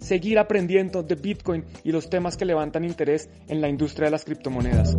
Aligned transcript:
seguir 0.00 0.38
aprendiendo 0.38 1.02
de 1.02 1.14
Bitcoin 1.14 1.64
y 1.84 1.92
los 1.92 2.10
temas 2.10 2.36
que 2.36 2.44
levantan 2.44 2.84
interés 2.84 3.28
en 3.48 3.60
la 3.60 3.68
industria 3.68 4.06
de 4.06 4.10
las 4.10 4.24
criptomonedas. 4.24 4.96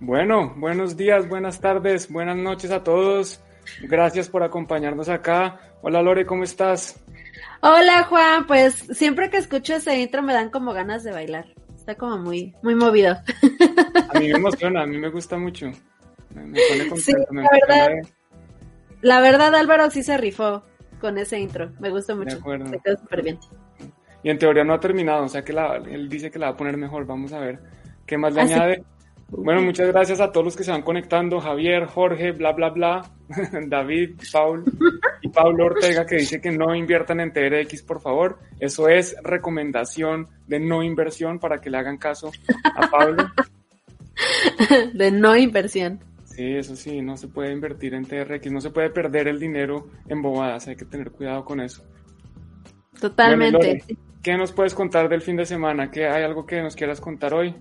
Bueno, 0.00 0.54
buenos 0.56 0.96
días, 0.96 1.28
buenas 1.28 1.60
tardes, 1.60 2.10
buenas 2.12 2.36
noches 2.36 2.70
a 2.70 2.84
todos. 2.84 3.40
Gracias 3.82 4.28
por 4.28 4.42
acompañarnos 4.42 5.08
acá. 5.08 5.58
Hola 5.80 6.02
Lore, 6.02 6.26
¿cómo 6.26 6.44
estás? 6.44 7.02
Hola 7.62 8.04
Juan, 8.04 8.46
pues 8.46 8.74
siempre 8.74 9.30
que 9.30 9.38
escucho 9.38 9.76
ese 9.76 9.98
intro 9.98 10.22
me 10.22 10.34
dan 10.34 10.50
como 10.50 10.74
ganas 10.74 11.02
de 11.04 11.12
bailar. 11.12 11.46
Está 11.74 11.94
como 11.94 12.18
muy, 12.18 12.54
muy 12.62 12.74
movido. 12.74 13.14
A 14.14 14.18
mí 14.18 14.28
me 14.28 14.36
emociona, 14.36 14.82
a 14.82 14.86
mí 14.86 14.96
me 14.96 15.08
gusta 15.08 15.36
mucho. 15.36 15.72
Me, 16.34 16.58
pone 16.68 16.88
contento, 16.88 17.32
la, 17.32 17.48
verdad, 17.50 17.90
la 19.02 19.20
verdad 19.20 19.54
Álvaro 19.54 19.90
sí 19.90 20.02
se 20.02 20.16
rifó 20.16 20.62
con 21.00 21.18
ese 21.18 21.38
intro. 21.38 21.70
Me 21.78 21.90
gusta 21.90 22.14
mucho. 22.14 22.36
De 22.36 22.40
acuerdo. 22.40 22.66
Se 22.66 22.78
quedó 22.80 22.96
súper 22.96 23.22
bien. 23.22 23.38
Y 24.22 24.30
en 24.30 24.38
teoría 24.38 24.64
no 24.64 24.72
ha 24.72 24.80
terminado, 24.80 25.24
o 25.24 25.28
sea 25.28 25.44
que 25.44 25.52
él 25.52 26.08
dice 26.08 26.30
que 26.30 26.38
la 26.38 26.46
va 26.46 26.52
a 26.52 26.56
poner 26.56 26.76
mejor. 26.76 27.06
Vamos 27.06 27.32
a 27.32 27.38
ver 27.38 27.60
qué 28.06 28.16
más 28.16 28.32
le 28.34 28.40
ah, 28.40 28.44
añade. 28.44 28.84
Bueno, 29.28 29.62
muchas 29.62 29.88
gracias 29.88 30.20
a 30.20 30.30
todos 30.30 30.44
los 30.44 30.56
que 30.56 30.64
se 30.64 30.70
van 30.70 30.82
conectando, 30.82 31.40
Javier, 31.40 31.86
Jorge, 31.86 32.32
bla, 32.32 32.52
bla, 32.52 32.70
bla, 32.70 33.10
David, 33.66 34.20
Paul 34.32 34.64
y 35.22 35.28
Pablo 35.28 35.66
Ortega 35.66 36.06
que 36.06 36.16
dice 36.16 36.40
que 36.40 36.50
no 36.50 36.74
inviertan 36.74 37.20
en 37.20 37.32
TRX, 37.32 37.82
por 37.82 38.00
favor. 38.00 38.38
Eso 38.60 38.88
es 38.88 39.16
recomendación 39.22 40.28
de 40.46 40.60
no 40.60 40.82
inversión 40.82 41.38
para 41.38 41.60
que 41.60 41.70
le 41.70 41.78
hagan 41.78 41.98
caso 41.98 42.30
a 42.76 42.88
Pablo. 42.88 43.26
De 44.94 45.10
no 45.10 45.36
inversión. 45.36 46.00
Sí, 46.34 46.56
eso 46.56 46.74
sí, 46.74 47.00
no 47.00 47.16
se 47.16 47.28
puede 47.28 47.52
invertir 47.52 47.94
en 47.94 48.04
TRX, 48.04 48.50
no 48.50 48.60
se 48.60 48.70
puede 48.70 48.90
perder 48.90 49.28
el 49.28 49.38
dinero 49.38 49.88
en 50.08 50.20
bobadas, 50.20 50.66
hay 50.66 50.74
que 50.74 50.84
tener 50.84 51.12
cuidado 51.12 51.44
con 51.44 51.60
eso. 51.60 51.84
Totalmente. 53.00 53.84
¿Qué 54.20 54.36
nos 54.36 54.50
puedes 54.50 54.74
contar 54.74 55.08
del 55.08 55.20
fin 55.20 55.36
de 55.36 55.46
semana? 55.46 55.92
¿Qué, 55.92 56.08
¿Hay 56.08 56.24
algo 56.24 56.44
que 56.44 56.60
nos 56.60 56.74
quieras 56.74 57.00
contar 57.00 57.34
hoy? 57.34 57.54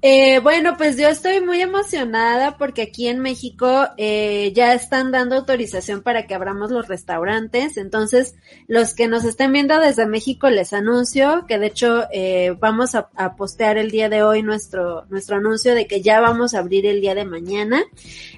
Eh, 0.00 0.38
bueno, 0.40 0.76
pues 0.76 0.96
yo 0.96 1.08
estoy 1.08 1.40
muy 1.40 1.60
emocionada 1.60 2.56
porque 2.56 2.82
aquí 2.82 3.08
en 3.08 3.18
México 3.18 3.88
eh, 3.96 4.52
ya 4.54 4.72
están 4.72 5.10
dando 5.10 5.34
autorización 5.34 6.02
para 6.02 6.26
que 6.26 6.34
abramos 6.34 6.70
los 6.70 6.86
restaurantes. 6.86 7.76
Entonces, 7.76 8.36
los 8.68 8.94
que 8.94 9.08
nos 9.08 9.24
estén 9.24 9.52
viendo 9.52 9.78
desde 9.80 10.06
México 10.06 10.50
les 10.50 10.72
anuncio 10.72 11.46
que 11.48 11.58
de 11.58 11.66
hecho 11.66 12.04
eh, 12.12 12.54
vamos 12.60 12.94
a, 12.94 13.08
a, 13.16 13.34
postear 13.34 13.76
el 13.76 13.90
día 13.90 14.08
de 14.08 14.22
hoy 14.22 14.42
nuestro, 14.42 15.04
nuestro 15.06 15.36
anuncio 15.36 15.74
de 15.74 15.86
que 15.86 16.00
ya 16.00 16.20
vamos 16.20 16.54
a 16.54 16.60
abrir 16.60 16.86
el 16.86 17.00
día 17.00 17.14
de 17.14 17.24
mañana. 17.24 17.82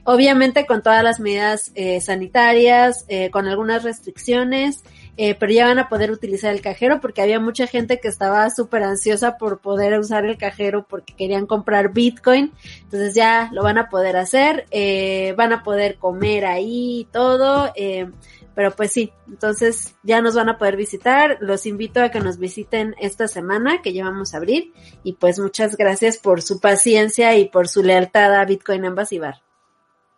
Obviamente 0.04 0.66
con 0.66 0.82
todas 0.82 1.04
las 1.04 1.20
medidas 1.20 1.72
eh, 1.74 2.00
sanitarias, 2.00 3.04
eh, 3.08 3.30
con 3.30 3.46
algunas 3.48 3.82
restricciones. 3.82 4.82
Eh, 5.22 5.36
pero 5.38 5.52
ya 5.52 5.66
van 5.66 5.78
a 5.78 5.90
poder 5.90 6.10
utilizar 6.10 6.50
el 6.50 6.62
cajero 6.62 6.98
porque 6.98 7.20
había 7.20 7.38
mucha 7.38 7.66
gente 7.66 8.00
que 8.00 8.08
estaba 8.08 8.48
súper 8.48 8.82
ansiosa 8.84 9.36
por 9.36 9.60
poder 9.60 9.98
usar 9.98 10.24
el 10.24 10.38
cajero 10.38 10.86
porque 10.88 11.14
querían 11.14 11.44
comprar 11.44 11.92
Bitcoin. 11.92 12.54
Entonces 12.84 13.14
ya 13.14 13.50
lo 13.52 13.62
van 13.62 13.76
a 13.76 13.90
poder 13.90 14.16
hacer, 14.16 14.64
eh, 14.70 15.34
van 15.36 15.52
a 15.52 15.62
poder 15.62 15.98
comer 15.98 16.46
ahí 16.46 17.00
y 17.00 17.04
todo. 17.04 17.70
Eh, 17.76 18.10
pero 18.54 18.70
pues 18.70 18.92
sí, 18.92 19.12
entonces 19.28 19.94
ya 20.02 20.22
nos 20.22 20.36
van 20.36 20.48
a 20.48 20.56
poder 20.56 20.76
visitar. 20.76 21.36
Los 21.40 21.66
invito 21.66 22.00
a 22.02 22.08
que 22.08 22.20
nos 22.20 22.38
visiten 22.38 22.94
esta 22.98 23.28
semana 23.28 23.82
que 23.82 23.92
ya 23.92 24.04
vamos 24.04 24.32
a 24.32 24.38
abrir. 24.38 24.72
Y 25.04 25.12
pues 25.16 25.38
muchas 25.38 25.76
gracias 25.76 26.16
por 26.16 26.40
su 26.40 26.60
paciencia 26.60 27.36
y 27.36 27.46
por 27.50 27.68
su 27.68 27.82
lealtad 27.82 28.34
a 28.36 28.46
Bitcoin 28.46 28.86
Ambas 28.86 29.10
Bar. 29.20 29.49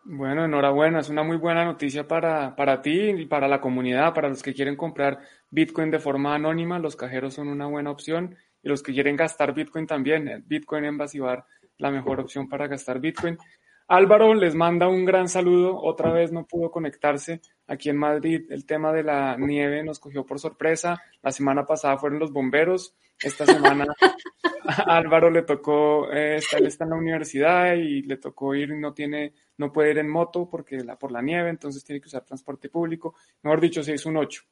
Bueno, 0.04 0.44
enhorabuena, 0.44 0.98
es 0.98 1.10
una 1.10 1.22
muy 1.22 1.36
buena 1.36 1.64
noticia 1.64 2.08
para, 2.08 2.56
para 2.56 2.82
ti 2.82 3.10
y 3.10 3.26
para 3.26 3.46
la 3.46 3.60
comunidad, 3.60 4.12
para 4.12 4.28
los 4.28 4.42
que 4.42 4.52
quieren 4.52 4.74
comprar 4.74 5.20
Bitcoin 5.48 5.92
de 5.92 6.00
forma 6.00 6.34
anónima, 6.34 6.80
los 6.80 6.96
cajeros 6.96 7.34
son 7.34 7.46
una 7.46 7.66
buena 7.66 7.92
opción 7.92 8.34
y 8.64 8.68
los 8.68 8.82
que 8.82 8.92
quieren 8.92 9.14
gastar 9.14 9.54
Bitcoin 9.54 9.86
también, 9.86 10.26
eh, 10.26 10.42
Bitcoin 10.44 10.86
en 10.86 10.98
Basibar, 10.98 11.44
la 11.78 11.92
mejor 11.92 12.18
opción 12.18 12.48
para 12.48 12.66
gastar 12.66 12.98
Bitcoin. 12.98 13.38
Álvaro 13.86 14.34
les 14.34 14.56
manda 14.56 14.88
un 14.88 15.04
gran 15.04 15.28
saludo, 15.28 15.80
otra 15.80 16.10
vez 16.12 16.32
no 16.32 16.46
pudo 16.46 16.72
conectarse 16.72 17.40
aquí 17.68 17.88
en 17.88 17.96
Madrid, 17.96 18.46
el 18.50 18.66
tema 18.66 18.92
de 18.92 19.04
la 19.04 19.36
nieve 19.36 19.84
nos 19.84 20.00
cogió 20.00 20.26
por 20.26 20.40
sorpresa, 20.40 21.00
la 21.22 21.30
semana 21.30 21.64
pasada 21.64 21.96
fueron 21.96 22.18
los 22.18 22.32
bomberos, 22.32 22.96
esta 23.22 23.46
semana 23.46 23.86
Álvaro 24.86 25.30
le 25.30 25.42
tocó, 25.42 26.10
eh, 26.12 26.40
él 26.56 26.66
está 26.66 26.84
en 26.84 26.90
la 26.90 26.96
universidad 26.96 27.74
y 27.74 28.02
le 28.02 28.16
tocó 28.16 28.54
ir, 28.54 28.74
no 28.74 28.92
tiene, 28.92 29.32
no 29.62 29.72
puede 29.72 29.92
ir 29.92 29.98
en 29.98 30.08
moto 30.08 30.48
porque 30.50 30.78
la, 30.78 30.96
por 30.96 31.12
la 31.12 31.22
nieve, 31.22 31.48
entonces 31.48 31.84
tiene 31.84 32.00
que 32.00 32.08
usar 32.08 32.24
transporte 32.24 32.68
público. 32.68 33.14
Mejor 33.42 33.60
dicho, 33.60 33.82
se 33.82 33.94
hizo 33.94 34.08
un 34.08 34.18
8. 34.18 34.42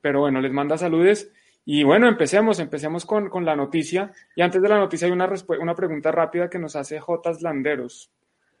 Pero 0.00 0.20
bueno, 0.20 0.40
les 0.40 0.52
manda 0.52 0.76
saludes. 0.76 1.30
Y 1.64 1.82
bueno, 1.82 2.08
empecemos, 2.08 2.58
empecemos 2.60 3.06
con, 3.06 3.28
con 3.28 3.44
la 3.44 3.56
noticia. 3.56 4.12
Y 4.34 4.42
antes 4.42 4.60
de 4.60 4.68
la 4.68 4.78
noticia 4.78 5.06
hay 5.06 5.12
una, 5.12 5.30
una 5.60 5.74
pregunta 5.74 6.12
rápida 6.12 6.50
que 6.50 6.58
nos 6.58 6.76
hace 6.76 7.00
Jotas 7.00 7.42
Landeros, 7.42 8.10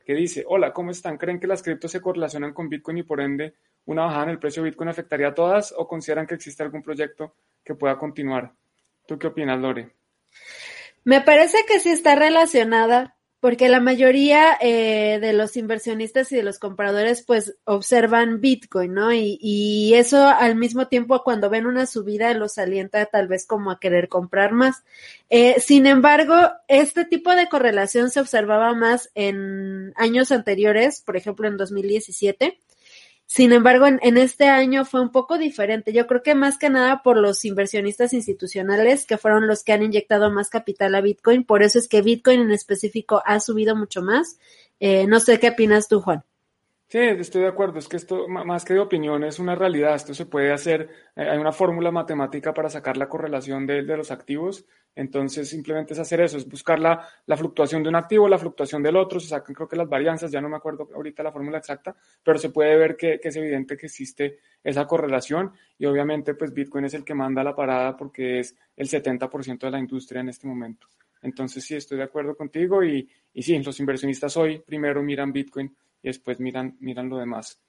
que 0.04 0.14
dice, 0.14 0.44
hola, 0.46 0.72
¿cómo 0.72 0.90
están? 0.90 1.18
¿Creen 1.18 1.40
que 1.40 1.46
las 1.46 1.62
criptos 1.62 1.90
se 1.90 2.00
correlacionan 2.00 2.54
con 2.54 2.68
Bitcoin 2.68 2.98
y 2.98 3.02
por 3.02 3.20
ende 3.20 3.54
una 3.84 4.06
bajada 4.06 4.24
en 4.24 4.30
el 4.30 4.38
precio 4.38 4.62
de 4.62 4.70
Bitcoin 4.70 4.88
afectaría 4.88 5.28
a 5.28 5.34
todas 5.34 5.74
o 5.76 5.86
consideran 5.86 6.26
que 6.26 6.34
existe 6.34 6.62
algún 6.62 6.82
proyecto 6.82 7.34
que 7.64 7.74
pueda 7.74 7.98
continuar? 7.98 8.52
¿Tú 9.06 9.18
qué 9.18 9.28
opinas, 9.28 9.60
Lore? 9.60 9.90
Me 11.04 11.20
parece 11.20 11.58
que 11.66 11.78
sí 11.78 11.90
está 11.90 12.16
relacionada, 12.16 13.15
porque 13.40 13.68
la 13.68 13.80
mayoría 13.80 14.56
eh, 14.60 15.18
de 15.20 15.32
los 15.32 15.56
inversionistas 15.56 16.32
y 16.32 16.36
de 16.36 16.42
los 16.42 16.58
compradores 16.58 17.22
pues 17.22 17.56
observan 17.64 18.40
Bitcoin, 18.40 18.94
¿no? 18.94 19.12
Y, 19.12 19.38
y, 19.40 19.94
eso 19.94 20.26
al 20.26 20.56
mismo 20.56 20.88
tiempo 20.88 21.22
cuando 21.22 21.50
ven 21.50 21.66
una 21.66 21.86
subida 21.86 22.32
los 22.34 22.58
alienta 22.58 23.04
tal 23.06 23.28
vez 23.28 23.46
como 23.46 23.70
a 23.70 23.78
querer 23.78 24.08
comprar 24.08 24.52
más. 24.52 24.84
Eh, 25.30 25.60
sin 25.60 25.86
embargo, 25.86 26.34
este 26.68 27.04
tipo 27.04 27.34
de 27.34 27.48
correlación 27.48 28.10
se 28.10 28.20
observaba 28.20 28.74
más 28.74 29.10
en 29.14 29.92
años 29.96 30.32
anteriores, 30.32 31.02
por 31.02 31.16
ejemplo 31.16 31.46
en 31.46 31.56
2017 31.56 32.60
sin 33.26 33.52
embargo, 33.52 33.86
en, 33.86 34.16
este 34.18 34.48
año 34.48 34.84
fue 34.84 35.00
un 35.00 35.10
poco 35.10 35.36
diferente. 35.36 35.92
Yo 35.92 36.06
creo 36.06 36.22
que 36.22 36.36
más 36.36 36.58
que 36.58 36.70
nada 36.70 37.02
por 37.02 37.16
los 37.18 37.44
inversionistas 37.44 38.12
institucionales 38.12 39.04
que 39.04 39.18
fueron 39.18 39.48
los 39.48 39.64
que 39.64 39.72
han 39.72 39.82
inyectado 39.82 40.30
más 40.30 40.48
capital 40.48 40.94
a 40.94 41.00
Bitcoin. 41.00 41.44
Por 41.44 41.64
eso 41.64 41.78
es 41.80 41.88
que 41.88 42.02
Bitcoin 42.02 42.40
en 42.40 42.52
específico 42.52 43.22
ha 43.26 43.40
subido 43.40 43.74
mucho 43.74 44.00
más. 44.00 44.38
Eh, 44.78 45.06
no 45.08 45.18
sé 45.18 45.40
qué 45.40 45.48
opinas 45.50 45.88
tú, 45.88 46.00
Juan. 46.00 46.24
Sí, 46.88 46.98
estoy 46.98 47.42
de 47.42 47.48
acuerdo. 47.48 47.80
Es 47.80 47.88
que 47.88 47.96
esto, 47.96 48.28
más 48.28 48.64
que 48.64 48.74
de 48.74 48.80
opinión, 48.80 49.24
es 49.24 49.40
una 49.40 49.56
realidad. 49.56 49.96
Esto 49.96 50.14
se 50.14 50.26
puede 50.26 50.52
hacer. 50.52 50.88
Eh, 51.16 51.28
hay 51.28 51.36
una 51.38 51.50
fórmula 51.50 51.90
matemática 51.90 52.54
para 52.54 52.70
sacar 52.70 52.96
la 52.96 53.08
correlación 53.08 53.66
de, 53.66 53.82
de 53.82 53.96
los 53.96 54.12
activos. 54.12 54.66
Entonces, 54.94 55.48
simplemente 55.48 55.94
es 55.94 55.98
hacer 55.98 56.20
eso, 56.20 56.38
es 56.38 56.48
buscar 56.48 56.78
la, 56.78 57.06
la, 57.26 57.36
fluctuación 57.36 57.82
de 57.82 57.88
un 57.88 57.96
activo, 57.96 58.28
la 58.28 58.38
fluctuación 58.38 58.82
del 58.84 58.96
otro. 58.96 59.18
Se 59.18 59.28
sacan, 59.28 59.54
creo 59.54 59.68
que 59.68 59.76
las 59.76 59.88
varianzas, 59.88 60.30
ya 60.30 60.40
no 60.40 60.48
me 60.48 60.56
acuerdo 60.56 60.88
ahorita 60.94 61.24
la 61.24 61.32
fórmula 61.32 61.58
exacta, 61.58 61.94
pero 62.22 62.38
se 62.38 62.50
puede 62.50 62.76
ver 62.76 62.96
que, 62.96 63.18
que 63.20 63.28
es 63.28 63.36
evidente 63.36 63.76
que 63.76 63.86
existe 63.86 64.38
esa 64.62 64.86
correlación. 64.86 65.52
Y 65.78 65.86
obviamente, 65.86 66.34
pues 66.34 66.54
Bitcoin 66.54 66.84
es 66.84 66.94
el 66.94 67.04
que 67.04 67.14
manda 67.14 67.42
la 67.42 67.54
parada 67.54 67.96
porque 67.96 68.38
es 68.38 68.56
el 68.76 68.88
70% 68.88 69.58
de 69.58 69.70
la 69.72 69.80
industria 69.80 70.20
en 70.20 70.28
este 70.28 70.46
momento. 70.46 70.86
Entonces, 71.20 71.64
sí, 71.64 71.74
estoy 71.74 71.98
de 71.98 72.04
acuerdo 72.04 72.36
contigo. 72.36 72.84
Y, 72.84 73.08
y 73.34 73.42
sí, 73.42 73.58
los 73.58 73.80
inversionistas 73.80 74.36
hoy 74.36 74.60
primero 74.60 75.02
miran 75.02 75.32
Bitcoin 75.32 75.74
y 76.06 76.08
después 76.08 76.38
miran, 76.38 76.76
miran 76.78 77.08
lo 77.08 77.18
demás. 77.18 77.60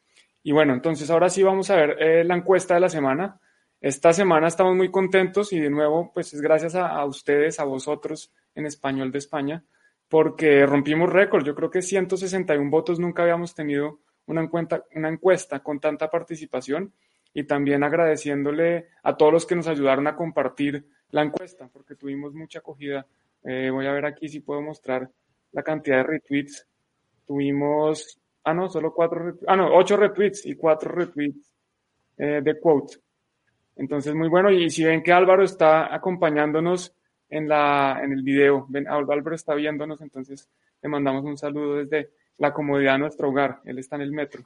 Y 0.44 0.52
bueno, 0.52 0.74
entonces 0.74 1.10
ahora 1.10 1.28
sí 1.28 1.42
vamos 1.42 1.72
a 1.72 1.76
ver 1.76 1.98
eh, 2.00 2.24
la 2.24 2.36
encuesta 2.36 2.76
de 2.76 2.80
la 2.80 2.90
semana. 2.90 3.40
Esta 3.82 4.14
semana 4.14 4.48
estamos 4.48 4.76
muy 4.76 4.92
contentos 4.92 5.52
y 5.54 5.60
de 5.60 5.72
nuevo, 5.72 6.12
pues 6.14 6.36
es 6.36 6.42
gracias 6.42 6.76
a, 6.76 7.04
ustedes, 7.06 7.60
a 7.60 7.64
vosotros 7.64 8.32
en 8.54 8.68
español 8.68 9.12
de 9.12 9.18
España, 9.18 9.64
porque 10.08 10.68
rompimos 10.68 11.12
récord. 11.12 11.44
Yo 11.44 11.56
creo 11.56 11.72
que 11.72 11.82
161 11.82 12.70
votos 12.70 13.00
nunca 13.00 13.24
habíamos 13.24 13.56
tenido 13.56 14.02
una 14.28 14.44
encuesta, 14.44 14.84
una 14.94 15.10
encuesta 15.10 15.60
con 15.62 15.80
tanta 15.80 16.08
participación 16.12 16.94
y 17.34 17.44
también 17.44 17.84
agradeciéndole 17.84 18.90
a 19.02 19.18
todos 19.18 19.34
los 19.34 19.46
que 19.48 19.56
nos 19.56 19.68
ayudaron 19.68 20.06
a 20.06 20.16
compartir 20.16 20.86
la 21.10 21.24
encuesta, 21.24 21.68
porque 21.74 21.96
tuvimos 21.96 22.36
mucha 22.36 22.60
acogida. 22.60 23.08
Eh, 23.44 23.72
voy 23.72 23.88
a 23.88 23.94
ver 23.94 24.06
aquí 24.06 24.30
si 24.30 24.42
puedo 24.42 24.62
mostrar 24.62 25.10
la 25.54 25.64
cantidad 25.64 25.98
de 25.98 26.04
retweets. 26.04 26.68
Tuvimos 27.26 28.20
ah, 28.48 28.54
no, 28.54 28.70
solo 28.70 28.94
cuatro, 28.94 29.38
ah, 29.46 29.56
no, 29.56 29.76
ocho 29.76 29.98
retweets 29.98 30.46
y 30.46 30.56
cuatro 30.56 30.92
retweets 30.92 31.52
eh, 32.18 32.42
de 32.42 32.60
quote. 32.60 32.98
Entonces, 33.76 34.16
muy 34.16 34.30
bueno. 34.30 34.50
Y 34.50 34.70
si 34.70 34.84
ven 34.84 35.04
que 35.04 35.12
Álvaro 35.12 35.44
está 35.44 35.94
acompañándonos 35.94 36.96
en, 37.30 37.48
la, 37.48 38.00
en 38.02 38.14
el 38.14 38.24
video, 38.24 38.66
ven, 38.70 38.88
Álvaro 38.88 39.36
está 39.36 39.54
viéndonos, 39.54 40.02
entonces 40.02 40.50
le 40.82 40.90
mandamos 40.90 41.26
un 41.26 41.38
saludo 41.38 41.76
desde 41.76 42.12
la 42.38 42.54
comodidad 42.54 42.94
de 42.94 43.00
nuestro 43.00 43.30
hogar. 43.30 43.60
Él 43.66 43.80
está 43.80 43.98
en 43.98 44.04
el 44.04 44.12
metro. 44.12 44.44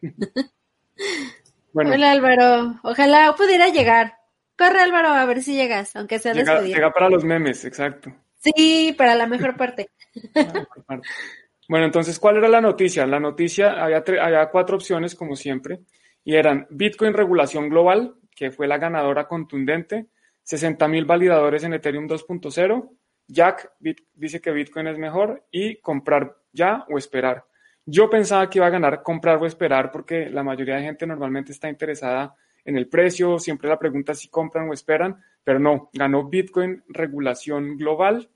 bueno. 1.72 1.90
Hola 1.92 2.12
Álvaro, 2.12 2.74
ojalá 2.84 3.34
pudiera 3.36 3.68
llegar. 3.68 4.14
Corre 4.56 4.80
Álvaro 4.80 5.08
a 5.08 5.24
ver 5.26 5.42
si 5.42 5.54
llegas, 5.54 5.96
aunque 5.96 6.18
sea 6.18 6.32
llega, 6.32 6.60
Llega 6.60 6.92
para 6.92 7.10
los 7.10 7.24
memes, 7.24 7.64
exacto. 7.64 8.12
Sí, 8.38 8.94
para 8.96 9.14
la 9.16 9.26
mejor 9.26 9.56
parte. 9.56 9.90
Bueno, 11.72 11.86
entonces, 11.86 12.18
¿cuál 12.18 12.36
era 12.36 12.50
la 12.50 12.60
noticia? 12.60 13.06
La 13.06 13.18
noticia, 13.18 13.82
había, 13.82 14.50
cuatro 14.50 14.76
opciones, 14.76 15.14
como 15.14 15.36
siempre, 15.36 15.80
y 16.22 16.34
eran 16.34 16.66
Bitcoin 16.68 17.14
regulación 17.14 17.70
global, 17.70 18.14
que 18.36 18.50
fue 18.50 18.68
la 18.68 18.76
ganadora 18.76 19.26
contundente, 19.26 20.08
60.000 20.46 21.06
validadores 21.06 21.64
en 21.64 21.72
Ethereum 21.72 22.06
2.0, 22.06 22.90
Jack 23.26 23.72
dice 24.12 24.42
que 24.42 24.50
Bitcoin 24.50 24.88
es 24.88 24.98
mejor 24.98 25.46
y 25.50 25.80
comprar 25.80 26.36
ya 26.52 26.84
o 26.90 26.98
esperar. 26.98 27.46
Yo 27.86 28.10
pensaba 28.10 28.50
que 28.50 28.58
iba 28.58 28.66
a 28.66 28.76
ganar 28.78 29.02
comprar 29.02 29.38
o 29.38 29.46
esperar 29.46 29.90
porque 29.90 30.28
la 30.28 30.42
mayoría 30.42 30.76
de 30.76 30.82
gente 30.82 31.06
normalmente 31.06 31.52
está 31.52 31.70
interesada 31.70 32.36
en 32.66 32.76
el 32.76 32.86
precio, 32.86 33.38
siempre 33.38 33.70
la 33.70 33.78
pregunta 33.78 34.12
si 34.12 34.28
compran 34.28 34.68
o 34.68 34.74
esperan, 34.74 35.24
pero 35.42 35.58
no, 35.58 35.88
ganó 35.94 36.28
Bitcoin 36.28 36.84
regulación 36.88 37.78
global. 37.78 38.28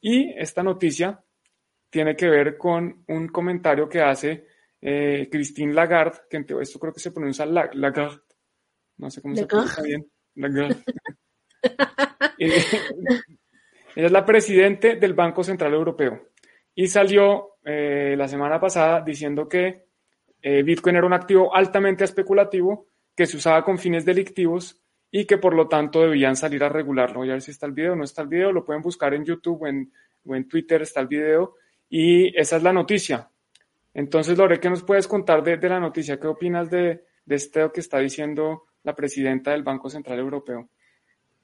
Y 0.00 0.32
esta 0.38 0.62
noticia 0.62 1.20
tiene 1.94 2.16
que 2.16 2.28
ver 2.28 2.58
con 2.58 3.04
un 3.06 3.28
comentario 3.28 3.88
que 3.88 4.00
hace 4.00 4.48
eh, 4.80 5.28
Christine 5.30 5.72
Lagarde, 5.72 6.22
que 6.28 6.44
esto 6.60 6.80
creo 6.80 6.92
que 6.92 6.98
se 6.98 7.12
pronuncia 7.12 7.46
Lagarde, 7.46 8.20
no 8.96 9.08
sé 9.10 9.22
cómo 9.22 9.36
se 9.36 9.46
pronuncia 9.46 9.80
bien, 9.84 10.04
Lagarde. 10.34 10.82
ella 12.36 12.56
es 13.94 14.10
la 14.10 14.26
presidente 14.26 14.96
del 14.96 15.14
Banco 15.14 15.44
Central 15.44 15.72
Europeo 15.72 16.30
y 16.74 16.88
salió 16.88 17.58
eh, 17.64 18.16
la 18.18 18.26
semana 18.26 18.58
pasada 18.58 19.00
diciendo 19.00 19.48
que 19.48 19.86
eh, 20.42 20.64
Bitcoin 20.64 20.96
era 20.96 21.06
un 21.06 21.12
activo 21.12 21.54
altamente 21.54 22.02
especulativo 22.02 22.88
que 23.14 23.26
se 23.26 23.36
usaba 23.36 23.62
con 23.62 23.78
fines 23.78 24.04
delictivos 24.04 24.82
y 25.12 25.26
que 25.26 25.38
por 25.38 25.54
lo 25.54 25.68
tanto 25.68 26.00
debían 26.00 26.34
salir 26.34 26.64
a 26.64 26.68
regularlo. 26.68 27.20
Voy 27.20 27.28
a 27.28 27.34
ver 27.34 27.42
si 27.42 27.52
está 27.52 27.66
el 27.66 27.72
video, 27.72 27.94
no 27.94 28.02
está 28.02 28.22
el 28.22 28.28
video, 28.28 28.50
lo 28.50 28.64
pueden 28.64 28.82
buscar 28.82 29.14
en 29.14 29.24
YouTube 29.24 29.62
o 29.62 29.66
en, 29.68 29.92
o 30.26 30.34
en 30.34 30.48
Twitter, 30.48 30.82
está 30.82 30.98
el 30.98 31.06
video. 31.06 31.54
Y 31.96 32.36
esa 32.36 32.56
es 32.56 32.64
la 32.64 32.72
noticia. 32.72 33.30
Entonces, 33.94 34.36
Lore, 34.36 34.58
¿qué 34.58 34.68
nos 34.68 34.82
puedes 34.82 35.06
contar 35.06 35.44
de, 35.44 35.56
la 35.68 35.78
noticia? 35.78 36.18
¿Qué 36.18 36.26
opinas 36.26 36.68
de, 36.68 37.04
de 37.24 37.36
esto 37.36 37.70
que 37.70 37.78
está 37.78 38.00
diciendo 38.00 38.64
la 38.82 38.96
presidenta 38.96 39.52
del 39.52 39.62
Banco 39.62 39.88
Central 39.88 40.18
Europeo? 40.18 40.68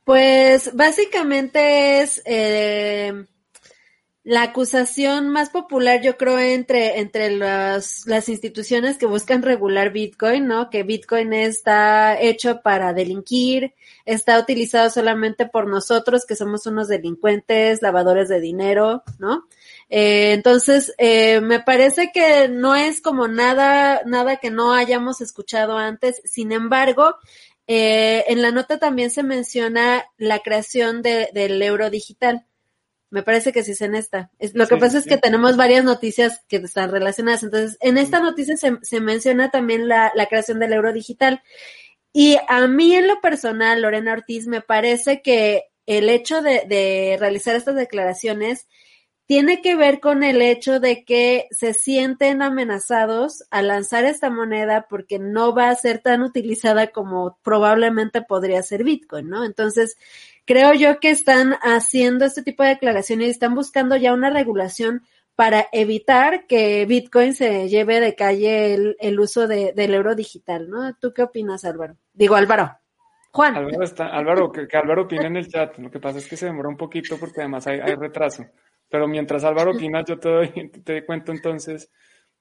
Pues 0.02 0.74
básicamente 0.74 2.00
es 2.00 2.20
eh, 2.24 3.12
la 4.22 4.42
acusación 4.42 5.30
más 5.30 5.48
popular, 5.48 6.02
yo 6.02 6.18
creo, 6.18 6.38
entre, 6.38 7.00
entre 7.00 7.30
las, 7.30 8.06
las 8.06 8.28
instituciones 8.28 8.98
que 8.98 9.06
buscan 9.06 9.42
regular 9.42 9.92
Bitcoin, 9.92 10.46
¿no? 10.46 10.68
Que 10.68 10.82
Bitcoin 10.82 11.32
está 11.32 12.20
hecho 12.20 12.60
para 12.62 12.92
delinquir, 12.92 13.74
está 14.04 14.38
utilizado 14.38 14.90
solamente 14.90 15.46
por 15.46 15.66
nosotros, 15.68 16.26
que 16.26 16.36
somos 16.36 16.66
unos 16.66 16.88
delincuentes, 16.88 17.80
lavadores 17.80 18.28
de 18.28 18.40
dinero, 18.40 19.02
¿no? 19.18 19.46
Eh, 19.88 20.32
entonces, 20.34 20.94
eh, 20.98 21.40
me 21.40 21.60
parece 21.60 22.12
que 22.12 22.48
no 22.48 22.74
es 22.76 23.00
como 23.00 23.26
nada, 23.26 24.02
nada 24.04 24.36
que 24.36 24.50
no 24.50 24.74
hayamos 24.74 25.22
escuchado 25.22 25.78
antes. 25.78 26.20
Sin 26.24 26.52
embargo, 26.52 27.16
eh, 27.66 28.24
en 28.28 28.42
la 28.42 28.52
nota 28.52 28.78
también 28.78 29.10
se 29.10 29.22
menciona 29.22 30.04
la 30.18 30.40
creación 30.40 31.02
de, 31.02 31.30
del 31.32 31.60
euro 31.62 31.88
digital. 31.88 32.46
Me 33.10 33.22
parece 33.22 33.52
que 33.52 33.64
sí 33.64 33.72
es 33.72 33.80
en 33.80 33.94
esta. 33.94 34.30
lo 34.54 34.66
que 34.68 34.76
pasa 34.76 34.98
es 34.98 35.04
que 35.04 35.18
tenemos 35.18 35.56
varias 35.56 35.84
noticias 35.84 36.42
que 36.48 36.56
están 36.56 36.90
relacionadas. 36.90 37.42
Entonces, 37.42 37.76
en 37.80 37.98
esta 37.98 38.20
noticia 38.20 38.56
se, 38.56 38.78
se 38.82 39.00
menciona 39.00 39.50
también 39.50 39.88
la, 39.88 40.12
la, 40.14 40.26
creación 40.26 40.60
del 40.60 40.72
euro 40.72 40.92
digital. 40.92 41.42
Y 42.12 42.38
a 42.48 42.66
mí 42.66 42.94
en 42.94 43.08
lo 43.08 43.20
personal, 43.20 43.82
Lorena 43.82 44.12
Ortiz, 44.12 44.46
me 44.46 44.60
parece 44.60 45.22
que 45.22 45.64
el 45.86 46.08
hecho 46.08 46.40
de, 46.40 46.64
de 46.68 47.16
realizar 47.18 47.56
estas 47.56 47.74
declaraciones 47.74 48.68
tiene 49.30 49.62
que 49.62 49.76
ver 49.76 50.00
con 50.00 50.24
el 50.24 50.42
hecho 50.42 50.80
de 50.80 51.04
que 51.04 51.46
se 51.52 51.72
sienten 51.72 52.42
amenazados 52.42 53.44
a 53.52 53.62
lanzar 53.62 54.04
esta 54.04 54.28
moneda 54.28 54.86
porque 54.90 55.20
no 55.20 55.54
va 55.54 55.70
a 55.70 55.76
ser 55.76 56.00
tan 56.00 56.22
utilizada 56.22 56.88
como 56.88 57.38
probablemente 57.44 58.22
podría 58.22 58.60
ser 58.64 58.82
Bitcoin, 58.82 59.28
¿no? 59.28 59.44
Entonces, 59.44 59.96
creo 60.46 60.74
yo 60.74 61.00
que 61.00 61.10
están 61.10 61.54
haciendo 61.62 62.24
este 62.24 62.42
tipo 62.42 62.62
de 62.62 62.70
declaraciones 62.70 63.28
y 63.28 63.30
están 63.30 63.54
buscando 63.54 63.96
ya 63.96 64.12
una 64.12 64.30
regulación 64.30 65.02
para 65.34 65.66
evitar 65.72 66.46
que 66.46 66.84
Bitcoin 66.86 67.34
se 67.34 67.68
lleve 67.68 68.00
de 68.00 68.14
calle 68.14 68.74
el, 68.98 69.20
uso 69.20 69.48
del 69.48 69.94
euro 69.94 70.14
digital, 70.14 70.68
¿no? 70.68 70.94
¿Tú 70.94 71.12
qué 71.14 71.22
opinas, 71.22 71.64
Álvaro? 71.64 71.96
Digo, 72.12 72.34
Álvaro. 72.34 72.76
Juan. 73.32 73.56
Álvaro, 73.56 73.82
está, 73.82 74.08
Álvaro 74.08 74.50
que, 74.50 74.66
Álvaro 74.76 75.02
opina 75.02 75.28
en 75.28 75.36
el 75.36 75.48
chat. 75.48 75.78
Lo 75.78 75.90
que 75.90 76.00
pasa 76.00 76.18
es 76.18 76.28
que 76.28 76.36
se 76.36 76.46
demora 76.46 76.68
un 76.68 76.76
poquito 76.76 77.16
porque 77.18 77.40
además 77.40 77.66
hay 77.66 77.94
retraso. 77.94 78.44
Pero 78.90 79.06
mientras 79.06 79.44
Álvaro 79.44 79.70
opina, 79.70 80.04
yo 80.04 80.18
te, 80.18 80.28
doy, 80.28 80.70
te 80.84 81.06
cuento 81.06 81.30
entonces 81.30 81.90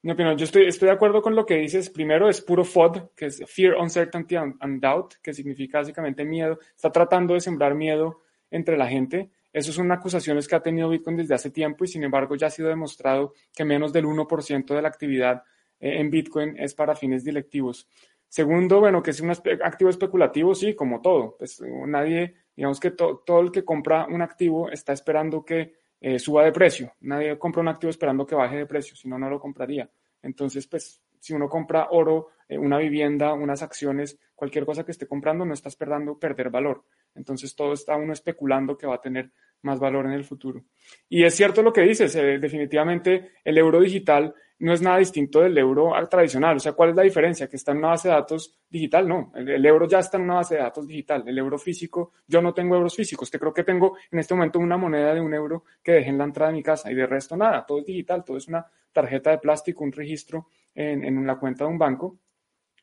mi 0.02 0.12
opinión. 0.12 0.36
Yo 0.36 0.44
estoy, 0.44 0.66
estoy 0.66 0.86
de 0.86 0.94
acuerdo 0.94 1.20
con 1.20 1.34
lo 1.34 1.44
que 1.44 1.56
dices. 1.56 1.90
Primero 1.90 2.28
es 2.28 2.40
puro 2.40 2.64
FOD, 2.64 3.10
que 3.14 3.26
es 3.26 3.42
Fear, 3.46 3.74
Uncertainty 3.76 4.36
and, 4.36 4.80
Doubt, 4.80 5.14
que 5.22 5.34
significa 5.34 5.78
básicamente 5.78 6.24
miedo. 6.24 6.58
Está 6.74 6.90
tratando 6.90 7.34
de 7.34 7.40
sembrar 7.40 7.74
miedo 7.74 8.22
entre 8.50 8.76
la 8.76 8.86
gente. 8.86 9.30
Eso 9.52 9.72
son 9.72 9.90
acusaciones 9.92 10.46
que 10.48 10.54
ha 10.54 10.62
tenido 10.62 10.88
Bitcoin 10.88 11.16
desde 11.16 11.34
hace 11.34 11.50
tiempo 11.50 11.84
y 11.84 11.88
sin 11.88 12.04
embargo 12.04 12.36
ya 12.36 12.46
ha 12.46 12.50
sido 12.50 12.68
demostrado 12.68 13.34
que 13.52 13.64
menos 13.64 13.92
del 13.92 14.06
1% 14.06 14.74
de 14.74 14.82
la 14.82 14.88
actividad 14.88 15.42
eh, 15.80 16.00
en 16.00 16.08
Bitcoin 16.10 16.56
es 16.56 16.74
para 16.74 16.94
fines 16.94 17.24
directivos. 17.24 17.88
Segundo, 18.28 18.78
bueno, 18.78 19.02
que 19.02 19.10
es 19.10 19.20
un 19.20 19.30
activo 19.30 19.90
especulativo, 19.90 20.54
sí, 20.54 20.74
como 20.74 21.00
todo. 21.02 21.34
Pues 21.36 21.60
nadie, 21.60 22.36
digamos 22.54 22.78
que 22.78 22.92
todo 22.92 23.40
el 23.40 23.50
que 23.50 23.64
compra 23.64 24.06
un 24.06 24.22
activo 24.22 24.70
está 24.70 24.92
esperando 24.92 25.44
que 25.44 25.79
eh, 26.00 26.18
suba 26.18 26.44
de 26.44 26.52
precio. 26.52 26.94
Nadie 27.00 27.38
compra 27.38 27.60
un 27.60 27.68
activo 27.68 27.90
esperando 27.90 28.26
que 28.26 28.34
baje 28.34 28.56
de 28.56 28.66
precio, 28.66 28.96
si 28.96 29.08
no, 29.08 29.18
no 29.18 29.28
lo 29.28 29.38
compraría. 29.38 29.88
Entonces, 30.22 30.66
pues, 30.66 31.02
si 31.18 31.34
uno 31.34 31.48
compra 31.48 31.88
oro, 31.90 32.28
eh, 32.48 32.58
una 32.58 32.78
vivienda, 32.78 33.34
unas 33.34 33.62
acciones, 33.62 34.18
cualquier 34.34 34.64
cosa 34.64 34.84
que 34.84 34.92
esté 34.92 35.06
comprando, 35.06 35.44
no 35.44 35.54
está 35.54 35.68
esperando 35.68 36.18
perder 36.18 36.50
valor. 36.50 36.84
Entonces, 37.14 37.54
todo 37.54 37.74
está 37.74 37.96
uno 37.96 38.12
especulando 38.12 38.76
que 38.76 38.86
va 38.86 38.96
a 38.96 39.00
tener 39.00 39.30
más 39.62 39.78
valor 39.78 40.06
en 40.06 40.12
el 40.12 40.24
futuro. 40.24 40.64
Y 41.08 41.24
es 41.24 41.34
cierto 41.34 41.62
lo 41.62 41.72
que 41.72 41.82
dices, 41.82 42.14
eh, 42.16 42.38
definitivamente 42.38 43.32
el 43.44 43.58
euro 43.58 43.80
digital 43.80 44.34
no 44.60 44.74
es 44.74 44.82
nada 44.82 44.98
distinto 44.98 45.40
del 45.40 45.56
euro 45.56 45.92
tradicional. 46.10 46.56
O 46.56 46.60
sea, 46.60 46.72
¿cuál 46.72 46.90
es 46.90 46.96
la 46.96 47.02
diferencia? 47.02 47.48
Que 47.48 47.56
está 47.56 47.72
en 47.72 47.78
una 47.78 47.88
base 47.88 48.08
de 48.08 48.14
datos 48.14 48.58
digital. 48.68 49.08
No, 49.08 49.32
el, 49.34 49.64
euro 49.64 49.88
ya 49.88 50.00
está 50.00 50.18
en 50.18 50.24
una 50.24 50.34
base 50.34 50.56
de 50.56 50.60
datos 50.60 50.86
digital. 50.86 51.24
El 51.26 51.38
euro 51.38 51.58
físico, 51.58 52.12
yo 52.26 52.42
no 52.42 52.52
tengo 52.52 52.76
euros 52.76 52.94
físicos. 52.94 53.30
Te 53.30 53.38
creo 53.38 53.54
que 53.54 53.64
tengo 53.64 53.96
en 54.10 54.18
este 54.18 54.34
momento 54.34 54.58
una 54.58 54.76
moneda 54.76 55.14
de 55.14 55.20
un 55.20 55.32
euro 55.32 55.64
que 55.82 55.92
dejé 55.92 56.10
en 56.10 56.18
la 56.18 56.24
entrada 56.24 56.50
de 56.50 56.58
mi 56.58 56.62
casa 56.62 56.92
y 56.92 56.94
de 56.94 57.06
resto 57.06 57.36
nada. 57.36 57.64
Todo 57.64 57.78
es 57.78 57.86
digital, 57.86 58.22
todo 58.22 58.36
es 58.36 58.48
una 58.48 58.66
tarjeta 58.92 59.30
de 59.30 59.38
plástico, 59.38 59.82
un 59.82 59.92
registro 59.92 60.48
en, 60.74 61.04
en 61.04 61.26
la 61.26 61.36
cuenta 61.36 61.64
de 61.64 61.70
un 61.70 61.78
banco. 61.78 62.18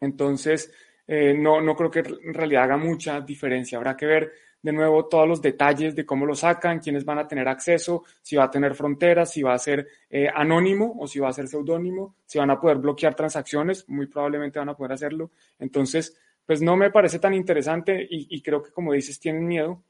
Entonces, 0.01 0.73
eh, 1.07 1.33
no, 1.33 1.61
no 1.61 1.75
creo 1.75 1.89
que 1.89 1.99
en 1.99 2.33
realidad 2.33 2.63
haga 2.63 2.77
mucha 2.77 3.21
diferencia. 3.21 3.77
Habrá 3.77 3.95
que 3.95 4.05
ver 4.05 4.31
de 4.67 4.73
nuevo 4.73 5.05
todos 5.05 5.25
los 5.25 5.41
detalles 5.41 5.95
de 5.95 6.05
cómo 6.05 6.25
lo 6.25 6.35
sacan, 6.35 6.81
quiénes 6.81 7.05
van 7.05 7.19
a 7.19 7.25
tener 7.25 7.47
acceso, 7.47 8.03
si 8.21 8.35
va 8.35 8.43
a 8.43 8.51
tener 8.51 8.75
fronteras, 8.75 9.31
si 9.31 9.41
va 9.41 9.53
a 9.53 9.57
ser 9.57 9.87
eh, 10.09 10.27
anónimo 10.27 10.93
o 10.99 11.07
si 11.07 11.19
va 11.19 11.29
a 11.29 11.31
ser 11.31 11.47
seudónimo, 11.47 12.17
si 12.25 12.37
van 12.37 12.49
a 12.49 12.59
poder 12.59 12.75
bloquear 12.75 13.15
transacciones, 13.15 13.87
muy 13.87 14.07
probablemente 14.07 14.59
van 14.59 14.67
a 14.67 14.75
poder 14.75 14.91
hacerlo. 14.91 15.31
Entonces, 15.57 16.19
pues 16.45 16.61
no 16.61 16.75
me 16.75 16.91
parece 16.91 17.17
tan 17.17 17.33
interesante 17.33 18.05
y, 18.09 18.41
creo 18.41 18.61
que 18.61 18.71
como 18.71 18.91
dices, 18.91 19.21
tienen 19.21 19.47
miedo. 19.47 19.83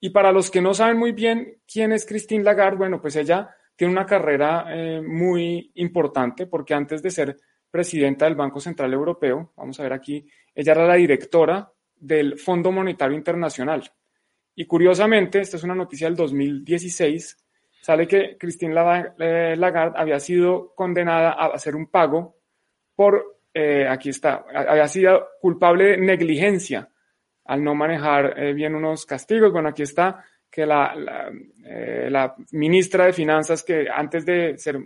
Y 0.00 0.08
para 0.08 0.32
los 0.32 0.50
que 0.50 0.62
no 0.62 0.72
saben 0.72 0.96
muy 0.96 1.12
bien 1.12 1.58
quién 1.70 1.92
es 1.92 2.06
Christine 2.06 2.44
Lagarde, 2.44 2.78
bueno, 2.78 3.02
pues 3.02 3.16
ella 3.16 3.54
tiene 3.76 3.92
una 3.92 4.06
carrera 4.06 4.64
eh, 4.70 5.02
muy 5.02 5.70
importante 5.74 6.46
porque 6.46 6.72
antes 6.72 7.02
de 7.02 7.10
ser 7.10 7.36
presidenta 7.70 8.24
del 8.24 8.36
Banco 8.36 8.58
Central 8.58 8.90
Europeo, 8.94 9.52
vamos 9.54 9.78
a 9.78 9.82
ver 9.82 9.92
aquí, 9.92 10.26
ella 10.54 10.72
era 10.72 10.86
la 10.86 10.94
directora 10.94 11.70
del 11.94 12.38
Fondo 12.38 12.72
Monetario 12.72 13.18
Internacional. 13.18 13.84
Y 14.56 14.66
curiosamente, 14.66 15.40
esta 15.40 15.56
es 15.56 15.64
una 15.64 15.74
noticia 15.74 16.06
del 16.06 16.16
2016, 16.16 17.36
sale 17.80 18.06
que 18.06 18.36
Christine 18.38 18.74
eh, 19.18 19.56
Lagarde 19.56 19.98
había 19.98 20.20
sido 20.20 20.72
condenada 20.74 21.32
a 21.32 21.46
hacer 21.46 21.74
un 21.74 21.88
pago 21.88 22.36
por, 22.94 23.40
eh, 23.52 23.86
aquí 23.88 24.10
está, 24.10 24.44
había 24.54 24.86
sido 24.86 25.28
culpable 25.40 25.84
de 25.84 25.96
negligencia 25.98 26.88
al 27.46 27.62
no 27.62 27.74
manejar 27.74 28.38
eh, 28.38 28.54
bien 28.54 28.74
unos 28.74 29.04
castigos. 29.04 29.52
Bueno, 29.52 29.68
aquí 29.68 29.82
está 29.82 30.24
que 30.50 30.64
la, 30.64 30.94
la, 32.08 32.34
ministra 32.52 33.06
de 33.06 33.12
Finanzas, 33.12 33.64
que 33.64 33.88
antes 33.92 34.24
de 34.24 34.56
ser 34.56 34.78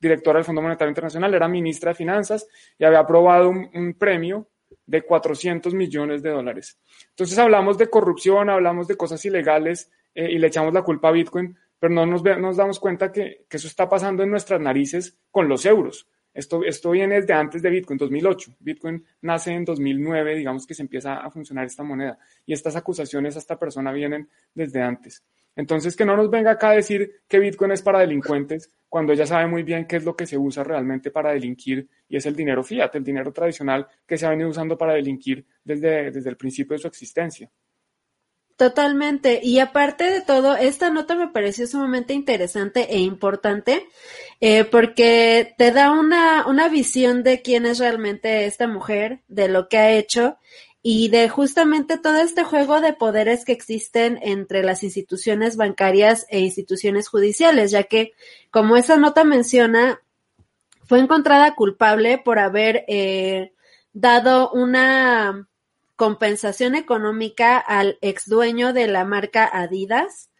directora 0.00 0.38
del 0.38 0.46
Fondo 0.46 0.62
Monetario 0.62 0.88
Internacional 0.88 1.34
era 1.34 1.46
ministra 1.48 1.90
de 1.90 1.96
Finanzas 1.96 2.48
y 2.78 2.84
había 2.86 3.00
aprobado 3.00 3.50
un 3.50 3.94
premio 3.98 4.48
de 4.86 5.02
400 5.02 5.74
millones 5.74 6.22
de 6.22 6.30
dólares. 6.30 6.78
Entonces 7.10 7.38
hablamos 7.38 7.78
de 7.78 7.88
corrupción, 7.88 8.50
hablamos 8.50 8.88
de 8.88 8.96
cosas 8.96 9.24
ilegales 9.24 9.90
y 10.14 10.38
le 10.38 10.46
echamos 10.46 10.72
la 10.72 10.82
culpa 10.82 11.08
a 11.08 11.12
Bitcoin, 11.12 11.56
pero 11.78 11.92
no 11.92 12.06
nos, 12.06 12.22
nos 12.22 12.56
damos 12.56 12.80
cuenta 12.80 13.12
que, 13.12 13.44
que, 13.48 13.56
eso 13.56 13.68
está 13.68 13.88
pasando 13.88 14.22
en 14.22 14.30
nuestras 14.30 14.60
narices 14.60 15.18
con 15.30 15.48
los 15.48 15.66
euros. 15.66 16.08
Esto, 16.32 16.62
esto 16.64 16.90
viene 16.90 17.20
desde 17.20 17.32
antes 17.32 17.62
de 17.62 17.70
Bitcoin, 17.70 17.98
2008. 17.98 18.56
Bitcoin 18.60 19.04
nace 19.22 19.52
en 19.52 19.64
2009, 19.64 20.36
digamos 20.36 20.66
que 20.66 20.74
se 20.74 20.82
empieza 20.82 21.16
a 21.16 21.30
funcionar 21.30 21.64
esta 21.64 21.82
moneda. 21.82 22.18
Y 22.44 22.52
estas 22.52 22.76
acusaciones 22.76 23.36
a 23.36 23.38
esta 23.38 23.58
persona 23.58 23.90
vienen 23.90 24.28
desde 24.54 24.82
antes. 24.82 25.24
Entonces, 25.56 25.96
que 25.96 26.04
no 26.04 26.16
nos 26.16 26.30
venga 26.30 26.52
acá 26.52 26.70
a 26.70 26.74
decir 26.74 27.22
que 27.26 27.38
Bitcoin 27.38 27.72
es 27.72 27.82
para 27.82 28.00
delincuentes, 28.00 28.70
cuando 28.88 29.12
ella 29.12 29.26
sabe 29.26 29.46
muy 29.46 29.62
bien 29.62 29.86
qué 29.86 29.96
es 29.96 30.04
lo 30.04 30.14
que 30.14 30.26
se 30.26 30.38
usa 30.38 30.62
realmente 30.62 31.10
para 31.10 31.32
delinquir, 31.32 31.88
y 32.08 32.16
es 32.16 32.26
el 32.26 32.36
dinero 32.36 32.62
fiat, 32.62 32.94
el 32.94 33.04
dinero 33.04 33.32
tradicional 33.32 33.86
que 34.06 34.18
se 34.18 34.26
ha 34.26 34.30
venido 34.30 34.50
usando 34.50 34.76
para 34.76 34.92
delinquir 34.92 35.44
desde, 35.64 36.10
desde 36.10 36.30
el 36.30 36.36
principio 36.36 36.74
de 36.74 36.82
su 36.82 36.86
existencia. 36.86 37.50
Totalmente. 38.56 39.40
Y 39.42 39.58
aparte 39.58 40.04
de 40.04 40.22
todo, 40.22 40.56
esta 40.56 40.88
nota 40.88 41.14
me 41.14 41.28
pareció 41.28 41.66
sumamente 41.66 42.14
interesante 42.14 42.86
e 42.90 43.00
importante 43.00 43.86
eh, 44.40 44.64
porque 44.64 45.54
te 45.58 45.72
da 45.72 45.90
una, 45.90 46.46
una 46.46 46.70
visión 46.70 47.22
de 47.22 47.42
quién 47.42 47.66
es 47.66 47.78
realmente 47.78 48.46
esta 48.46 48.66
mujer, 48.66 49.20
de 49.28 49.48
lo 49.48 49.68
que 49.68 49.76
ha 49.76 49.92
hecho 49.92 50.38
y 50.88 51.08
de 51.08 51.28
justamente 51.28 51.98
todo 51.98 52.18
este 52.18 52.44
juego 52.44 52.80
de 52.80 52.92
poderes 52.92 53.44
que 53.44 53.50
existen 53.50 54.20
entre 54.22 54.62
las 54.62 54.84
instituciones 54.84 55.56
bancarias 55.56 56.26
e 56.28 56.38
instituciones 56.38 57.08
judiciales, 57.08 57.72
ya 57.72 57.82
que, 57.82 58.12
como 58.52 58.76
esa 58.76 58.96
nota 58.96 59.24
menciona, 59.24 60.00
fue 60.84 61.00
encontrada 61.00 61.56
culpable 61.56 62.18
por 62.18 62.38
haber 62.38 62.84
eh, 62.86 63.52
dado 63.94 64.52
una 64.52 65.48
compensación 65.96 66.76
económica 66.76 67.58
al 67.58 67.98
ex 68.00 68.28
dueño 68.28 68.72
de 68.72 68.86
la 68.86 69.04
marca 69.04 69.50
Adidas, 69.52 70.30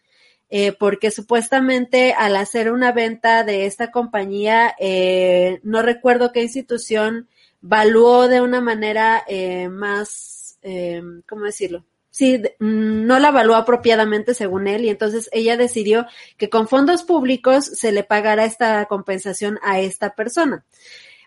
eh, 0.49 0.71
porque 0.71 1.11
supuestamente 1.11 2.13
al 2.13 2.37
hacer 2.37 2.71
una 2.71 2.93
venta 2.93 3.43
de 3.43 3.65
esta 3.65 3.91
compañía, 3.91 4.73
eh, 4.79 5.59
no 5.63 5.81
recuerdo 5.81 6.31
qué 6.31 6.41
institución 6.41 7.27
valuó 7.61 8.27
de 8.27 8.41
una 8.41 8.61
manera 8.61 9.23
eh, 9.27 9.69
más, 9.69 10.36
eh, 10.67 11.01
¿cómo 11.27 11.45
decirlo? 11.45 11.85
Sí, 12.09 12.41
mm, 12.59 13.05
no 13.05 13.19
la 13.19 13.29
evaluó 13.29 13.55
apropiadamente 13.55 14.33
según 14.33 14.67
él 14.67 14.83
y 14.85 14.89
entonces 14.89 15.29
ella 15.31 15.55
decidió 15.55 16.07
que 16.37 16.49
con 16.49 16.67
fondos 16.67 17.03
públicos 17.03 17.65
se 17.65 17.91
le 17.91 18.03
pagara 18.03 18.43
esta 18.43 18.85
compensación 18.85 19.59
a 19.61 19.79
esta 19.79 20.15
persona. 20.15 20.65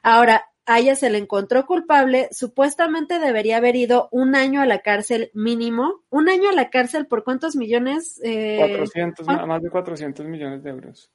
Ahora, 0.03 0.47
a 0.67 0.79
ella 0.79 0.95
se 0.95 1.09
le 1.09 1.19
encontró 1.19 1.65
culpable, 1.65 2.29
supuestamente 2.33 3.19
debería 3.19 3.57
haber 3.57 3.77
ido 3.77 4.09
un 4.13 4.35
año 4.35 4.61
a 4.61 4.67
la 4.67 4.81
cárcel 4.81 5.31
mínimo. 5.33 6.03
¿Un 6.11 6.29
año 6.29 6.51
a 6.51 6.53
la 6.53 6.71
cárcel 6.71 7.07
por 7.07 7.25
cuántos 7.25 7.57
millones? 7.57 8.21
Eh, 8.23 8.59
400, 8.59 9.27
más 9.27 9.63
de 9.63 9.71
400 9.71 10.27
millones 10.27 10.63
de 10.63 10.71
euros 10.71 11.11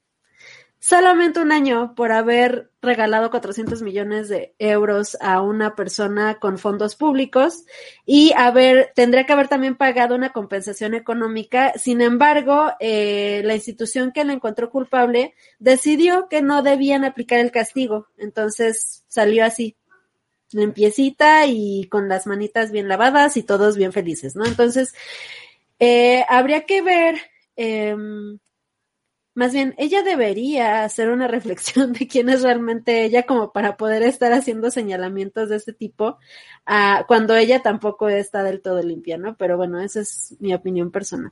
solamente 0.86 1.40
un 1.40 1.52
año 1.52 1.96
por 1.96 2.12
haber 2.12 2.70
regalado 2.80 3.32
400 3.32 3.82
millones 3.82 4.30
de 4.30 4.54
euros 4.60 5.18
a 5.20 5.42
una 5.42 5.76
persona 5.76 6.36
con 6.36 6.60
fondos 6.60 6.96
públicos 6.96 7.66
y 8.06 8.34
haber, 8.38 8.92
tendría 8.94 9.26
que 9.26 9.34
haber 9.34 9.48
también 9.48 9.78
pagado 9.78 10.14
una 10.14 10.32
compensación 10.32 10.94
económica. 10.94 11.74
Sin 11.76 12.02
embargo, 12.02 12.72
eh, 12.80 13.42
la 13.46 13.56
institución 13.56 14.12
que 14.12 14.24
la 14.26 14.34
encontró 14.34 14.70
culpable 14.70 15.34
decidió 15.58 16.28
que 16.30 16.44
no 16.44 16.62
debían 16.62 17.04
aplicar 17.04 17.40
el 17.40 17.50
castigo. 17.50 18.08
Entonces 18.20 19.04
salió 19.08 19.44
así, 19.44 19.76
limpiecita 20.52 21.48
y 21.48 21.88
con 21.90 22.10
las 22.10 22.28
manitas 22.28 22.72
bien 22.72 22.88
lavadas 22.88 23.38
y 23.38 23.42
todos 23.42 23.76
bien 23.76 23.92
felices, 23.92 24.36
¿no? 24.36 24.46
Entonces, 24.46 24.94
eh, 25.80 26.26
habría 26.30 26.68
que 26.68 26.84
ver, 26.84 27.16
eh, 27.56 27.96
más 29.36 29.54
bien, 29.54 29.76
ella 29.78 30.02
debería 30.02 30.86
hacer 30.86 31.10
una 31.10 31.28
reflexión 31.28 31.92
de 31.94 32.08
quién 32.08 32.30
es 32.30 32.42
realmente 32.42 33.04
ella 33.04 33.24
como 33.24 33.52
para 33.52 33.76
poder 33.78 34.02
estar 34.02 34.32
haciendo 34.32 34.72
señalamientos 34.72 35.50
de 35.50 35.58
ese 35.58 35.74
tipo 35.74 36.18
uh, 36.68 37.06
cuando 37.06 37.36
ella 37.36 37.62
tampoco 37.62 38.08
está 38.08 38.44
del 38.44 38.62
todo 38.62 38.82
limpia, 38.82 39.18
¿no? 39.18 39.36
Pero 39.36 39.58
bueno, 39.58 39.80
esa 39.82 40.00
es 40.00 40.36
mi 40.40 40.54
opinión 40.54 40.90
personal. 40.90 41.32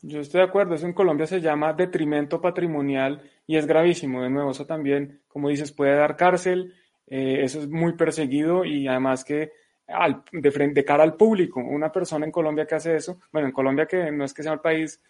Yo 0.00 0.20
estoy 0.20 0.40
de 0.40 0.46
acuerdo, 0.46 0.74
eso 0.74 0.86
en 0.86 0.94
Colombia 0.94 1.26
se 1.26 1.40
llama 1.40 1.74
detrimento 1.74 2.40
patrimonial 2.40 3.20
y 3.46 3.56
es 3.56 3.66
gravísimo. 3.66 4.22
De 4.22 4.30
nuevo, 4.30 4.52
eso 4.52 4.64
también, 4.64 5.20
como 5.28 5.50
dices, 5.50 5.72
puede 5.72 5.96
dar 5.96 6.16
cárcel, 6.16 6.74
eh, 7.06 7.40
eso 7.42 7.60
es 7.60 7.68
muy 7.68 7.92
perseguido 7.94 8.64
y 8.64 8.88
además 8.88 9.24
que 9.24 9.52
al, 9.86 10.22
de, 10.32 10.50
frente, 10.50 10.80
de 10.80 10.84
cara 10.84 11.02
al 11.02 11.16
público, 11.16 11.60
una 11.60 11.92
persona 11.92 12.24
en 12.24 12.32
Colombia 12.32 12.66
que 12.66 12.76
hace 12.76 12.96
eso, 12.96 13.18
bueno, 13.32 13.48
en 13.48 13.52
Colombia 13.52 13.86
que 13.86 14.10
no 14.12 14.24
es 14.24 14.32
que 14.32 14.42
sea 14.42 14.52
el 14.52 14.60
país, 14.60 15.02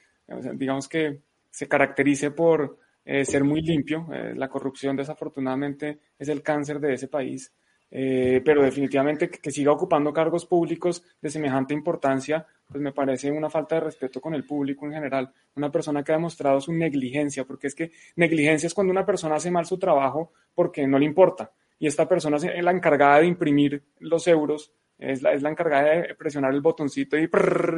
digamos 0.55 0.89
que 0.89 1.21
se 1.51 1.69
caracterice 1.69 2.31
por 2.31 2.79
eh, 3.05 3.25
ser 3.25 3.45
muy 3.45 3.63
limpio. 3.63 4.07
Eh, 4.13 4.35
la 4.37 4.49
corrupción, 4.49 4.97
desafortunadamente, 4.97 5.99
es 6.19 6.29
el 6.29 6.43
cáncer 6.43 6.79
de 6.79 6.95
ese 6.95 7.09
país. 7.09 7.53
Eh, 7.91 8.43
pero 8.45 8.63
definitivamente 8.63 9.31
que, 9.31 9.39
que, 9.39 9.51
siga 9.51 9.73
ocupando 9.73 10.13
cargos 10.13 10.45
públicos 10.45 11.03
de 11.23 11.31
semejante 11.31 11.73
importancia, 11.73 12.47
pues 12.67 12.83
me 12.83 12.93
parece 12.93 13.31
una 13.31 13.49
falta 13.49 13.77
de 13.77 13.81
respeto 13.81 14.21
con 14.21 14.35
el 14.35 14.45
público 14.45 14.85
en 14.85 14.93
general. 14.93 15.33
Una 15.57 15.73
persona 15.73 16.05
que 16.05 16.13
ha 16.13 16.17
demostrado 16.17 16.61
su 16.61 16.71
negligencia, 16.73 17.45
porque 17.45 17.69
es 17.69 17.75
que 17.75 17.93
negligencia 18.17 18.67
es 18.67 18.75
cuando 18.75 18.91
una 18.91 19.07
persona 19.07 19.37
hace 19.37 19.51
mal 19.51 19.65
su 19.65 19.79
trabajo 19.79 20.33
porque 20.55 20.87
no 20.87 20.99
le 20.99 21.07
importa. 21.07 21.51
Y 21.79 21.87
esta 21.87 22.07
persona 22.07 22.37
es 22.37 22.63
la 22.63 22.73
encargada 22.73 23.21
de 23.21 23.27
imprimir 23.27 23.83
los 24.01 24.27
euros, 24.27 24.73
es 24.99 25.23
la, 25.23 25.33
es 25.33 25.43
la 25.43 25.51
encargada 25.51 25.85
de 25.85 26.15
presionar 26.15 26.53
el 26.53 26.61
botoncito 26.61 27.17
y 27.17 27.29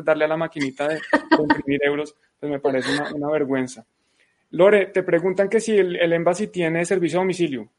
darle 0.03 0.25
a 0.25 0.29
la 0.29 0.37
maquinita 0.37 0.89
de, 0.89 1.00
imprimir 1.39 1.81
euros 1.85 2.17
pues 2.39 2.50
me 2.50 2.59
parece 2.59 2.89
una, 3.15 3.31
vergüenza. 3.31 3.85
Lore, 4.50 4.87
te 4.87 5.03
preguntan 5.03 5.49
que 5.49 5.61
si 5.61 5.77
el, 5.77 5.97
el 5.97 6.25
tiene 6.50 6.85
servicio 6.85 7.19
a 7.19 7.23
domicilio. 7.23 7.71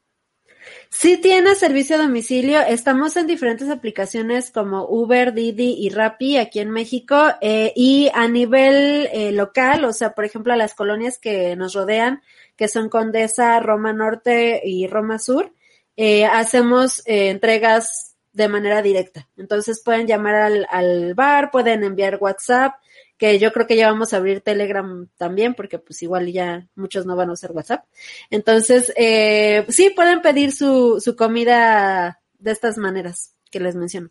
Sí 0.88 1.16
tiene 1.16 1.54
servicio 1.56 1.96
a 1.96 2.02
domicilio. 2.02 2.60
Estamos 2.60 3.16
en 3.16 3.26
diferentes 3.26 3.68
aplicaciones 3.68 4.50
como 4.52 4.86
Uber, 4.86 5.34
Didi 5.34 5.74
y 5.78 5.88
Rappi 5.88 6.36
aquí 6.36 6.60
en 6.60 6.70
México. 6.70 7.16
Eh, 7.40 7.72
y 7.74 8.10
a 8.14 8.28
nivel 8.28 9.08
eh, 9.12 9.32
local, 9.32 9.84
o 9.84 9.92
sea, 9.92 10.14
por 10.14 10.24
ejemplo, 10.24 10.52
a 10.52 10.56
las 10.56 10.74
colonias 10.74 11.18
que 11.18 11.56
nos 11.56 11.74
rodean, 11.74 12.22
que 12.56 12.68
son 12.68 12.88
Condesa, 12.88 13.58
Roma 13.60 13.92
Norte 13.92 14.60
y 14.64 14.86
Roma 14.86 15.18
Sur, 15.18 15.52
eh, 15.96 16.24
hacemos 16.24 17.02
entregas 17.06 18.11
de 18.32 18.48
manera 18.48 18.82
directa. 18.82 19.28
Entonces 19.36 19.82
pueden 19.84 20.06
llamar 20.06 20.34
al, 20.34 20.66
al 20.70 21.14
bar, 21.14 21.50
pueden 21.50 21.84
enviar 21.84 22.18
WhatsApp 22.20 22.74
que 23.22 23.38
yo 23.38 23.52
creo 23.52 23.68
que 23.68 23.76
ya 23.76 23.88
vamos 23.88 24.12
a 24.12 24.16
abrir 24.16 24.40
Telegram 24.40 25.06
también, 25.16 25.54
porque 25.54 25.78
pues 25.78 26.02
igual 26.02 26.32
ya 26.32 26.66
muchos 26.74 27.06
no 27.06 27.14
van 27.14 27.30
a 27.30 27.34
usar 27.34 27.52
WhatsApp. 27.52 27.84
Entonces, 28.30 28.92
eh, 28.96 29.64
sí, 29.68 29.92
pueden 29.94 30.22
pedir 30.22 30.50
su, 30.50 31.00
su 31.00 31.14
comida 31.14 32.20
de 32.40 32.50
estas 32.50 32.78
maneras 32.78 33.36
que 33.48 33.60
les 33.60 33.76
menciono. 33.76 34.08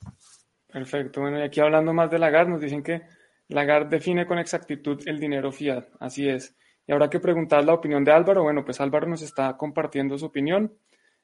Perfecto. 0.72 1.20
Bueno, 1.20 1.40
y 1.40 1.42
aquí 1.42 1.60
hablando 1.60 1.92
más 1.92 2.10
de 2.10 2.20
Lagarde, 2.20 2.52
nos 2.52 2.62
dicen 2.62 2.84
que 2.84 3.02
Lagarde 3.50 3.98
define 3.98 4.26
con 4.26 4.40
exactitud 4.40 5.02
el 5.06 5.20
dinero 5.20 5.52
fiat. 5.52 5.88
Así 6.00 6.30
es. 6.30 6.56
Y 6.88 6.94
ahora 6.94 7.10
que 7.10 7.20
preguntar 7.20 7.66
la 7.66 7.74
opinión 7.74 8.06
de 8.06 8.14
Álvaro, 8.14 8.44
bueno, 8.44 8.64
pues 8.64 8.80
Álvaro 8.80 9.08
nos 9.08 9.22
está 9.22 9.58
compartiendo 9.58 10.18
su 10.18 10.28
opinión. 10.28 10.74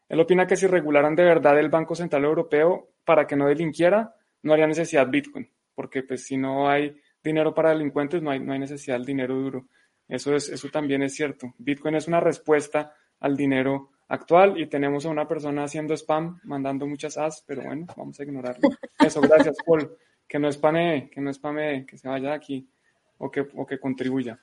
Él 0.10 0.20
opina 0.20 0.48
que 0.48 0.56
si 0.56 0.68
regularan 0.68 1.16
de 1.16 1.24
verdad 1.24 1.60
el 1.60 1.70
Banco 1.70 1.96
Central 1.96 2.24
Europeo 2.26 2.90
para 3.04 3.28
que 3.28 3.36
no 3.36 3.48
delinquiera, 3.48 4.16
no 4.44 4.54
haría 4.54 4.68
necesidad 4.68 5.10
Bitcoin, 5.10 5.50
porque 5.76 6.04
pues 6.04 6.26
si 6.26 6.38
no 6.38 6.70
hay 6.70 6.96
dinero 7.24 7.54
para 7.54 7.70
delincuentes, 7.70 8.22
no 8.22 8.32
hay, 8.32 8.40
no 8.40 8.54
hay 8.54 8.60
necesidad 8.60 8.96
del 8.96 9.06
dinero 9.06 9.36
duro. 9.36 9.68
Eso, 10.08 10.36
es, 10.36 10.50
eso 10.50 10.70
también 10.70 11.04
es 11.04 11.16
cierto. 11.16 11.54
Bitcoin 11.58 11.96
es 11.96 12.08
una 12.08 12.20
respuesta 12.20 12.94
al 13.20 13.36
dinero 13.36 13.92
actual 14.08 14.60
y 14.60 14.68
tenemos 14.68 15.06
a 15.06 15.10
una 15.10 15.28
persona 15.28 15.66
haciendo 15.66 15.94
spam, 15.94 16.40
mandando 16.44 16.88
muchas 16.88 17.18
as, 17.18 17.44
pero 17.46 17.64
bueno, 17.64 17.86
vamos 17.96 18.20
a 18.20 18.24
ignorarlo. 18.24 18.70
Eso, 19.00 19.22
gracias, 19.22 19.58
Paul. 19.66 19.98
Que 20.28 20.40
no 20.40 20.52
spamee, 20.52 21.10
que 21.10 21.22
no 21.22 21.34
spamee, 21.34 21.86
que 21.86 21.98
se 21.98 22.08
vaya 22.08 22.34
aquí 22.34 22.70
o 23.18 23.32
que, 23.32 23.48
o 23.56 23.66
que 23.66 23.80
contribuya. 23.80 24.40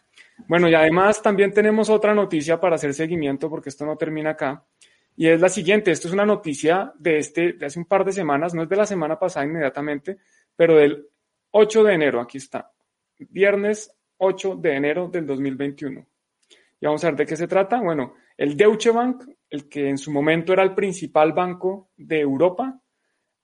Bueno, 0.49 0.69
y 0.69 0.75
además 0.75 1.23
también 1.23 1.53
tenemos 1.53 1.89
otra 1.91 2.15
noticia 2.15 2.61
para 2.61 2.77
hacer 2.77 2.93
seguimiento, 2.95 3.49
porque 3.49 3.69
esto 3.69 3.87
no 3.87 3.97
termina 3.97 4.31
acá, 4.31 4.65
y 5.17 5.29
es 5.29 5.41
la 5.41 5.49
siguiente. 5.49 5.91
Esto 5.91 6.09
es 6.09 6.15
una 6.15 6.27
noticia 6.27 6.93
de, 6.99 7.19
este, 7.19 7.53
de 7.55 7.67
hace 7.67 7.79
un 7.79 7.87
par 7.87 8.05
de 8.05 8.13
semanas, 8.13 8.55
no 8.55 8.63
es 8.63 8.69
de 8.69 8.77
la 8.77 8.87
semana 8.87 9.19
pasada 9.19 9.47
inmediatamente, 9.47 10.19
pero 10.57 10.77
del 10.77 11.09
8 11.51 11.85
de 11.85 11.95
enero, 11.95 12.21
aquí 12.21 12.39
está 12.39 12.71
viernes 13.19 13.95
8 14.19 14.57
de 14.57 14.77
enero 14.77 15.09
del 15.09 15.27
2021. 15.27 16.07
Y 16.81 16.87
vamos 16.87 17.05
a 17.05 17.09
ver 17.09 17.17
de 17.17 17.27
qué 17.27 17.37
se 17.37 17.49
trata. 17.49 17.81
Bueno, 17.81 18.15
el 18.37 18.57
Deutsche 18.57 18.91
Bank, 18.91 19.25
el 19.49 19.69
que 19.69 19.89
en 19.89 19.99
su 19.99 20.11
momento 20.13 20.53
era 20.53 20.63
el 20.63 20.75
principal 20.75 21.33
banco 21.33 21.91
de 21.97 22.21
Europa, 22.21 22.81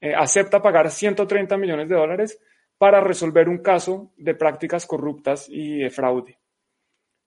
eh, 0.00 0.14
acepta 0.14 0.62
pagar 0.62 0.90
130 0.90 1.56
millones 1.56 1.88
de 1.88 1.94
dólares 1.94 2.38
para 2.78 3.00
resolver 3.00 3.48
un 3.48 3.58
caso 3.58 4.12
de 4.16 4.34
prácticas 4.34 4.86
corruptas 4.86 5.46
y 5.48 5.78
de 5.78 5.90
fraude. 5.90 6.38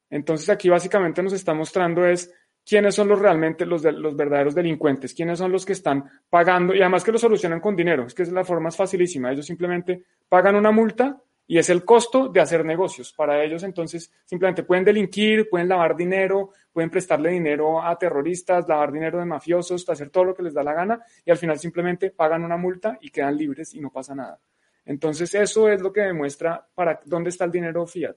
Entonces 0.10 0.50
aquí 0.50 0.70
básicamente 0.70 1.24
nos 1.24 1.34
está 1.34 1.54
mostrando 1.54 2.06
es 2.06 2.34
quiénes 2.66 2.96
son 2.96 3.08
los 3.08 3.20
realmente 3.20 3.66
los, 3.66 3.82
verdaderos 3.82 4.56
delincuentes, 4.56 5.14
quiénes 5.14 5.40
son 5.40 5.52
los 5.52 5.66
que 5.66 5.74
están 5.74 6.10
pagando 6.30 6.74
y 6.74 6.82
además 6.82 7.04
que 7.04 7.12
lo 7.12 7.18
solucionan 7.18 7.60
con 7.60 7.76
dinero, 7.76 8.06
es 8.06 8.14
que 8.14 8.24
es 8.24 8.32
la 8.32 8.44
forma 8.44 8.70
es 8.70 8.76
facilísima, 8.76 9.32
ellos 9.32 9.46
simplemente 9.46 10.04
pagan 10.30 10.56
una 10.56 10.72
multa 10.72 11.22
y 11.46 11.58
es 11.58 11.70
el 11.70 11.84
costo 11.84 12.30
de 12.30 12.40
hacer 12.40 12.64
negocios. 12.64 13.14
Para 13.14 13.44
ellos 13.44 13.64
entonces 13.64 14.12
simplemente 14.24 14.64
pueden 14.64 14.86
delinquir, 14.86 15.50
pueden 15.50 15.68
lavar 15.68 15.96
dinero, 15.96 16.52
pueden 16.72 16.90
prestarle 16.90 17.32
dinero 17.32 17.84
a 17.84 17.98
terroristas, 17.98 18.68
lavar 18.68 18.92
dinero 18.92 19.20
de 19.20 19.26
mafiosos, 19.26 19.88
hacer 19.90 20.10
todo 20.10 20.24
lo 20.24 20.34
que 20.34 20.44
les 20.44 20.54
da 20.54 20.64
la 20.64 20.74
gana 20.74 21.04
y 21.26 21.32
al 21.32 21.38
final 21.38 21.60
simplemente 21.60 22.12
pagan 22.12 22.44
una 22.44 22.58
multa 22.58 22.98
y 23.02 23.10
quedan 23.10 23.38
libres 23.38 23.74
y 23.74 23.82
no 23.82 23.90
pasa 23.90 24.16
nada. 24.16 24.40
Entonces 24.86 25.34
eso 25.36 25.70
es 25.70 25.82
lo 25.82 25.92
que 25.92 26.02
demuestra 26.02 26.66
para 26.74 27.00
dónde 27.06 27.30
está 27.30 27.46
el 27.46 27.52
dinero 27.52 27.86
fiat. 27.86 28.16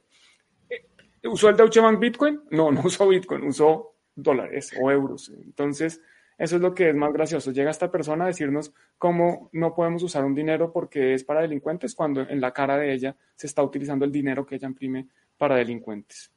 Eh, 0.68 0.86
¿Usó 1.24 1.48
el 1.48 1.56
Deutsche 1.56 1.80
Bank 1.80 1.98
Bitcoin? 1.98 2.42
No, 2.50 2.70
no 2.72 2.82
usó 2.84 3.08
Bitcoin, 3.08 3.44
usó 3.44 3.95
dólares 4.16 4.72
o 4.80 4.90
euros. 4.90 5.30
Entonces, 5.44 6.00
eso 6.38 6.56
es 6.56 6.62
lo 6.62 6.74
que 6.74 6.90
es 6.90 6.94
más 6.94 7.12
gracioso. 7.12 7.52
Llega 7.52 7.70
esta 7.70 7.90
persona 7.90 8.24
a 8.24 8.28
decirnos 8.28 8.72
cómo 8.98 9.48
no 9.52 9.74
podemos 9.74 10.02
usar 10.02 10.24
un 10.24 10.34
dinero 10.34 10.72
porque 10.72 11.14
es 11.14 11.24
para 11.24 11.42
delincuentes 11.42 11.94
cuando 11.94 12.22
en 12.22 12.40
la 12.40 12.52
cara 12.52 12.76
de 12.76 12.92
ella 12.92 13.16
se 13.34 13.46
está 13.46 13.62
utilizando 13.62 14.04
el 14.04 14.12
dinero 14.12 14.44
que 14.44 14.56
ella 14.56 14.68
imprime 14.68 15.08
para 15.38 15.56
delincuentes. 15.56 16.30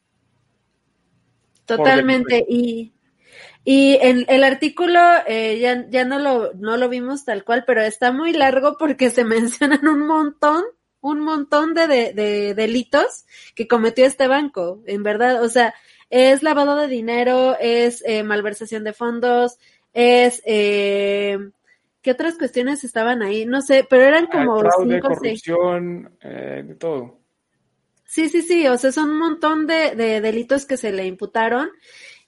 Totalmente. 1.66 2.46
Y, 2.48 2.94
y 3.64 3.98
en 4.02 4.26
el 4.28 4.44
artículo 4.44 5.00
eh, 5.28 5.60
ya, 5.60 5.86
ya 5.90 6.06
no, 6.06 6.20
lo, 6.20 6.54
no 6.54 6.78
lo 6.78 6.88
vimos 6.88 7.26
tal 7.26 7.44
cual, 7.44 7.64
pero 7.66 7.82
está 7.82 8.12
muy 8.12 8.34
largo 8.34 8.78
porque 8.78 9.10
se 9.10 9.24
mencionan 9.26 9.86
un 9.88 10.08
montón 10.08 10.64
un 11.02 11.22
montón 11.22 11.74
de, 11.74 11.88
de, 11.88 12.54
delitos 12.54 13.26
que 13.56 13.68
cometió 13.68 14.06
este 14.06 14.28
banco, 14.28 14.84
en 14.86 15.04
verdad, 15.04 15.42
o 15.44 15.48
sea, 15.48 15.74
es 16.10 16.44
lavado 16.44 16.76
de 16.76 16.88
dinero, 16.88 17.58
es 17.60 18.04
eh, 18.06 18.24
malversación 18.24 18.84
de 18.84 18.94
fondos, 18.94 19.58
es... 19.94 20.42
Eh, 20.46 21.38
¿Qué 22.02 22.12
otras 22.12 22.38
cuestiones 22.38 22.86
estaban 22.86 23.22
ahí? 23.22 23.46
No 23.46 23.62
sé, 23.62 23.86
pero 23.90 24.04
eran 24.04 24.28
como... 24.28 24.62
Fraude, 24.62 25.02
corrupción, 25.02 26.18
eh, 26.22 26.64
de 26.66 26.76
todo. 26.76 27.20
Sí, 28.06 28.30
sí, 28.30 28.42
sí, 28.42 28.66
o 28.68 28.78
sea, 28.78 28.94
son 28.94 29.12
un 29.12 29.20
montón 29.20 29.68
de, 29.68 29.96
de 29.96 30.22
delitos 30.22 30.66
que 30.66 30.78
se 30.78 30.94
le 30.94 31.06
imputaron 31.06 31.70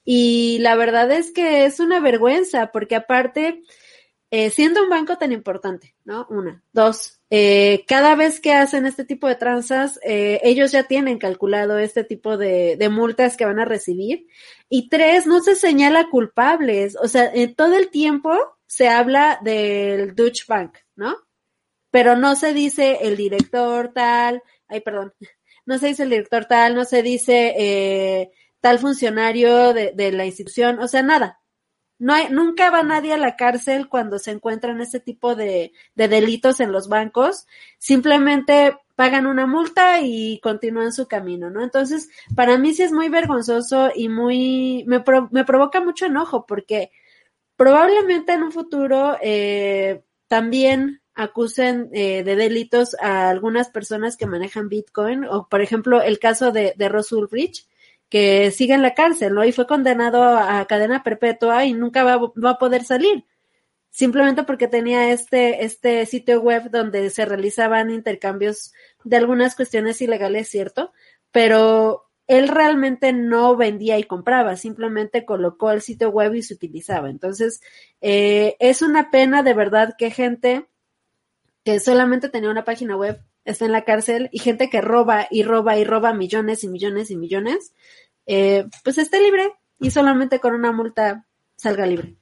y 0.04 0.58
la 0.60 0.74
verdad 0.74 1.10
es 1.10 1.32
que 1.32 1.64
es 1.64 1.80
una 1.80 2.00
vergüenza 2.00 2.72
porque 2.72 2.96
aparte, 2.96 3.62
eh, 4.30 4.50
siendo 4.50 4.82
un 4.82 4.90
banco 4.90 5.16
tan 5.16 5.32
importante, 5.32 5.94
¿no? 6.04 6.26
Una, 6.30 6.62
dos, 6.72 7.20
eh, 7.34 7.86
cada 7.88 8.14
vez 8.14 8.40
que 8.40 8.52
hacen 8.52 8.84
este 8.84 9.06
tipo 9.06 9.26
de 9.26 9.36
tranzas, 9.36 9.98
eh, 10.04 10.38
ellos 10.44 10.70
ya 10.70 10.82
tienen 10.82 11.16
calculado 11.16 11.78
este 11.78 12.04
tipo 12.04 12.36
de, 12.36 12.76
de, 12.76 12.88
multas 12.90 13.38
que 13.38 13.46
van 13.46 13.58
a 13.58 13.64
recibir. 13.64 14.26
Y 14.68 14.90
tres, 14.90 15.26
no 15.26 15.40
se 15.40 15.54
señala 15.54 16.10
culpables. 16.10 16.94
O 17.02 17.08
sea, 17.08 17.32
en 17.32 17.54
todo 17.54 17.74
el 17.78 17.88
tiempo 17.88 18.32
se 18.66 18.90
habla 18.90 19.38
del 19.42 20.14
Deutsche 20.14 20.44
Bank, 20.46 20.76
¿no? 20.94 21.16
Pero 21.90 22.16
no 22.16 22.36
se 22.36 22.52
dice 22.52 22.98
el 23.00 23.16
director 23.16 23.92
tal, 23.94 24.42
ay, 24.68 24.80
perdón, 24.82 25.14
no 25.64 25.78
se 25.78 25.86
dice 25.86 26.02
el 26.02 26.10
director 26.10 26.44
tal, 26.44 26.74
no 26.74 26.84
se 26.84 27.02
dice 27.02 27.54
eh, 27.56 28.30
tal 28.60 28.78
funcionario 28.78 29.72
de, 29.72 29.92
de 29.94 30.12
la 30.12 30.26
institución, 30.26 30.80
o 30.80 30.86
sea, 30.86 31.02
nada, 31.02 31.40
no 32.02 32.14
hay, 32.14 32.30
nunca 32.30 32.68
va 32.72 32.82
nadie 32.82 33.12
a 33.12 33.16
la 33.16 33.36
cárcel 33.36 33.88
cuando 33.88 34.18
se 34.18 34.32
encuentran 34.32 34.80
ese 34.80 34.98
tipo 34.98 35.36
de, 35.36 35.72
de 35.94 36.08
delitos 36.08 36.58
en 36.58 36.72
los 36.72 36.88
bancos. 36.88 37.46
Simplemente 37.78 38.76
pagan 38.96 39.24
una 39.24 39.46
multa 39.46 40.00
y 40.00 40.40
continúan 40.40 40.92
su 40.92 41.06
camino, 41.06 41.48
¿no? 41.48 41.62
Entonces, 41.62 42.10
para 42.34 42.58
mí 42.58 42.74
sí 42.74 42.82
es 42.82 42.90
muy 42.90 43.08
vergonzoso 43.08 43.92
y 43.94 44.08
muy, 44.08 44.82
me, 44.88 45.04
me 45.30 45.44
provoca 45.44 45.80
mucho 45.80 46.06
enojo 46.06 46.44
porque 46.44 46.90
probablemente 47.54 48.32
en 48.32 48.42
un 48.42 48.50
futuro 48.50 49.16
eh, 49.22 50.02
también 50.26 51.02
acusen 51.14 51.88
eh, 51.92 52.24
de 52.24 52.34
delitos 52.34 52.96
a 53.00 53.28
algunas 53.28 53.70
personas 53.70 54.16
que 54.16 54.26
manejan 54.26 54.68
Bitcoin 54.68 55.24
o, 55.24 55.46
por 55.48 55.60
ejemplo, 55.60 56.02
el 56.02 56.18
caso 56.18 56.50
de, 56.50 56.74
de 56.76 56.88
Ross 56.88 57.12
que 58.12 58.50
sigue 58.50 58.74
en 58.74 58.82
la 58.82 58.92
cárcel, 58.92 59.32
¿no? 59.32 59.42
Y 59.42 59.52
fue 59.52 59.66
condenado 59.66 60.22
a 60.22 60.66
cadena 60.66 61.02
perpetua 61.02 61.64
y 61.64 61.72
nunca 61.72 62.04
va, 62.04 62.50
a 62.50 62.58
poder 62.58 62.84
salir. 62.84 63.24
Simplemente 63.88 64.42
porque 64.42 64.68
tenía 64.68 65.12
este, 65.12 65.64
este 65.64 66.04
sitio 66.04 66.42
web 66.42 66.70
donde 66.70 67.08
se 67.08 67.24
realizaban 67.24 67.88
intercambios 67.88 68.74
de 69.04 69.16
algunas 69.16 69.56
cuestiones 69.56 70.02
ilegales, 70.02 70.50
¿cierto? 70.50 70.92
Pero 71.30 72.10
él 72.26 72.48
realmente 72.48 73.14
no 73.14 73.56
vendía 73.56 73.98
y 73.98 74.04
compraba, 74.04 74.58
simplemente 74.58 75.24
colocó 75.24 75.70
el 75.70 75.80
sitio 75.80 76.10
web 76.10 76.34
y 76.34 76.42
se 76.42 76.52
utilizaba. 76.52 77.08
Entonces, 77.08 77.62
eh, 78.02 78.56
es 78.58 78.82
una 78.82 79.10
pena 79.10 79.42
de 79.42 79.54
verdad 79.54 79.94
que 79.96 80.10
gente 80.10 80.66
que 81.64 81.80
solamente 81.80 82.28
tenía 82.28 82.50
una 82.50 82.64
página 82.64 82.94
web 82.94 83.22
está 83.44 83.64
en 83.64 83.72
la 83.72 83.84
cárcel 83.84 84.28
y 84.32 84.38
gente 84.38 84.70
que 84.70 84.80
roba 84.80 85.26
y 85.30 85.42
roba 85.42 85.76
y 85.78 85.84
roba 85.84 86.12
millones 86.12 86.62
y 86.64 86.68
millones 86.68 87.10
y 87.10 87.16
millones, 87.16 87.72
eh, 88.26 88.64
pues 88.84 88.98
esté 88.98 89.20
libre 89.20 89.52
y 89.78 89.90
solamente 89.90 90.38
con 90.38 90.54
una 90.54 90.72
multa 90.72 91.26
salga 91.56 91.86
libre. 91.86 92.16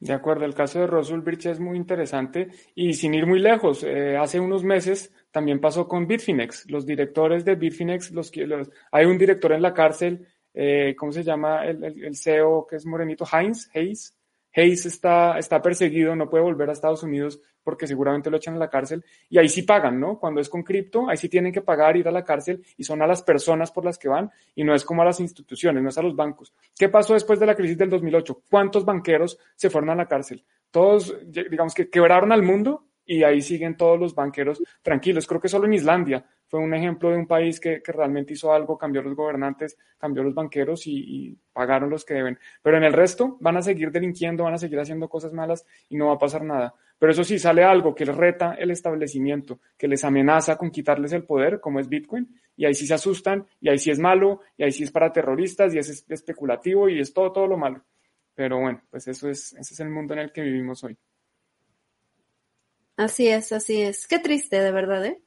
De 0.00 0.14
acuerdo, 0.14 0.46
el 0.46 0.54
caso 0.54 0.80
de 0.80 0.86
Ross 0.86 1.10
Ulbricht 1.10 1.44
es 1.46 1.60
muy 1.60 1.76
interesante 1.76 2.48
y 2.74 2.94
sin 2.94 3.12
ir 3.12 3.26
muy 3.26 3.38
lejos, 3.38 3.84
eh, 3.84 4.16
hace 4.16 4.40
unos 4.40 4.64
meses 4.64 5.12
también 5.30 5.60
pasó 5.60 5.86
con 5.86 6.06
Bitfinex. 6.06 6.70
Los 6.70 6.86
directores 6.86 7.44
de 7.44 7.54
Bitfinex, 7.54 8.10
los, 8.12 8.34
los 8.34 8.70
hay 8.90 9.04
un 9.04 9.18
director 9.18 9.52
en 9.52 9.60
la 9.60 9.74
cárcel, 9.74 10.26
eh, 10.54 10.94
¿cómo 10.96 11.12
se 11.12 11.22
llama 11.22 11.66
el, 11.66 11.84
el, 11.84 12.16
CEO 12.16 12.66
que 12.66 12.76
es 12.76 12.86
morenito? 12.86 13.26
Heinz, 13.30 13.68
Hayes. 13.74 14.16
Hayes 14.54 14.86
está, 14.86 15.38
está 15.38 15.62
perseguido, 15.62 16.16
no 16.16 16.28
puede 16.28 16.44
volver 16.44 16.68
a 16.70 16.72
Estados 16.72 17.02
Unidos 17.02 17.40
porque 17.62 17.86
seguramente 17.86 18.30
lo 18.30 18.38
echan 18.38 18.54
a 18.54 18.58
la 18.58 18.68
cárcel 18.68 19.04
y 19.28 19.38
ahí 19.38 19.48
sí 19.48 19.62
pagan, 19.62 20.00
¿no? 20.00 20.18
Cuando 20.18 20.40
es 20.40 20.48
con 20.48 20.62
cripto, 20.62 21.08
ahí 21.08 21.16
sí 21.16 21.28
tienen 21.28 21.52
que 21.52 21.60
pagar, 21.60 21.96
ir 21.96 22.08
a 22.08 22.10
la 22.10 22.24
cárcel 22.24 22.64
y 22.76 22.84
son 22.84 23.02
a 23.02 23.06
las 23.06 23.22
personas 23.22 23.70
por 23.70 23.84
las 23.84 23.98
que 23.98 24.08
van 24.08 24.30
y 24.54 24.64
no 24.64 24.74
es 24.74 24.84
como 24.84 25.02
a 25.02 25.04
las 25.04 25.20
instituciones, 25.20 25.82
no 25.82 25.90
es 25.90 25.98
a 25.98 26.02
los 26.02 26.16
bancos. 26.16 26.52
¿Qué 26.76 26.88
pasó 26.88 27.14
después 27.14 27.38
de 27.38 27.46
la 27.46 27.54
crisis 27.54 27.78
del 27.78 27.90
2008? 27.90 28.42
¿Cuántos 28.50 28.84
banqueros 28.84 29.38
se 29.54 29.70
fueron 29.70 29.90
a 29.90 29.94
la 29.94 30.06
cárcel? 30.06 30.44
Todos, 30.70 31.14
digamos 31.26 31.74
que 31.74 31.88
quebraron 31.88 32.32
al 32.32 32.42
mundo 32.42 32.86
y 33.04 33.24
ahí 33.24 33.42
siguen 33.42 33.76
todos 33.76 33.98
los 33.98 34.14
banqueros 34.14 34.62
tranquilos. 34.82 35.26
Creo 35.26 35.40
que 35.40 35.48
solo 35.48 35.66
en 35.66 35.74
Islandia 35.74 36.24
fue 36.50 36.58
un 36.58 36.74
ejemplo 36.74 37.10
de 37.10 37.16
un 37.16 37.28
país 37.28 37.60
que, 37.60 37.80
realmente 37.86 38.32
hizo 38.32 38.52
algo, 38.52 38.76
cambió 38.76 39.02
los 39.02 39.14
gobernantes, 39.14 39.78
cambió 39.96 40.24
los 40.24 40.34
banqueros 40.34 40.84
y, 40.88 40.98
y, 40.98 41.38
pagaron 41.52 41.88
los 41.88 42.04
que 42.04 42.14
deben. 42.14 42.40
Pero 42.60 42.76
en 42.76 42.82
el 42.82 42.92
resto 42.92 43.36
van 43.40 43.56
a 43.56 43.62
seguir 43.62 43.92
delinquiendo, 43.92 44.42
van 44.42 44.54
a 44.54 44.58
seguir 44.58 44.80
haciendo 44.80 45.08
cosas 45.08 45.32
malas 45.32 45.64
y 45.88 45.96
no 45.96 46.08
va 46.08 46.14
a 46.14 46.18
pasar 46.18 46.42
nada. 46.42 46.74
Pero 46.98 47.12
eso 47.12 47.22
sí, 47.22 47.38
sale 47.38 47.62
algo 47.62 47.94
que 47.94 48.04
les 48.04 48.16
reta 48.16 48.54
el 48.54 48.72
establecimiento, 48.72 49.60
que 49.78 49.86
les 49.86 50.02
amenaza 50.02 50.56
con 50.56 50.72
quitarles 50.72 51.12
el 51.12 51.22
poder, 51.22 51.60
como 51.60 51.78
es 51.78 51.88
Bitcoin, 51.88 52.28
y 52.56 52.64
ahí 52.66 52.74
sí 52.74 52.84
se 52.84 52.94
asustan, 52.94 53.46
y 53.60 53.68
ahí 53.68 53.78
sí 53.78 53.92
es 53.92 54.00
malo, 54.00 54.40
y 54.56 54.64
ahí 54.64 54.72
sí 54.72 54.82
es 54.82 54.90
para 54.90 55.12
terroristas, 55.12 55.72
y 55.72 55.78
es 55.78 56.04
especulativo, 56.08 56.88
y 56.88 56.98
es 56.98 57.14
todo, 57.14 57.30
todo 57.30 57.46
lo 57.46 57.56
malo. 57.56 57.84
Pero 58.34 58.58
bueno, 58.58 58.82
pues 58.90 59.06
eso 59.06 59.30
es, 59.30 59.52
ese 59.52 59.74
es 59.74 59.80
el 59.80 59.88
mundo 59.88 60.14
en 60.14 60.20
el 60.20 60.32
que 60.32 60.42
vivimos 60.42 60.82
hoy. 60.82 60.98
Así 62.96 63.28
es, 63.28 63.52
así 63.52 63.80
es. 63.80 64.08
Qué 64.08 64.18
triste, 64.18 64.60
de 64.60 64.72
verdad, 64.72 65.06
¿eh? 65.06 65.22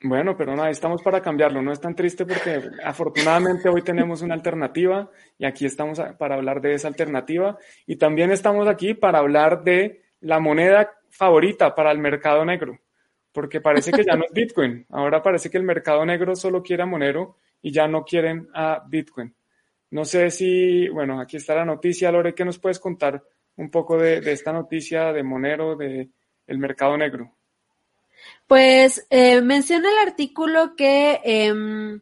Bueno, 0.00 0.36
pero 0.36 0.54
nada, 0.54 0.70
estamos 0.70 1.02
para 1.02 1.20
cambiarlo. 1.20 1.60
No 1.60 1.72
es 1.72 1.80
tan 1.80 1.96
triste 1.96 2.24
porque 2.24 2.62
afortunadamente 2.84 3.68
hoy 3.68 3.82
tenemos 3.82 4.22
una 4.22 4.34
alternativa 4.34 5.10
y 5.36 5.44
aquí 5.44 5.66
estamos 5.66 6.00
para 6.18 6.36
hablar 6.36 6.60
de 6.60 6.74
esa 6.74 6.86
alternativa. 6.86 7.58
Y 7.84 7.96
también 7.96 8.30
estamos 8.30 8.68
aquí 8.68 8.94
para 8.94 9.18
hablar 9.18 9.64
de 9.64 10.02
la 10.20 10.38
moneda 10.38 10.92
favorita 11.10 11.74
para 11.74 11.90
el 11.90 11.98
mercado 11.98 12.44
negro, 12.44 12.78
porque 13.32 13.60
parece 13.60 13.90
que 13.90 14.04
ya 14.04 14.14
no 14.14 14.24
es 14.24 14.32
Bitcoin. 14.34 14.86
Ahora 14.90 15.20
parece 15.20 15.50
que 15.50 15.58
el 15.58 15.64
mercado 15.64 16.06
negro 16.06 16.36
solo 16.36 16.62
quiere 16.62 16.84
a 16.84 16.86
Monero 16.86 17.38
y 17.60 17.72
ya 17.72 17.88
no 17.88 18.04
quieren 18.04 18.48
a 18.54 18.84
Bitcoin. 18.86 19.34
No 19.90 20.04
sé 20.04 20.30
si, 20.30 20.88
bueno, 20.88 21.20
aquí 21.20 21.38
está 21.38 21.56
la 21.56 21.64
noticia. 21.64 22.12
Lore, 22.12 22.34
¿qué 22.34 22.44
nos 22.44 22.60
puedes 22.60 22.78
contar 22.78 23.20
un 23.56 23.70
poco 23.70 23.98
de, 23.98 24.20
de 24.20 24.32
esta 24.32 24.52
noticia 24.52 25.12
de 25.12 25.24
Monero, 25.24 25.74
de 25.74 26.08
el 26.46 26.58
mercado 26.58 26.96
negro? 26.96 27.37
Pues 28.46 29.06
eh, 29.10 29.40
menciona 29.42 29.90
el 29.90 30.08
artículo 30.08 30.74
que 30.76 31.20
eh, 31.24 32.00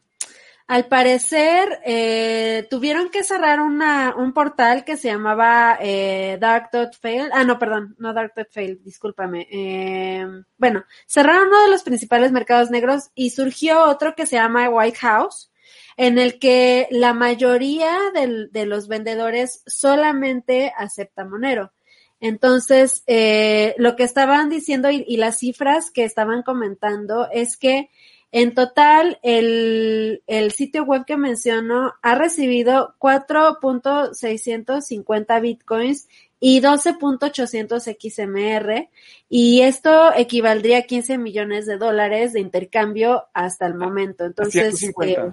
al 0.67 0.87
parecer 0.87 1.79
eh, 1.85 2.67
tuvieron 2.69 3.09
que 3.09 3.23
cerrar 3.23 3.61
una, 3.61 4.13
un 4.17 4.33
portal 4.33 4.83
que 4.83 4.97
se 4.97 5.07
llamaba 5.07 5.77
eh, 5.79 6.37
Dark.fail. 6.41 7.29
Ah, 7.31 7.45
no, 7.45 7.57
perdón, 7.57 7.95
no 7.99 8.13
Dark.fail, 8.13 8.83
discúlpame. 8.83 9.47
Eh, 9.49 10.27
bueno, 10.57 10.83
cerraron 11.05 11.47
uno 11.47 11.63
de 11.63 11.71
los 11.71 11.83
principales 11.83 12.33
mercados 12.33 12.69
negros 12.69 13.11
y 13.15 13.29
surgió 13.29 13.85
otro 13.85 14.13
que 14.13 14.25
se 14.25 14.35
llama 14.35 14.69
White 14.69 14.97
House, 14.97 15.51
en 15.95 16.17
el 16.17 16.37
que 16.37 16.89
la 16.91 17.13
mayoría 17.13 17.97
de 18.13 18.65
los 18.65 18.89
vendedores 18.89 19.63
solamente 19.65 20.73
acepta 20.77 21.23
Monero. 21.23 21.71
Entonces, 22.19 23.03
eh, 23.07 23.75
lo 23.77 23.95
que 23.95 24.03
estaban 24.03 24.49
diciendo 24.49 24.89
y, 24.89 25.05
y, 25.07 25.17
las 25.17 25.37
cifras 25.37 25.91
que 25.91 26.03
estaban 26.03 26.41
comentando 26.41 27.29
es 27.31 27.57
que 27.57 27.89
en 28.31 28.53
total 28.53 29.19
el, 29.23 30.21
el 30.27 30.51
sitio 30.51 30.83
web 30.83 31.05
que 31.05 31.15
menciono 31.15 31.93
ha 32.01 32.15
recibido 32.15 32.95
4.650 32.99 35.41
bitcoins 35.41 36.09
y 36.39 36.61
12.800 36.61 37.97
XMR 37.97 38.89
y 39.29 39.61
esto 39.61 40.13
equivaldría 40.13 40.79
a 40.79 40.83
15 40.83 41.17
millones 41.17 41.65
de 41.65 41.77
dólares 41.77 42.33
de 42.33 42.41
intercambio 42.41 43.27
hasta 43.33 43.65
el 43.65 43.75
momento. 43.75 44.25
Entonces, 44.25 44.77
150, 44.77 45.27
eh, 45.27 45.31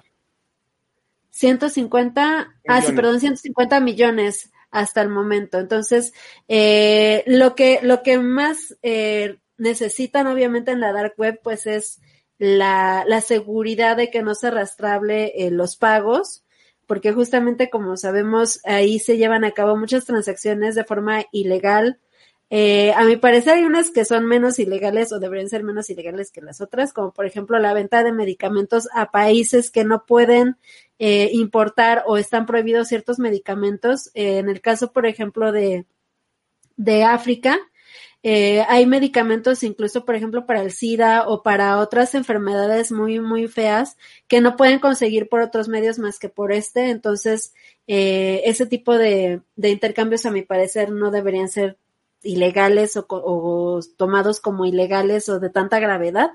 150 1.31 2.55
ah, 2.67 2.81
sí, 2.81 2.93
perdón, 2.93 3.19
150 3.19 3.81
millones 3.81 4.53
hasta 4.75 5.01
el 5.01 5.07
momento. 5.07 5.57
Entonces, 5.57 6.13
eh, 6.49 7.23
lo 7.27 7.55
que, 7.55 7.79
lo 7.81 8.03
que 8.03 8.19
más 8.19 8.77
eh, 8.83 9.37
necesitan 9.57 10.27
obviamente 10.27 10.71
en 10.71 10.81
la 10.81 10.91
dark 10.91 11.13
web, 11.17 11.39
pues 11.41 11.65
es 11.65 12.01
la, 12.37 13.05
la 13.07 13.21
seguridad 13.21 13.95
de 13.95 14.11
que 14.11 14.21
no 14.21 14.35
se 14.35 14.47
arrastrable 14.47 15.31
eh, 15.37 15.49
los 15.49 15.77
pagos, 15.77 16.43
porque 16.87 17.13
justamente 17.13 17.69
como 17.69 17.95
sabemos, 17.95 18.59
ahí 18.65 18.99
se 18.99 19.15
llevan 19.15 19.45
a 19.45 19.51
cabo 19.51 19.77
muchas 19.77 20.03
transacciones 20.03 20.75
de 20.75 20.83
forma 20.83 21.23
ilegal. 21.31 22.01
Eh, 22.49 22.93
a 22.93 23.03
mi 23.05 23.17
parecer 23.17 23.55
hay 23.55 23.63
unas 23.63 23.89
que 23.89 24.05
son 24.05 24.25
menos 24.25 24.59
ilegales 24.59 25.11
o 25.11 25.19
deberían 25.19 25.49
ser 25.49 25.63
menos 25.63 25.89
ilegales 25.89 26.31
que 26.31 26.41
las 26.41 26.61
otras, 26.61 26.93
como 26.93 27.11
por 27.11 27.25
ejemplo 27.25 27.57
la 27.59 27.73
venta 27.73 28.03
de 28.03 28.11
medicamentos 28.11 28.87
a 28.93 29.09
países 29.11 29.71
que 29.71 29.83
no 29.83 30.05
pueden 30.05 30.57
eh, 30.99 31.29
importar 31.33 32.03
o 32.05 32.17
están 32.17 32.45
prohibidos 32.45 32.87
ciertos 32.87 33.19
medicamentos. 33.19 34.11
Eh, 34.13 34.37
en 34.37 34.49
el 34.49 34.61
caso, 34.61 34.91
por 34.93 35.05
ejemplo, 35.07 35.51
de, 35.51 35.85
de 36.77 37.03
África, 37.03 37.59
eh, 38.27 38.65
hay 38.69 38.87
medicamentos 38.87 39.61
incluso, 39.61 40.03
por 40.03 40.15
ejemplo, 40.15 40.47
para 40.47 40.63
el 40.63 40.71
SIDA 40.71 41.27
o 41.27 41.43
para 41.43 41.77
otras 41.77 42.15
enfermedades 42.15 42.91
muy, 42.91 43.19
muy 43.19 43.47
feas 43.47 43.97
que 44.27 44.41
no 44.41 44.55
pueden 44.55 44.79
conseguir 44.79 45.29
por 45.29 45.41
otros 45.41 45.67
medios 45.67 45.99
más 45.99 46.17
que 46.17 46.29
por 46.29 46.51
este. 46.51 46.89
Entonces, 46.89 47.53
eh, 47.85 48.41
ese 48.45 48.65
tipo 48.65 48.97
de, 48.97 49.41
de 49.55 49.69
intercambios, 49.69 50.25
a 50.25 50.31
mi 50.31 50.41
parecer, 50.41 50.91
no 50.91 51.11
deberían 51.11 51.49
ser 51.49 51.77
ilegales 52.25 52.97
o, 52.97 53.79
tomados 53.97 54.41
como 54.41 54.65
ilegales 54.65 55.29
o 55.29 55.39
de 55.39 55.49
tanta 55.49 55.79
gravedad. 55.79 56.31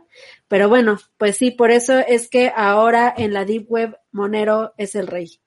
Pero 0.49 0.69
bueno, 0.69 0.99
pues 1.19 1.37
sí, 1.37 1.51
por 1.51 1.71
eso 1.71 1.99
es 1.99 2.29
que 2.29 2.53
ahora 2.55 3.13
en 3.17 3.33
la 3.33 3.45
Deep 3.45 3.67
Web 3.69 3.99
Monero 4.13 4.73
es 4.77 4.95
el 4.95 5.07
rey. 5.07 5.41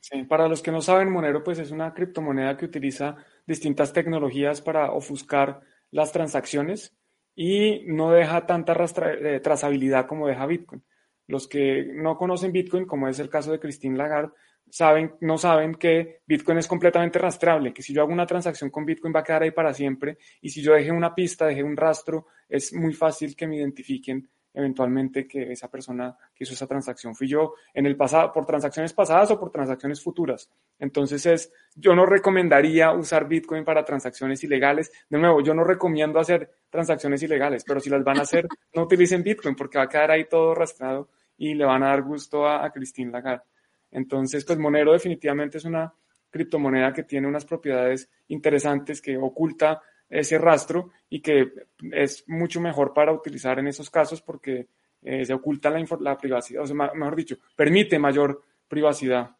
Sí, 0.00 0.22
para 0.24 0.48
los 0.48 0.62
que 0.62 0.70
no 0.70 0.80
saben, 0.80 1.10
Monero 1.10 1.42
pues 1.42 1.58
es 1.58 1.70
una 1.70 1.92
criptomoneda 1.92 2.56
que 2.56 2.64
utiliza 2.64 3.16
distintas 3.46 3.92
tecnologías 3.92 4.60
para 4.60 4.92
ofuscar 4.92 5.60
las 5.90 6.12
transacciones 6.12 6.94
y 7.34 7.84
no 7.86 8.10
deja 8.10 8.46
tanta 8.46 8.74
eh, 8.74 9.40
trazabilidad 9.40 10.06
como 10.06 10.26
deja 10.26 10.46
Bitcoin. 10.46 10.82
Los 11.26 11.46
que 11.46 11.84
no 11.94 12.16
conocen 12.16 12.52
Bitcoin, 12.52 12.86
como 12.86 13.06
es 13.06 13.18
el 13.18 13.28
caso 13.28 13.52
de 13.52 13.60
Christine 13.60 13.98
Lagarde, 13.98 14.32
saben, 14.70 15.14
no 15.20 15.38
saben 15.38 15.74
que 15.74 16.20
Bitcoin 16.26 16.58
es 16.58 16.66
completamente 16.66 17.18
rastreable, 17.18 17.72
que 17.72 17.82
si 17.82 17.92
yo 17.92 18.02
hago 18.02 18.12
una 18.12 18.26
transacción 18.26 18.70
con 18.70 18.84
Bitcoin 18.84 19.14
va 19.14 19.20
a 19.20 19.24
quedar 19.24 19.42
ahí 19.42 19.50
para 19.50 19.72
siempre 19.72 20.18
y 20.40 20.50
si 20.50 20.62
yo 20.62 20.74
dejé 20.74 20.92
una 20.92 21.14
pista, 21.14 21.46
dejé 21.46 21.62
un 21.62 21.76
rastro, 21.76 22.26
es 22.48 22.72
muy 22.72 22.94
fácil 22.94 23.34
que 23.36 23.46
me 23.46 23.56
identifiquen 23.56 24.28
eventualmente 24.58 25.26
que 25.26 25.52
esa 25.52 25.70
persona 25.70 26.16
que 26.34 26.44
hizo 26.44 26.54
esa 26.54 26.66
transacción 26.66 27.14
fui 27.14 27.28
yo 27.28 27.54
en 27.72 27.86
el 27.86 27.96
pasado, 27.96 28.32
por 28.32 28.44
transacciones 28.44 28.92
pasadas 28.92 29.30
o 29.30 29.38
por 29.38 29.50
transacciones 29.50 30.02
futuras. 30.02 30.50
Entonces 30.78 31.24
es, 31.26 31.52
yo 31.76 31.94
no 31.94 32.04
recomendaría 32.06 32.92
usar 32.92 33.28
Bitcoin 33.28 33.64
para 33.64 33.84
transacciones 33.84 34.42
ilegales. 34.42 34.90
De 35.08 35.18
nuevo, 35.18 35.40
yo 35.42 35.54
no 35.54 35.64
recomiendo 35.64 36.18
hacer 36.18 36.50
transacciones 36.70 37.22
ilegales, 37.22 37.62
pero 37.64 37.78
si 37.78 37.88
las 37.88 38.02
van 38.02 38.18
a 38.18 38.22
hacer, 38.22 38.48
no 38.74 38.82
utilicen 38.82 39.22
Bitcoin 39.22 39.54
porque 39.54 39.78
va 39.78 39.84
a 39.84 39.88
quedar 39.88 40.10
ahí 40.10 40.24
todo 40.24 40.54
rastreado 40.54 41.08
y 41.36 41.54
le 41.54 41.64
van 41.64 41.84
a 41.84 41.88
dar 41.88 42.02
gusto 42.02 42.46
a, 42.46 42.64
a 42.64 42.72
Christine 42.72 43.12
Lagarde. 43.12 43.44
Entonces, 43.90 44.44
pues 44.44 44.58
Monero 44.58 44.92
definitivamente 44.92 45.58
es 45.58 45.64
una 45.64 45.92
criptomoneda 46.30 46.92
que 46.92 47.04
tiene 47.04 47.26
unas 47.26 47.44
propiedades 47.44 48.10
interesantes 48.28 49.00
que 49.00 49.16
oculta 49.16 49.80
ese 50.08 50.38
rastro 50.38 50.90
y 51.08 51.20
que 51.20 51.52
es 51.92 52.24
mucho 52.28 52.60
mejor 52.60 52.92
para 52.92 53.12
utilizar 53.12 53.58
en 53.58 53.68
esos 53.68 53.90
casos 53.90 54.22
porque 54.22 54.68
eh, 55.02 55.24
se 55.24 55.34
oculta 55.34 55.70
la, 55.70 55.84
la, 56.00 56.18
privacidad, 56.18 56.62
o 56.62 56.66
sea, 56.66 56.76
mejor 56.76 57.16
dicho, 57.16 57.36
permite 57.54 57.98
mayor 57.98 58.42
privacidad. 58.66 59.30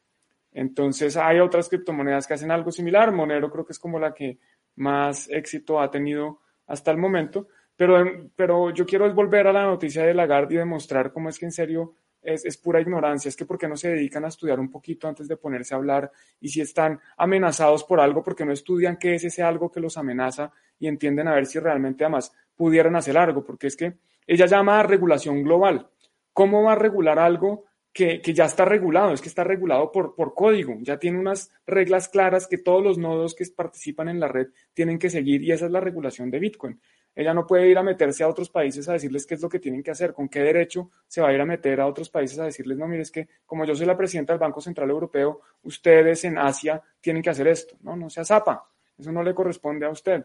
Entonces 0.52 1.16
hay 1.16 1.40
otras 1.40 1.68
criptomonedas 1.68 2.26
que 2.26 2.34
hacen 2.34 2.50
algo 2.50 2.70
similar, 2.70 3.12
Monero 3.12 3.50
creo 3.50 3.64
que 3.64 3.72
es 3.72 3.78
como 3.78 3.98
la 3.98 4.14
que 4.14 4.38
más 4.76 5.28
éxito 5.30 5.80
ha 5.80 5.90
tenido 5.90 6.40
hasta 6.66 6.90
el 6.90 6.98
momento, 6.98 7.48
pero, 7.76 8.30
pero 8.36 8.70
yo 8.70 8.86
quiero 8.86 9.12
volver 9.14 9.46
a 9.46 9.52
la 9.52 9.64
noticia 9.64 10.04
de 10.04 10.14
Lagarde 10.14 10.54
y 10.54 10.58
demostrar 10.58 11.12
cómo 11.12 11.28
es 11.28 11.38
que 11.38 11.46
en 11.46 11.52
serio 11.52 11.94
es, 12.34 12.56
pura 12.56 12.80
ignorancia, 12.80 13.28
es 13.28 13.36
que 13.36 13.44
porque 13.44 13.68
no 13.68 13.76
se 13.76 13.90
dedican 13.90 14.24
a 14.24 14.28
estudiar 14.28 14.60
un 14.60 14.70
poquito 14.70 15.08
antes 15.08 15.28
de 15.28 15.36
ponerse 15.36 15.74
a 15.74 15.78
hablar 15.78 16.10
y 16.40 16.48
si 16.48 16.60
están 16.60 17.00
amenazados 17.16 17.84
por 17.84 18.00
algo, 18.00 18.22
porque 18.22 18.44
no 18.44 18.52
estudian 18.52 18.96
qué 18.96 19.14
es 19.14 19.24
ese 19.24 19.42
algo 19.42 19.70
que 19.70 19.80
los 19.80 19.96
amenaza 19.96 20.52
y 20.78 20.86
entienden 20.88 21.28
a 21.28 21.34
ver 21.34 21.46
si 21.46 21.58
realmente 21.58 22.04
además 22.04 22.32
pudieran 22.54 22.96
hacer 22.96 23.16
algo, 23.16 23.44
porque 23.44 23.68
es 23.68 23.76
que 23.76 23.94
ella 24.26 24.46
llama 24.46 24.80
a 24.80 24.82
regulación 24.82 25.42
global. 25.42 25.88
¿Cómo 26.32 26.62
va 26.64 26.72
a 26.72 26.76
regular 26.76 27.18
algo 27.18 27.64
que, 27.92 28.20
que, 28.20 28.32
ya 28.32 28.44
está 28.44 28.64
regulado, 28.64 29.12
es 29.12 29.20
que 29.20 29.28
está 29.28 29.42
regulado 29.42 29.90
por, 29.90 30.14
por 30.14 30.34
código, 30.34 30.76
ya 30.82 30.98
tiene 30.98 31.18
unas 31.18 31.50
reglas 31.66 32.08
claras 32.08 32.46
que 32.46 32.58
todos 32.58 32.82
los 32.82 32.98
nodos 32.98 33.34
que 33.34 33.44
participan 33.56 34.08
en 34.08 34.20
la 34.20 34.28
red 34.28 34.48
tienen 34.72 34.98
que 34.98 35.10
seguir 35.10 35.42
y 35.42 35.50
esa 35.50 35.66
es 35.66 35.72
la 35.72 35.80
regulación 35.80 36.30
de 36.30 36.38
Bitcoin. 36.38 36.80
Ella 37.18 37.34
no 37.34 37.44
puede 37.44 37.68
ir 37.68 37.76
a 37.76 37.82
meterse 37.82 38.22
a 38.22 38.28
otros 38.28 38.48
países 38.48 38.88
a 38.88 38.92
decirles 38.92 39.26
qué 39.26 39.34
es 39.34 39.42
lo 39.42 39.48
que 39.48 39.58
tienen 39.58 39.82
que 39.82 39.90
hacer, 39.90 40.14
con 40.14 40.28
qué 40.28 40.38
derecho 40.38 40.92
se 41.08 41.20
va 41.20 41.30
a 41.30 41.32
ir 41.32 41.40
a 41.40 41.44
meter 41.44 41.80
a 41.80 41.88
otros 41.88 42.10
países 42.10 42.38
a 42.38 42.44
decirles, 42.44 42.78
no, 42.78 42.86
mire, 42.86 43.02
es 43.02 43.10
que 43.10 43.26
como 43.44 43.64
yo 43.64 43.74
soy 43.74 43.86
la 43.86 43.96
presidenta 43.96 44.32
del 44.32 44.38
Banco 44.38 44.60
Central 44.60 44.88
Europeo, 44.88 45.40
ustedes 45.64 46.22
en 46.22 46.38
Asia 46.38 46.80
tienen 47.00 47.20
que 47.20 47.30
hacer 47.30 47.48
esto. 47.48 47.76
No, 47.80 47.96
no 47.96 48.08
sea 48.08 48.24
zapa, 48.24 48.70
eso 48.96 49.10
no 49.10 49.24
le 49.24 49.34
corresponde 49.34 49.84
a 49.84 49.90
usted. 49.90 50.24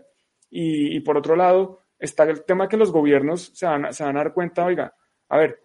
Y, 0.52 0.96
y 0.96 1.00
por 1.00 1.18
otro 1.18 1.36
lado, 1.36 1.82
está 1.98 2.26
el 2.26 2.44
tema 2.44 2.70
que 2.70 2.78
los 2.78 2.92
gobiernos 2.92 3.50
se 3.56 3.66
van, 3.66 3.92
se 3.92 4.04
van 4.04 4.16
a 4.18 4.20
dar 4.20 4.32
cuenta, 4.32 4.64
oiga, 4.64 4.94
a 5.30 5.38
ver, 5.40 5.62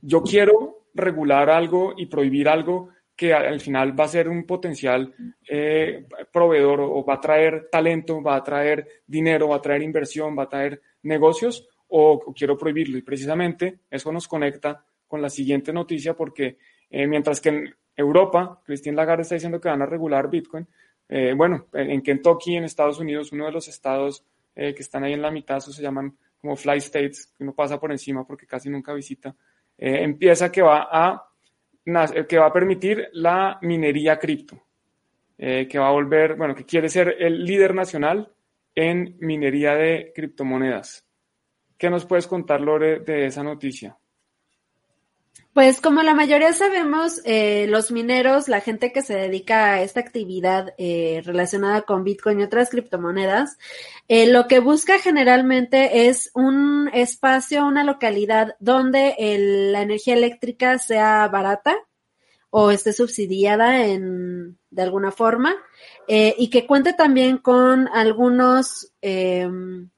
yo 0.00 0.22
quiero 0.22 0.84
regular 0.94 1.50
algo 1.50 1.92
y 1.96 2.06
prohibir 2.06 2.48
algo 2.48 2.90
que 3.16 3.32
al 3.32 3.60
final 3.60 3.98
va 3.98 4.04
a 4.04 4.08
ser 4.08 4.28
un 4.28 4.44
potencial 4.44 5.14
eh, 5.48 6.06
proveedor 6.30 6.80
o 6.80 7.02
va 7.02 7.14
a 7.14 7.20
traer 7.20 7.68
talento, 7.70 8.22
va 8.22 8.36
a 8.36 8.44
traer 8.44 8.86
dinero, 9.06 9.48
va 9.48 9.56
a 9.56 9.62
traer 9.62 9.82
inversión, 9.82 10.38
va 10.38 10.42
a 10.42 10.48
traer 10.48 10.82
negocios 11.02 11.66
o, 11.88 12.34
quiero 12.34 12.58
prohibirlo. 12.58 12.98
Y 12.98 13.02
precisamente 13.02 13.80
eso 13.90 14.12
nos 14.12 14.28
conecta 14.28 14.84
con 15.08 15.22
la 15.22 15.30
siguiente 15.30 15.72
noticia 15.72 16.14
porque 16.14 16.58
eh, 16.90 17.06
mientras 17.06 17.40
que 17.40 17.48
en 17.48 17.74
Europa, 17.96 18.60
Christine 18.64 18.96
Lagarde 18.96 19.22
está 19.22 19.36
diciendo 19.36 19.60
que 19.60 19.70
van 19.70 19.80
a 19.80 19.86
regular 19.86 20.28
Bitcoin, 20.28 20.68
eh, 21.08 21.32
bueno, 21.34 21.68
en 21.72 22.02
Kentucky, 22.02 22.56
en 22.56 22.64
Estados 22.64 22.98
Unidos, 22.98 23.32
uno 23.32 23.46
de 23.46 23.52
los 23.52 23.68
estados 23.68 24.24
que 24.54 24.74
están 24.78 25.04
ahí 25.04 25.12
en 25.12 25.20
la 25.20 25.30
mitad, 25.30 25.58
eso 25.58 25.70
se 25.70 25.82
llaman 25.82 26.16
como 26.40 26.56
fly 26.56 26.78
states, 26.78 27.26
que 27.36 27.44
uno 27.44 27.54
pasa 27.54 27.78
por 27.78 27.92
encima 27.92 28.26
porque 28.26 28.46
casi 28.46 28.70
nunca 28.70 28.94
visita, 28.94 29.36
empieza 29.76 30.50
que 30.50 30.62
va 30.62 30.88
a 30.90 31.26
eh, 31.26 31.35
que 32.28 32.38
va 32.38 32.46
a 32.46 32.52
permitir 32.52 33.08
la 33.12 33.58
minería 33.62 34.18
cripto, 34.18 34.60
eh, 35.38 35.68
que 35.68 35.78
va 35.78 35.88
a 35.88 35.92
volver, 35.92 36.34
bueno, 36.34 36.54
que 36.54 36.64
quiere 36.64 36.88
ser 36.88 37.16
el 37.18 37.44
líder 37.44 37.74
nacional 37.74 38.32
en 38.74 39.16
minería 39.20 39.74
de 39.74 40.12
criptomonedas. 40.14 41.06
¿Qué 41.78 41.88
nos 41.88 42.04
puedes 42.04 42.26
contar, 42.26 42.60
Lore, 42.60 43.00
de 43.00 43.26
esa 43.26 43.42
noticia? 43.42 43.96
Pues 45.56 45.80
como 45.80 46.02
la 46.02 46.12
mayoría 46.12 46.52
sabemos, 46.52 47.22
eh, 47.24 47.66
los 47.70 47.90
mineros, 47.90 48.46
la 48.46 48.60
gente 48.60 48.92
que 48.92 49.00
se 49.00 49.14
dedica 49.14 49.72
a 49.72 49.80
esta 49.80 50.00
actividad 50.00 50.74
eh, 50.76 51.22
relacionada 51.24 51.80
con 51.80 52.04
Bitcoin 52.04 52.40
y 52.40 52.42
otras 52.42 52.68
criptomonedas, 52.68 53.56
eh, 54.06 54.30
lo 54.30 54.48
que 54.48 54.60
busca 54.60 54.98
generalmente 54.98 56.08
es 56.08 56.30
un 56.34 56.90
espacio, 56.92 57.64
una 57.64 57.84
localidad 57.84 58.54
donde 58.60 59.14
el, 59.18 59.72
la 59.72 59.80
energía 59.80 60.12
eléctrica 60.12 60.78
sea 60.78 61.26
barata 61.28 61.74
o 62.50 62.70
esté 62.70 62.92
subsidiada 62.92 63.86
en, 63.86 64.58
de 64.68 64.82
alguna 64.82 65.10
forma 65.10 65.56
eh, 66.06 66.34
y 66.36 66.50
que 66.50 66.66
cuente 66.66 66.92
también 66.92 67.38
con 67.38 67.88
algunos 67.88 68.92
em, 69.00 69.88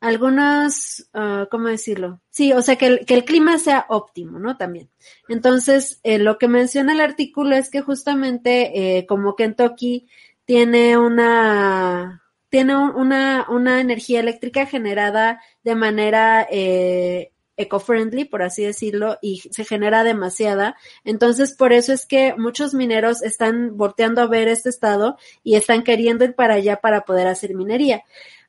algunas, 0.00 1.08
uh, 1.14 1.46
¿cómo 1.50 1.68
decirlo? 1.68 2.20
Sí, 2.30 2.52
o 2.52 2.62
sea, 2.62 2.76
que 2.76 2.86
el, 2.86 3.06
que 3.06 3.14
el 3.14 3.24
clima 3.24 3.58
sea 3.58 3.86
óptimo, 3.88 4.38
¿no? 4.38 4.56
También. 4.56 4.90
Entonces, 5.28 6.00
eh, 6.02 6.18
lo 6.18 6.38
que 6.38 6.48
menciona 6.48 6.92
el 6.94 7.00
artículo 7.00 7.54
es 7.54 7.70
que 7.70 7.82
justamente 7.82 8.98
eh, 8.98 9.06
como 9.06 9.36
Kentucky 9.36 10.08
tiene 10.46 10.96
una, 10.96 12.22
tiene 12.48 12.76
una, 12.76 13.46
una 13.48 13.80
energía 13.80 14.20
eléctrica 14.20 14.66
generada 14.66 15.40
de 15.62 15.74
manera 15.74 16.46
eh, 16.50 17.32
eco-friendly, 17.56 18.24
por 18.24 18.42
así 18.42 18.64
decirlo, 18.64 19.18
y 19.20 19.40
se 19.50 19.64
genera 19.64 20.02
demasiada. 20.02 20.76
Entonces, 21.04 21.54
por 21.54 21.72
eso 21.72 21.92
es 21.92 22.06
que 22.06 22.34
muchos 22.36 22.72
mineros 22.74 23.22
están 23.22 23.76
volteando 23.76 24.22
a 24.22 24.26
ver 24.26 24.48
este 24.48 24.70
estado 24.70 25.18
y 25.44 25.56
están 25.56 25.82
queriendo 25.82 26.24
ir 26.24 26.34
para 26.34 26.54
allá 26.54 26.76
para 26.80 27.02
poder 27.02 27.26
hacer 27.28 27.54
minería. 27.54 28.02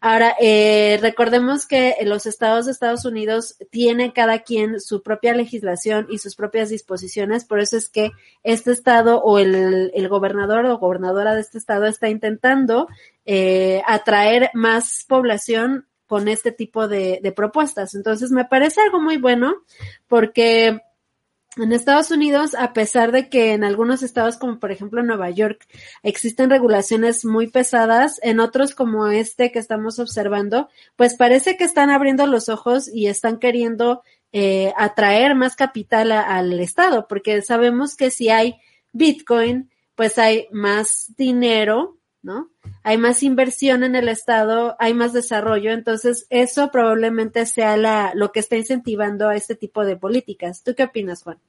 Ahora, 0.03 0.35
eh, 0.41 0.97
recordemos 0.99 1.67
que 1.67 1.95
los 2.05 2.25
estados 2.25 2.65
de 2.65 2.71
Estados 2.71 3.05
Unidos 3.05 3.55
tienen 3.69 4.09
cada 4.09 4.39
quien 4.39 4.79
su 4.79 5.03
propia 5.03 5.35
legislación 5.35 6.07
y 6.09 6.17
sus 6.17 6.35
propias 6.35 6.69
disposiciones, 6.69 7.45
por 7.45 7.59
eso 7.59 7.77
es 7.77 7.87
que 7.87 8.09
este 8.41 8.71
estado 8.71 9.21
o 9.21 9.37
el, 9.37 9.91
el 9.93 10.07
gobernador 10.09 10.65
o 10.65 10.79
gobernadora 10.79 11.35
de 11.35 11.41
este 11.41 11.59
estado 11.59 11.85
está 11.85 12.09
intentando 12.09 12.87
eh, 13.27 13.83
atraer 13.85 14.49
más 14.55 15.05
población 15.07 15.85
con 16.07 16.27
este 16.27 16.51
tipo 16.51 16.87
de, 16.87 17.19
de 17.21 17.31
propuestas. 17.31 17.93
Entonces, 17.93 18.31
me 18.31 18.45
parece 18.45 18.81
algo 18.81 18.99
muy 18.99 19.17
bueno 19.17 19.53
porque 20.07 20.81
en 21.57 21.73
Estados 21.73 22.11
Unidos, 22.11 22.55
a 22.55 22.71
pesar 22.73 23.11
de 23.11 23.27
que 23.27 23.53
en 23.53 23.63
algunos 23.63 24.03
estados, 24.03 24.37
como 24.37 24.59
por 24.59 24.71
ejemplo 24.71 25.03
Nueva 25.03 25.29
York, 25.29 25.67
existen 26.01 26.49
regulaciones 26.49 27.25
muy 27.25 27.47
pesadas, 27.47 28.19
en 28.23 28.39
otros 28.39 28.73
como 28.73 29.07
este 29.07 29.51
que 29.51 29.59
estamos 29.59 29.99
observando, 29.99 30.69
pues 30.95 31.15
parece 31.15 31.57
que 31.57 31.65
están 31.65 31.89
abriendo 31.89 32.25
los 32.25 32.47
ojos 32.47 32.89
y 32.93 33.07
están 33.07 33.37
queriendo 33.37 34.01
eh, 34.31 34.71
atraer 34.77 35.35
más 35.35 35.57
capital 35.57 36.13
al 36.13 36.57
estado, 36.59 37.07
porque 37.09 37.41
sabemos 37.41 37.95
que 37.97 38.11
si 38.11 38.29
hay 38.29 38.55
Bitcoin, 38.93 39.69
pues 39.95 40.17
hay 40.17 40.47
más 40.51 41.13
dinero, 41.17 41.97
¿no? 42.23 42.49
Hay 42.83 42.97
más 42.97 43.23
inversión 43.23 43.83
en 43.83 43.95
el 43.95 44.07
estado, 44.07 44.75
hay 44.79 44.93
más 44.93 45.13
desarrollo, 45.13 45.71
entonces 45.71 46.27
eso 46.29 46.69
probablemente 46.71 47.45
sea 47.45 47.77
la, 47.77 48.11
lo 48.15 48.31
que 48.31 48.39
está 48.39 48.57
incentivando 48.57 49.27
a 49.27 49.35
este 49.35 49.55
tipo 49.55 49.85
de 49.85 49.97
políticas. 49.97 50.63
¿Tú 50.63 50.73
qué 50.75 50.83
opinas, 50.83 51.23
Juan? 51.23 51.39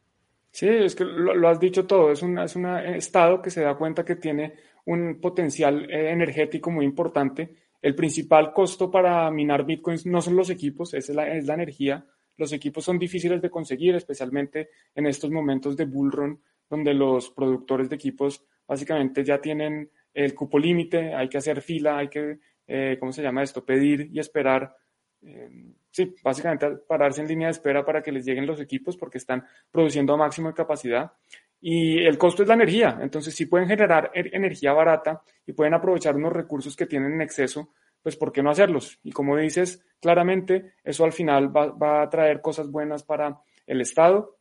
Sí, 0.51 0.69
es 0.69 0.95
que 0.95 1.05
lo, 1.05 1.49
has 1.49 1.59
dicho 1.59 1.87
todo, 1.87 2.13
es 2.13 2.23
un 2.23 2.39
es 2.39 2.57
una 2.57 2.97
estado 2.97 3.41
que 3.41 3.51
se 3.51 3.63
da 3.63 3.75
cuenta 3.75 4.05
que 4.05 4.17
tiene 4.17 4.55
un 4.85 5.19
potencial 5.21 5.91
eh, 5.91 6.11
energético 6.11 6.71
muy 6.71 6.85
importante. 6.85 7.57
El 7.81 7.95
principal 7.95 8.53
costo 8.53 8.91
para 8.91 9.31
minar 9.31 9.65
bitcoins 9.65 10.07
no 10.07 10.21
son 10.21 10.37
los 10.37 10.51
equipos, 10.51 10.93
es 10.95 11.09
la, 11.09 11.35
es 11.35 11.47
la 11.47 11.55
energía. 11.55 12.05
Los 12.37 12.53
equipos 12.53 12.85
son 12.85 12.99
difíciles 12.99 13.41
de 13.41 13.51
conseguir, 13.51 13.95
especialmente 13.95 14.69
en 14.95 15.07
estos 15.07 15.31
momentos 15.31 15.77
de 15.77 15.87
bull 15.87 16.13
run, 16.13 16.41
donde 16.69 16.93
los 16.93 17.31
productores 17.31 17.89
de 17.89 17.97
equipos 17.97 18.45
básicamente 18.67 19.25
ya 19.25 19.41
tienen 19.41 19.91
el 20.15 20.35
cupo 20.35 20.59
límite, 20.59 21.15
hay 21.15 21.29
que 21.29 21.39
hacer 21.39 21.63
fila, 21.63 21.99
hay 21.99 22.09
que, 22.09 22.39
eh, 22.67 22.97
¿cómo 22.99 23.13
se 23.13 23.23
llama 23.23 23.43
esto? 23.43 23.65
Pedir 23.65 24.09
y 24.13 24.19
esperar. 24.19 24.77
Eh, 25.23 25.49
sí, 25.91 26.15
básicamente 26.23 26.69
pararse 26.87 27.21
en 27.21 27.29
línea 27.29 27.49
de 27.49 27.53
espera 27.53 27.85
para 27.85 28.03
que 28.03 28.13
les 28.13 28.25
lleguen 28.25 28.47
los 28.47 28.61
equipos 28.61 28.97
porque 28.97 29.19
están 29.19 29.45
produciendo 29.71 30.15
a 30.15 30.17
máximo 30.17 30.49
de 30.49 30.55
capacidad. 30.55 31.13
Y 31.61 32.05
el 32.05 32.19
costo 32.19 32.43
es 32.43 32.49
la 32.49 32.55
energía. 32.55 32.99
Entonces, 33.01 33.35
si 33.35 33.47
pueden 33.47 33.69
generar 33.69 34.11
er, 34.15 34.35
energía 34.35 34.73
barata 34.73 35.23
y 35.47 35.53
pueden 35.53 35.75
aprovechar 35.75 36.17
unos 36.17 36.33
recursos 36.33 36.77
que 36.77 36.87
tienen 36.87 37.13
en 37.13 37.23
exceso, 37.23 37.71
pues 38.03 38.17
¿por 38.17 38.33
qué 38.33 38.43
no 38.43 38.51
hacerlos? 38.51 38.99
Y 39.05 39.13
como 39.13 39.37
dices 39.37 39.85
claramente, 40.01 40.73
eso 40.83 41.05
al 41.05 41.13
final 41.13 41.57
va, 41.57 41.67
va 41.67 42.03
a 42.03 42.11
traer 42.11 42.41
cosas 42.41 42.69
buenas 42.69 43.05
para 43.05 43.41
el 43.67 43.81
Estado. 43.81 44.39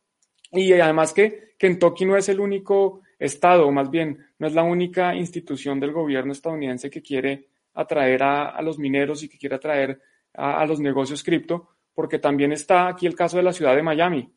Y 0.50 0.72
además 0.72 1.12
que 1.12 1.54
Kentucky 1.58 2.04
no 2.04 2.16
es 2.16 2.28
el 2.28 2.40
único 2.40 3.02
Estado, 3.22 3.68
o 3.68 3.70
más 3.70 3.88
bien, 3.88 4.18
no 4.38 4.48
es 4.48 4.52
la 4.52 4.64
única 4.64 5.14
institución 5.14 5.78
del 5.78 5.92
gobierno 5.92 6.32
estadounidense 6.32 6.90
que 6.90 7.02
quiere 7.02 7.46
atraer 7.74 8.20
a, 8.22 8.60
los 8.62 8.78
mineros 8.78 9.22
y 9.22 9.28
que 9.28 9.38
quiere 9.38 9.54
atraer 9.54 10.00
a, 10.34 10.66
los 10.66 10.80
negocios 10.80 11.22
cripto, 11.22 11.68
porque 11.94 12.18
también 12.18 12.50
está 12.50 12.88
aquí 12.88 13.06
el 13.06 13.14
caso 13.14 13.36
de 13.36 13.44
la 13.44 13.52
ciudad 13.52 13.76
de 13.76 13.82
Miami, 13.82 14.28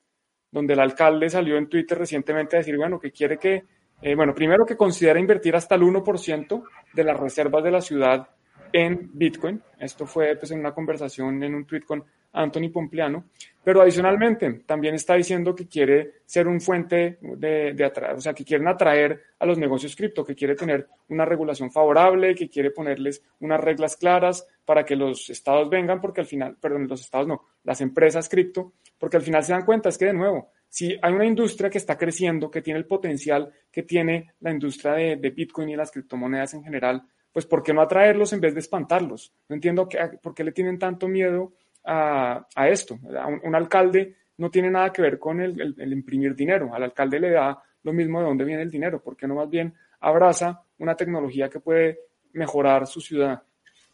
donde 0.52 0.74
el 0.74 0.80
alcalde 0.80 1.32
salió 1.32 1.58
en 1.58 1.67
Twitter 1.67 1.98
recientemente 1.98 2.56
a 2.56 2.60
decir, 2.60 2.78
bueno, 2.78 3.00
que 3.00 3.12
quiere 3.12 3.39
que, 3.39 3.63
eh, 4.02 4.13
bueno, 4.13 4.36
primero 4.36 4.65
que 4.65 4.78
considera 4.78 5.19
invertir 5.19 5.56
hasta 5.56 5.74
el 5.74 5.82
1% 5.82 6.63
de 6.93 7.04
las 7.04 7.19
reservas 7.19 7.63
de 7.63 7.71
la 7.71 7.82
ciudad 7.82 8.30
en 8.76 9.10
Bitcoin. 9.14 9.62
Esto 9.80 10.06
fue 10.06 10.36
pues, 10.36 10.52
en 10.52 10.60
una 10.60 10.74
conversación 10.74 11.42
en 11.42 11.56
un 11.56 11.66
tweet 11.66 11.84
con 11.84 12.04
Anthony 12.34 12.70
Pompliano, 12.70 13.24
pero 13.64 13.82
adicionalmente 13.82 14.64
también 14.66 14.96
está 14.96 15.16
diciendo 15.16 15.56
que 15.56 15.66
quiere 15.66 16.16
ser 16.26 16.50
un 16.50 16.60
fuente 16.60 17.18
de, 17.22 17.86
atraer, 17.86 18.18
o 18.18 18.20
sea, 18.20 18.34
que 18.34 18.44
quieren 18.44 18.68
atraer 18.68 19.22
a 19.40 19.46
los 19.46 19.58
negocios 19.58 19.96
cripto, 19.96 20.26
que 20.26 20.36
quiere 20.36 20.56
tener 20.56 20.90
una 21.08 21.24
regulación 21.24 21.72
favorable, 21.72 22.36
que 22.36 22.50
quiere 22.50 22.72
ponerles 22.72 23.24
unas 23.40 23.62
reglas 23.62 23.96
claras 23.96 24.46
para 24.66 24.84
que 24.84 24.98
los 24.98 25.30
estados 25.30 25.70
vengan, 25.70 26.02
porque 26.02 26.20
al 26.20 26.28
final, 26.28 26.58
perdón, 26.60 26.90
los 26.90 27.00
estados 27.00 27.28
no, 27.28 27.46
las 27.64 27.80
empresas 27.80 28.28
cripto, 28.28 28.74
porque 29.00 29.16
al 29.16 29.24
final 29.24 29.42
se 29.42 29.54
dan 29.54 29.64
cuenta, 29.64 29.88
es 29.88 29.98
que 29.98 30.08
de 30.08 30.14
nuevo, 30.14 30.50
si 30.68 30.98
hay 31.02 31.14
una 31.14 31.26
industria 31.26 31.70
que 31.70 31.78
está 31.78 31.98
creciendo, 31.98 32.52
que 32.52 32.62
tiene 32.62 32.80
el 32.80 32.86
potencial 32.86 33.54
que 33.72 33.84
tiene 33.84 34.34
la 34.42 34.52
industria 34.52 35.16
de 35.16 35.30
Bitcoin 35.30 35.70
y 35.70 35.78
las 35.78 35.92
criptomonedas 35.92 36.54
en 36.56 36.64
general, 36.64 37.04
pues 37.36 37.45
¿por 37.45 37.62
qué 37.62 37.74
no 37.74 37.82
atraerlos 37.82 38.32
en 38.32 38.39
vez 38.39 38.54
de 38.54 38.62
espantarlos? 38.62 39.34
No 39.50 39.56
entiendo 39.56 39.89
por 40.21 40.34
qué 40.34 40.41
le 40.41 40.54
tienen 40.54 40.80
tanto 40.80 41.10
miedo 41.10 41.52
a, 41.84 42.48
esto. 42.69 42.98
Un, 43.43 43.54
alcalde 43.54 44.15
no 44.38 44.50
tiene 44.50 44.71
nada 44.71 44.93
que 44.93 45.02
ver 45.02 45.19
con 45.19 45.41
el, 45.41 45.76
imprimir 45.91 46.34
dinero. 46.34 46.74
Al 46.74 46.84
alcalde 46.84 47.19
le 47.19 47.32
da 47.32 47.62
lo 47.84 47.91
mismo 47.91 48.21
de 48.21 48.28
dónde 48.28 48.45
viene 48.45 48.62
el 48.62 48.71
dinero, 48.71 49.02
porque 49.04 49.28
no 49.28 49.36
más 49.36 49.50
bien 49.50 49.74
abraza 50.00 50.63
una 50.78 50.95
tecnología 50.95 51.50
que 51.50 51.60
puede 51.60 52.00
mejorar 52.32 52.88
su 52.88 53.02
ciudad. 53.02 53.43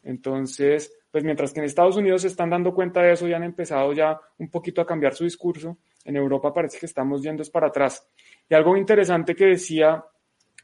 Entonces, 0.04 0.93
pues 1.10 1.23
mientras 1.23 1.51
que 1.51 1.62
en 1.62 1.65
Estados 1.65 1.97
Unidos 1.97 2.21
se 2.21 2.27
están 2.27 2.51
dando 2.51 2.75
cuenta 2.75 3.01
de 3.01 3.13
eso 3.13 3.27
y 3.27 3.34
han 3.34 3.41
empezado 3.41 3.91
ya 3.91 4.19
un 4.38 4.51
poquito 4.51 4.82
a 4.82 4.86
cambiar 4.86 5.15
su 5.15 5.23
discurso, 5.23 5.80
en 6.06 6.15
Europa 6.15 6.54
parece 6.54 6.77
que 6.77 6.86
estamos 6.86 7.23
yendo 7.23 7.43
para 7.51 7.69
atrás. 7.69 8.08
Y 8.47 8.54
algo 8.54 8.77
interesante 8.77 9.34
que 9.34 9.45
decía 9.45 10.06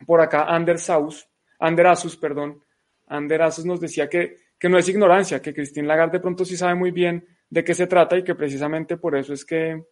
por 0.06 0.22
acá 0.22 0.44
Anders 0.44 0.92
Asus, 0.92 1.28
Asus, 1.60 2.16
perdón, 2.18 2.62
Asus 3.08 3.66
nos 3.66 3.80
decía 3.80 4.10
que 4.10 4.38
que 4.60 4.70
no 4.70 4.78
es 4.78 4.90
ignorancia, 4.90 5.42
que 5.42 5.54
Christine 5.54 5.88
Lagarde 5.88 6.18
de 6.18 6.22
pronto 6.22 6.44
sí 6.44 6.58
sabe 6.58 6.76
muy 6.76 6.92
bien 6.92 7.26
de 7.50 7.64
qué 7.64 7.74
se 7.74 7.88
trata 7.88 8.18
y 8.18 8.24
que 8.24 8.36
precisamente 8.36 8.98
por 8.98 9.16
eso 9.16 9.34
es 9.34 9.46
que, 9.46 9.84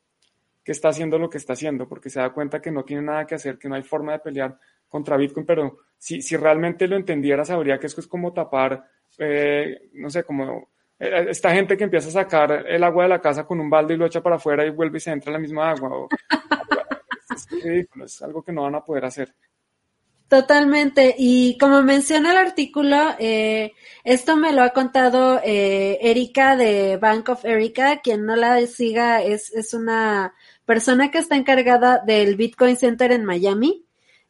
está 0.66 0.90
haciendo 0.90 1.20
lo 1.20 1.30
que 1.30 1.38
está 1.38 1.54
haciendo, 1.54 1.88
porque 1.88 2.10
se 2.10 2.20
da 2.20 2.32
cuenta 2.34 2.60
que 2.60 2.72
no 2.72 2.84
tiene 2.84 3.04
nada 3.04 3.28
que 3.28 3.36
hacer, 3.36 3.60
que 3.60 3.70
no 3.70 3.76
hay 3.76 3.84
forma 3.84 4.14
de 4.14 4.20
pelear 4.20 4.58
contra 4.90 5.16
Bitcoin, 5.16 5.46
pero 5.46 5.78
si, 5.96 6.24
si 6.24 6.36
realmente 6.38 6.88
lo 6.88 6.96
entendiera, 6.96 7.46
sabría 7.46 7.78
que 7.78 7.86
eso 7.86 8.02
es 8.02 8.08
como 8.08 8.34
tapar, 8.34 8.84
eh, 9.20 9.90
no 9.94 10.10
sé, 10.10 10.24
como 10.24 10.70
eh, 10.98 11.28
esta 11.30 11.54
gente 11.54 11.78
que 11.78 11.84
empieza 11.84 12.08
a 12.08 12.24
sacar 12.24 12.66
el 12.68 12.84
agua 12.84 13.04
de 13.04 13.10
la 13.10 13.22
casa 13.22 13.46
con 13.46 13.60
un 13.60 13.70
balde 13.70 13.94
y 13.94 13.98
lo 13.98 14.08
echa 14.08 14.24
para 14.24 14.38
afuera 14.38 14.66
y 14.66 14.72
vuelve 14.72 14.98
y 14.98 15.02
se 15.02 15.12
entra 15.12 15.32
la 15.32 15.38
misma 15.38 15.70
agua. 15.70 16.08
es 17.36 17.64
ridículo, 17.64 18.06
es 18.06 18.20
algo 18.24 18.42
que 18.42 18.52
no 18.52 18.64
van 18.64 18.76
a 18.76 18.84
poder 18.84 19.06
hacer. 19.06 19.36
Totalmente. 20.28 21.16
Y 21.18 21.58
como 21.60 21.84
menciona 21.84 22.32
el 22.32 22.38
artículo, 22.38 22.98
eh, 23.20 23.74
esto 24.04 24.36
me 24.36 24.54
lo 24.54 24.64
ha 24.64 24.72
contado 24.72 25.40
eh, 25.44 26.00
Erika 26.02 26.56
de 26.56 26.98
Bank 26.98 27.30
of 27.30 27.46
Erika. 27.46 28.02
Quien 28.02 28.26
no 28.26 28.36
la 28.36 28.66
siga 28.66 29.22
es, 29.22 29.54
es 29.54 29.74
una 29.74 30.34
persona 30.66 31.12
que 31.12 31.20
está 31.20 31.36
encargada 31.36 32.02
del 32.06 32.36
Bitcoin 32.36 32.76
Center 32.76 33.12
en 33.12 33.24
Miami. 33.24 33.86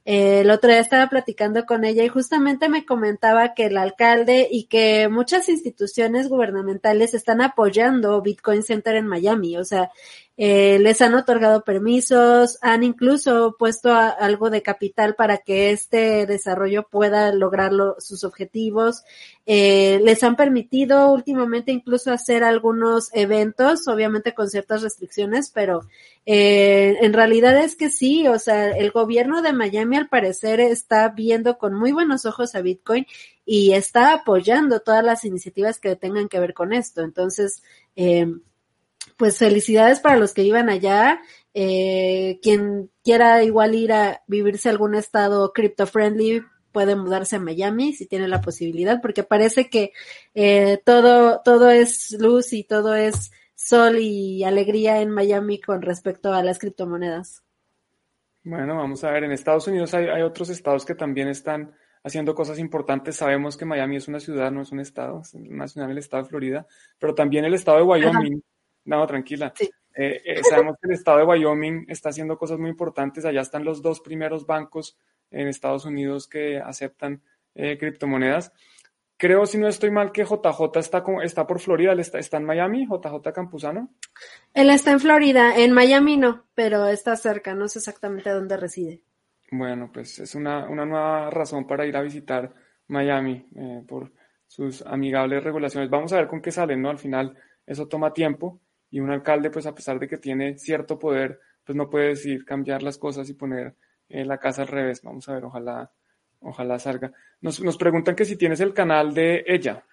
Eh, 0.07 0.41
el 0.41 0.51
otro 0.51 0.69
día 0.69 0.81
estaba 0.81 1.09
platicando 1.09 1.65
con 1.65 1.83
ella 1.83 2.03
y 2.03 2.09
justamente 2.09 2.69
me 2.69 2.85
comentaba 2.85 3.55
que 3.55 3.65
el 3.65 3.77
alcalde 3.77 4.47
y 4.51 4.65
que 4.65 5.09
muchas 5.09 5.49
instituciones 5.49 6.29
gubernamentales 6.29 7.15
están 7.15 7.41
apoyando 7.41 8.21
Bitcoin 8.21 8.61
Center 8.61 8.95
en 8.97 9.07
Miami. 9.07 9.57
O 9.57 9.63
sea, 9.63 9.89
eh, 10.37 10.79
les 10.79 11.01
han 11.01 11.15
otorgado 11.15 11.63
permisos, 11.63 12.57
han 12.61 12.83
incluso 12.83 13.55
puesto 13.57 13.93
algo 13.93 14.49
de 14.49 14.61
capital 14.61 15.15
para 15.15 15.37
que 15.37 15.71
este 15.71 16.25
desarrollo 16.25 16.87
pueda 16.89 17.31
lograr 17.31 17.71
sus 17.99 18.23
objetivos. 18.25 19.03
Eh, 19.45 20.01
les 20.03 20.23
han 20.23 20.35
permitido 20.35 21.11
últimamente 21.13 21.71
incluso 21.71 22.11
hacer 22.11 22.43
algunos 22.43 23.09
eventos, 23.13 23.87
obviamente 23.87 24.33
con 24.33 24.49
ciertas 24.49 24.81
restricciones, 24.81 25.51
pero 25.51 25.81
eh, 26.25 26.97
en 27.01 27.13
realidad 27.13 27.57
es 27.57 27.75
que 27.77 27.89
sí, 27.89 28.27
o 28.27 28.39
sea, 28.39 28.71
el 28.71 28.91
gobierno 28.91 29.41
de 29.41 29.53
Miami 29.53 29.95
al 29.95 30.09
parecer 30.09 30.59
está 30.59 31.09
viendo 31.09 31.57
con 31.57 31.73
muy 31.73 31.91
buenos 31.93 32.25
ojos 32.25 32.55
a 32.55 32.61
Bitcoin 32.61 33.05
y 33.45 33.73
está 33.73 34.13
apoyando 34.13 34.79
todas 34.81 35.03
las 35.03 35.23
iniciativas 35.23 35.79
que 35.79 35.95
tengan 35.95 36.27
que 36.27 36.39
ver 36.39 36.53
con 36.53 36.73
esto. 36.73 37.01
Entonces, 37.01 37.61
eh, 37.95 38.27
pues 39.17 39.37
felicidades 39.37 39.99
para 39.99 40.17
los 40.17 40.33
que 40.33 40.43
iban 40.43 40.69
allá. 40.69 41.21
Eh, 41.53 42.39
quien 42.41 42.91
quiera 43.03 43.43
igual 43.43 43.75
ir 43.75 43.93
a 43.93 44.23
vivirse 44.27 44.67
a 44.67 44.71
algún 44.73 44.95
estado 44.95 45.53
crypto 45.53 45.87
friendly 45.87 46.43
puede 46.73 46.97
mudarse 46.97 47.37
a 47.37 47.39
Miami 47.39 47.93
si 47.93 48.05
tiene 48.05 48.27
la 48.27 48.41
posibilidad, 48.41 48.99
porque 49.01 49.23
parece 49.23 49.69
que 49.69 49.93
eh, 50.33 50.81
todo, 50.83 51.41
todo 51.41 51.69
es 51.69 52.11
luz 52.19 52.51
y 52.51 52.65
todo 52.65 52.95
es 52.95 53.31
sol 53.55 53.97
y 53.99 54.43
alegría 54.43 54.99
en 54.99 55.09
Miami 55.09 55.61
con 55.61 55.81
respecto 55.81 56.33
a 56.33 56.43
las 56.43 56.59
criptomonedas. 56.59 57.43
Bueno, 58.43 58.75
vamos 58.75 59.05
a 59.05 59.11
ver, 59.11 59.23
en 59.23 59.31
Estados 59.31 59.67
Unidos 59.69 59.93
hay, 59.93 60.07
hay 60.07 60.21
otros 60.21 60.49
estados 60.49 60.83
que 60.83 60.95
también 60.95 61.29
están 61.29 61.73
haciendo 62.03 62.35
cosas 62.35 62.59
importantes. 62.59 63.15
Sabemos 63.15 63.55
que 63.55 63.65
Miami 63.65 63.95
es 63.95 64.07
una 64.07 64.19
ciudad, 64.19 64.51
no 64.51 64.61
es 64.61 64.71
un 64.73 64.81
estado, 64.81 65.21
es 65.21 65.33
una 65.33 65.67
ciudad 65.67 65.87
del 65.87 65.97
estado 65.97 66.23
de 66.23 66.29
Florida, 66.29 66.67
pero 66.99 67.15
también 67.15 67.45
el 67.45 67.53
estado 67.53 67.77
de 67.77 67.83
Wyoming. 67.83 68.43
No, 68.85 69.05
tranquila. 69.05 69.53
Eh, 69.95 70.21
eh, 70.25 70.41
sabemos 70.43 70.75
que 70.81 70.87
el 70.87 70.93
estado 70.93 71.19
de 71.19 71.23
Wyoming 71.23 71.85
está 71.87 72.09
haciendo 72.09 72.37
cosas 72.37 72.59
muy 72.59 72.69
importantes. 72.69 73.25
Allá 73.25 73.41
están 73.41 73.63
los 73.63 73.81
dos 73.81 74.01
primeros 74.01 74.45
bancos 74.45 74.97
en 75.31 75.47
Estados 75.47 75.85
Unidos 75.85 76.27
que 76.27 76.59
aceptan 76.59 77.21
eh, 77.55 77.77
criptomonedas. 77.77 78.51
Creo, 79.17 79.45
si 79.45 79.57
no 79.57 79.69
estoy 79.69 79.91
mal, 79.91 80.11
que 80.11 80.25
JJ 80.25 80.77
está, 80.77 81.03
está 81.23 81.47
por 81.47 81.59
Florida, 81.61 81.93
está, 81.93 82.19
está 82.19 82.37
en 82.37 82.43
Miami, 82.43 82.85
JJ 82.85 83.31
Campuzano. 83.33 83.89
Él 84.53 84.69
está 84.69 84.91
en 84.91 84.99
Florida, 84.99 85.55
en 85.55 85.71
Miami 85.71 86.17
no, 86.17 86.45
pero 86.53 86.87
está 86.87 87.15
cerca, 87.15 87.55
no 87.55 87.69
sé 87.69 87.79
exactamente 87.79 88.29
dónde 88.29 88.57
reside. 88.57 89.01
Bueno, 89.51 89.89
pues 89.93 90.19
es 90.19 90.35
una, 90.35 90.67
una 90.67 90.85
nueva 90.85 91.29
razón 91.29 91.65
para 91.65 91.85
ir 91.85 91.95
a 91.95 92.01
visitar 92.01 92.53
Miami 92.87 93.47
por 93.87 94.11
sus 94.47 94.81
amigables 94.81 95.41
regulaciones. 95.41 95.89
Vamos 95.89 96.11
a 96.11 96.17
ver 96.17 96.27
con 96.27 96.41
qué 96.41 96.51
salen, 96.51 96.81
¿no? 96.81 96.89
Al 96.89 96.99
final 96.99 97.37
eso 97.65 97.87
toma 97.87 98.11
tiempo 98.11 98.59
y 98.89 98.99
un 98.99 99.11
alcalde, 99.11 99.49
pues 99.49 99.65
a 99.65 99.75
pesar 99.75 99.99
de 99.99 100.07
que 100.07 100.17
tiene 100.17 100.57
cierto 100.57 100.97
poder, 100.97 101.39
pues 101.63 101.75
no 101.75 101.89
puede 101.89 102.09
decir 102.09 102.45
cambiar 102.45 102.83
las 102.83 102.97
cosas 102.97 103.29
y 103.29 103.33
poner 103.33 103.75
eh, 104.09 104.25
la 104.25 104.37
casa 104.37 104.61
al 104.61 104.67
revés. 104.67 105.01
Vamos 105.03 105.27
a 105.27 105.33
ver, 105.33 105.45
ojalá, 105.45 105.91
ojalá 106.39 106.79
salga. 106.79 107.11
Nos, 107.41 107.61
nos 107.61 107.77
preguntan 107.77 108.15
que 108.15 108.25
si 108.25 108.35
tienes 108.35 108.59
el 108.59 108.73
canal 108.73 109.13
de 109.13 109.43
ella. 109.47 109.83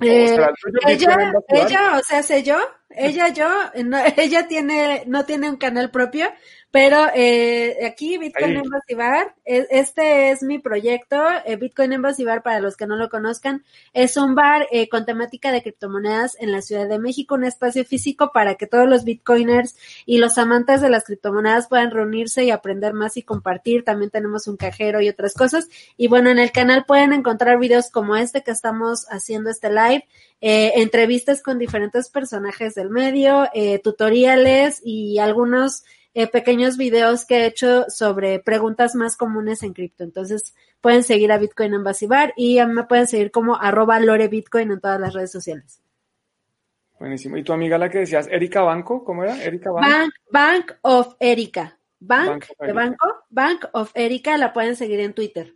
Eh, 0.00 0.36
ella, 0.86 1.32
ella, 1.48 1.98
o 1.98 2.02
sea, 2.02 2.22
sé 2.22 2.42
yo, 2.42 2.56
ella, 2.90 3.28
yo, 3.28 3.48
ella 4.16 4.48
tiene, 4.48 5.04
no 5.06 5.24
tiene 5.24 5.48
un 5.48 5.56
canal 5.56 5.90
propio, 5.90 6.28
pero 6.70 7.08
eh, 7.14 7.84
aquí 7.84 8.16
Bitcoin 8.16 8.58
Embassy 8.58 8.94
Bar, 8.94 9.34
e, 9.44 9.66
este 9.70 10.30
es 10.30 10.42
mi 10.44 10.60
proyecto. 10.60 11.20
Eh, 11.44 11.56
Bitcoin 11.56 11.92
Embassy 11.92 12.24
Bar, 12.24 12.42
para 12.44 12.60
los 12.60 12.76
que 12.76 12.86
no 12.86 12.94
lo 12.94 13.08
conozcan, 13.08 13.64
es 13.92 14.16
un 14.16 14.36
bar 14.36 14.68
eh, 14.70 14.88
con 14.88 15.04
temática 15.04 15.50
de 15.50 15.62
criptomonedas 15.62 16.36
en 16.38 16.52
la 16.52 16.62
Ciudad 16.62 16.88
de 16.88 17.00
México, 17.00 17.34
un 17.34 17.44
espacio 17.44 17.84
físico 17.84 18.30
para 18.32 18.54
que 18.54 18.68
todos 18.68 18.88
los 18.88 19.02
Bitcoiners 19.02 19.74
y 20.06 20.18
los 20.18 20.38
amantes 20.38 20.80
de 20.80 20.90
las 20.90 21.04
criptomonedas 21.04 21.66
puedan 21.66 21.90
reunirse 21.90 22.44
y 22.44 22.52
aprender 22.52 22.94
más 22.94 23.16
y 23.16 23.24
compartir. 23.24 23.82
También 23.84 24.10
tenemos 24.10 24.46
un 24.46 24.56
cajero 24.56 25.00
y 25.00 25.08
otras 25.08 25.34
cosas. 25.34 25.68
Y 25.96 26.06
bueno, 26.06 26.30
en 26.30 26.38
el 26.38 26.52
canal 26.52 26.84
pueden 26.84 27.12
encontrar 27.12 27.58
videos 27.58 27.90
como 27.90 28.14
este 28.14 28.44
que 28.44 28.52
estamos 28.52 29.06
haciendo 29.10 29.50
este 29.50 29.70
live. 29.70 30.06
Eh, 30.42 30.72
entrevistas 30.76 31.42
con 31.42 31.58
diferentes 31.58 32.08
personajes 32.08 32.74
del 32.80 32.90
medio, 32.90 33.48
eh, 33.54 33.78
tutoriales 33.78 34.80
y 34.84 35.18
algunos 35.18 35.84
eh, 36.14 36.26
pequeños 36.26 36.76
videos 36.76 37.24
que 37.24 37.42
he 37.42 37.46
hecho 37.46 37.84
sobre 37.88 38.40
preguntas 38.40 38.94
más 38.94 39.16
comunes 39.16 39.62
en 39.62 39.72
cripto. 39.72 40.02
Entonces 40.02 40.54
pueden 40.80 41.04
seguir 41.04 41.30
a 41.30 41.38
Bitcoin 41.38 41.72
Bar 41.84 42.32
y 42.36 42.58
a 42.58 42.66
mí 42.66 42.74
me 42.74 42.84
pueden 42.84 43.06
seguir 43.06 43.30
como 43.30 43.56
arroba 43.56 44.00
Lore 44.00 44.28
Bitcoin 44.28 44.72
en 44.72 44.80
todas 44.80 45.00
las 45.00 45.14
redes 45.14 45.30
sociales. 45.30 45.80
Buenísimo. 46.98 47.36
¿Y 47.36 47.42
tu 47.42 47.52
amiga 47.52 47.78
la 47.78 47.88
que 47.88 47.98
decías, 47.98 48.28
Erika 48.28 48.62
Banco? 48.62 49.04
¿Cómo 49.04 49.24
era? 49.24 49.42
Erika 49.42 49.70
Banco. 49.70 49.88
Bank, 49.88 50.12
Bank 50.30 50.72
of 50.82 51.16
Erika. 51.18 51.76
Bank, 52.00 52.46
de 52.58 52.72
banco, 52.72 53.24
Bank 53.28 53.66
of 53.72 53.92
Erika 53.94 54.38
la 54.38 54.54
pueden 54.54 54.74
seguir 54.74 55.00
en 55.00 55.12
Twitter. 55.12 55.54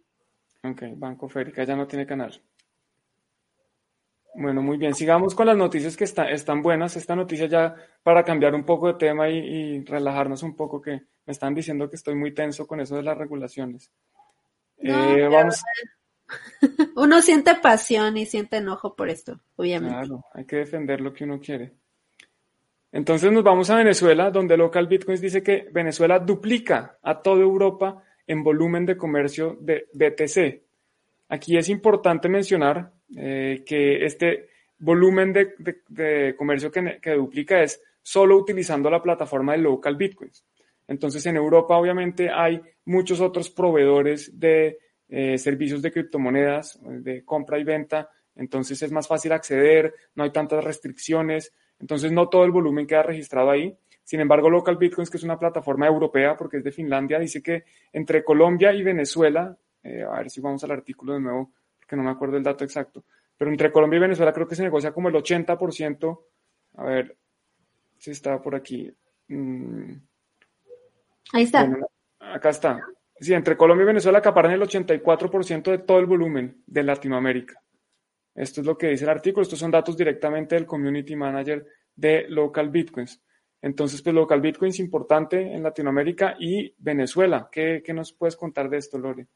Ok, 0.62 0.82
Bank 0.96 1.22
of 1.22 1.36
Erika 1.36 1.64
ya 1.64 1.74
no 1.74 1.86
tiene 1.86 2.06
canal. 2.06 2.38
Bueno, 4.34 4.62
muy 4.62 4.76
bien. 4.76 4.94
Sigamos 4.94 5.34
con 5.34 5.46
las 5.46 5.56
noticias 5.56 5.96
que 5.96 6.04
están 6.04 6.62
buenas. 6.62 6.96
Esta 6.96 7.14
noticia 7.14 7.46
ya 7.46 7.74
para 8.02 8.24
cambiar 8.24 8.54
un 8.54 8.64
poco 8.64 8.88
de 8.88 8.94
tema 8.94 9.28
y, 9.28 9.84
relajarnos 9.84 10.42
un 10.42 10.56
poco, 10.56 10.80
que 10.80 10.92
me 10.92 11.32
están 11.32 11.54
diciendo 11.54 11.88
que 11.88 11.96
estoy 11.96 12.16
muy 12.16 12.34
tenso 12.34 12.66
con 12.66 12.80
eso 12.80 12.96
de 12.96 13.02
las 13.02 13.16
regulaciones. 13.16 13.90
Eh, 14.78 15.28
vamos. 15.30 15.62
Uno 16.96 17.22
siente 17.22 17.54
pasión 17.56 18.16
y 18.16 18.26
siente 18.26 18.56
enojo 18.56 18.96
por 18.96 19.08
esto, 19.08 19.40
obviamente. 19.56 19.94
Claro, 19.94 20.24
hay 20.32 20.44
que 20.44 20.56
defender 20.56 21.00
lo 21.00 21.12
que 21.12 21.24
uno 21.24 21.38
quiere. 21.38 21.72
Entonces 22.90 23.30
nos 23.30 23.44
vamos 23.44 23.70
a 23.70 23.76
Venezuela, 23.76 24.30
donde 24.30 24.56
Local 24.56 24.86
Bitcoins 24.86 25.20
dice 25.20 25.42
que 25.42 25.68
Venezuela 25.72 26.18
duplica 26.18 26.98
a 27.02 27.20
toda 27.20 27.42
Europa 27.42 28.02
en 28.26 28.42
volumen 28.42 28.86
de 28.86 28.96
comercio 28.96 29.58
de 29.60 29.88
BTC. 29.92 30.62
Aquí 31.28 31.56
es 31.56 31.68
importante 31.68 32.28
mencionar 32.28 32.92
eh, 33.16 33.62
que 33.66 34.04
este 34.04 34.48
volumen 34.78 35.32
de, 35.32 36.34
comercio 36.36 36.70
que, 36.70 37.10
duplica 37.12 37.62
es 37.62 37.82
solo 38.02 38.36
utilizando 38.36 38.90
la 38.90 39.02
plataforma 39.02 39.52
de 39.52 39.58
local 39.58 39.96
bitcoins. 39.96 40.44
Entonces 40.86 41.24
en 41.26 41.36
Europa 41.36 41.76
obviamente 41.76 42.28
hay 42.30 42.60
muchos 42.84 43.20
otros 43.20 43.50
proveedores 43.50 44.38
de 44.38 44.78
eh, 45.08 45.38
servicios 45.38 45.80
de 45.80 45.92
criptomonedas, 45.92 46.78
de 46.82 47.24
compra 47.24 47.58
y 47.58 47.64
venta, 47.64 48.10
entonces 48.36 48.82
es 48.82 48.92
más 48.92 49.08
fácil 49.08 49.32
acceder, 49.32 49.94
no 50.14 50.24
hay 50.24 50.30
tantas 50.30 50.62
restricciones, 50.62 51.52
entonces 51.78 52.12
no 52.12 52.28
todo 52.28 52.44
el 52.44 52.50
volumen 52.50 52.86
queda 52.86 53.02
registrado 53.02 53.50
ahí. 53.50 53.76
Sin 54.02 54.20
embargo, 54.20 54.50
Local 54.50 54.76
Bitcoins, 54.76 55.08
que 55.08 55.16
es 55.16 55.22
una 55.22 55.38
plataforma 55.38 55.86
europea 55.86 56.36
porque 56.36 56.58
es 56.58 56.64
de 56.64 56.72
Finlandia, 56.72 57.18
dice 57.18 57.42
que 57.42 57.64
entre 57.92 58.22
Colombia 58.22 58.72
y 58.72 58.82
Venezuela, 58.82 59.56
eh, 59.82 60.02
a 60.02 60.18
ver 60.18 60.30
si 60.30 60.40
vamos 60.40 60.62
al 60.64 60.72
artículo 60.72 61.14
de 61.14 61.20
nuevo, 61.20 61.52
que 61.94 61.96
no 61.96 62.04
me 62.04 62.10
acuerdo 62.10 62.36
el 62.36 62.42
dato 62.42 62.64
exacto, 62.64 63.04
pero 63.36 63.50
entre 63.50 63.70
Colombia 63.70 63.98
y 63.98 64.00
Venezuela 64.00 64.32
creo 64.32 64.48
que 64.48 64.56
se 64.56 64.62
negocia 64.62 64.92
como 64.92 65.08
el 65.08 65.14
80%, 65.14 66.20
a 66.76 66.84
ver 66.84 67.16
si 67.98 68.10
está 68.10 68.40
por 68.42 68.54
aquí. 68.54 68.92
Mm. 69.28 69.92
Ahí 71.32 71.44
está. 71.44 71.70
acá 72.18 72.50
está. 72.50 72.80
Sí, 73.18 73.32
entre 73.32 73.56
Colombia 73.56 73.84
y 73.84 73.86
Venezuela 73.86 74.18
acaparan 74.18 74.52
el 74.52 74.62
84% 74.62 75.70
de 75.70 75.78
todo 75.78 75.98
el 75.98 76.06
volumen 76.06 76.62
de 76.66 76.82
Latinoamérica. 76.82 77.62
Esto 78.34 78.60
es 78.60 78.66
lo 78.66 78.76
que 78.76 78.88
dice 78.88 79.04
el 79.04 79.10
artículo. 79.10 79.42
Estos 79.42 79.60
son 79.60 79.70
datos 79.70 79.96
directamente 79.96 80.56
del 80.56 80.66
Community 80.66 81.14
Manager 81.14 81.64
de 81.94 82.26
Local 82.28 82.70
Bitcoins. 82.70 83.22
Entonces, 83.62 84.02
pues 84.02 84.14
Local 84.14 84.40
Bitcoins 84.40 84.80
importante 84.80 85.40
en 85.40 85.62
Latinoamérica 85.62 86.36
y 86.38 86.74
Venezuela. 86.76 87.48
¿Qué, 87.50 87.82
qué 87.84 87.94
nos 87.94 88.12
puedes 88.12 88.36
contar 88.36 88.68
de 88.68 88.78
esto, 88.78 88.98
Lore? 88.98 89.28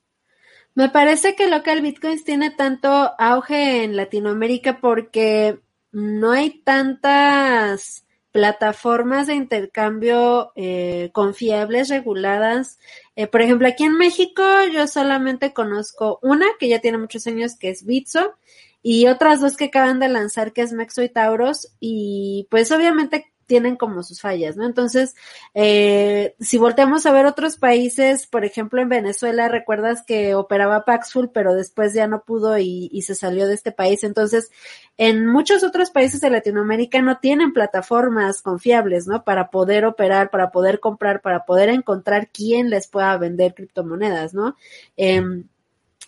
Me 0.74 0.88
parece 0.90 1.34
que 1.34 1.48
Local 1.48 1.80
Bitcoins 1.82 2.24
tiene 2.24 2.50
tanto 2.50 2.88
auge 3.18 3.84
en 3.84 3.96
Latinoamérica 3.96 4.80
porque 4.80 5.60
no 5.92 6.32
hay 6.32 6.62
tantas 6.62 8.04
plataformas 8.30 9.26
de 9.26 9.34
intercambio 9.34 10.52
eh, 10.54 11.10
confiables, 11.12 11.88
reguladas. 11.88 12.78
Eh, 13.16 13.26
por 13.26 13.42
ejemplo, 13.42 13.66
aquí 13.66 13.84
en 13.84 13.96
México 13.96 14.42
yo 14.72 14.86
solamente 14.86 15.52
conozco 15.52 16.18
una 16.22 16.46
que 16.60 16.68
ya 16.68 16.80
tiene 16.80 16.98
muchos 16.98 17.26
años, 17.26 17.56
que 17.58 17.70
es 17.70 17.84
Bitso, 17.84 18.34
y 18.82 19.06
otras 19.08 19.40
dos 19.40 19.56
que 19.56 19.66
acaban 19.66 19.98
de 19.98 20.08
lanzar, 20.08 20.52
que 20.52 20.62
es 20.62 20.72
Mexo 20.72 21.02
y 21.02 21.08
Tauros, 21.08 21.74
y 21.80 22.46
pues 22.50 22.70
obviamente 22.70 23.32
tienen 23.48 23.76
como 23.76 24.04
sus 24.04 24.20
fallas, 24.20 24.56
¿no? 24.56 24.64
Entonces, 24.64 25.16
eh, 25.54 26.36
si 26.38 26.58
volteamos 26.58 27.06
a 27.06 27.12
ver 27.12 27.26
otros 27.26 27.56
países, 27.56 28.26
por 28.26 28.44
ejemplo, 28.44 28.80
en 28.80 28.90
Venezuela, 28.90 29.48
recuerdas 29.48 30.04
que 30.06 30.36
operaba 30.36 30.84
Paxful, 30.84 31.30
pero 31.32 31.54
después 31.54 31.94
ya 31.94 32.06
no 32.06 32.22
pudo 32.22 32.58
y, 32.58 32.88
y, 32.92 33.02
se 33.02 33.16
salió 33.16 33.48
de 33.48 33.54
este 33.54 33.72
país. 33.72 34.04
Entonces, 34.04 34.50
en 34.98 35.26
muchos 35.26 35.64
otros 35.64 35.90
países 35.90 36.20
de 36.20 36.30
Latinoamérica 36.30 37.00
no 37.02 37.18
tienen 37.18 37.52
plataformas 37.52 38.42
confiables, 38.42 39.08
¿no? 39.08 39.24
Para 39.24 39.50
poder 39.50 39.86
operar, 39.86 40.30
para 40.30 40.50
poder 40.50 40.78
comprar, 40.78 41.22
para 41.22 41.44
poder 41.46 41.70
encontrar 41.70 42.28
quién 42.30 42.70
les 42.70 42.86
pueda 42.86 43.16
vender 43.16 43.54
criptomonedas, 43.54 44.34
¿no? 44.34 44.56
Eh, 44.96 45.22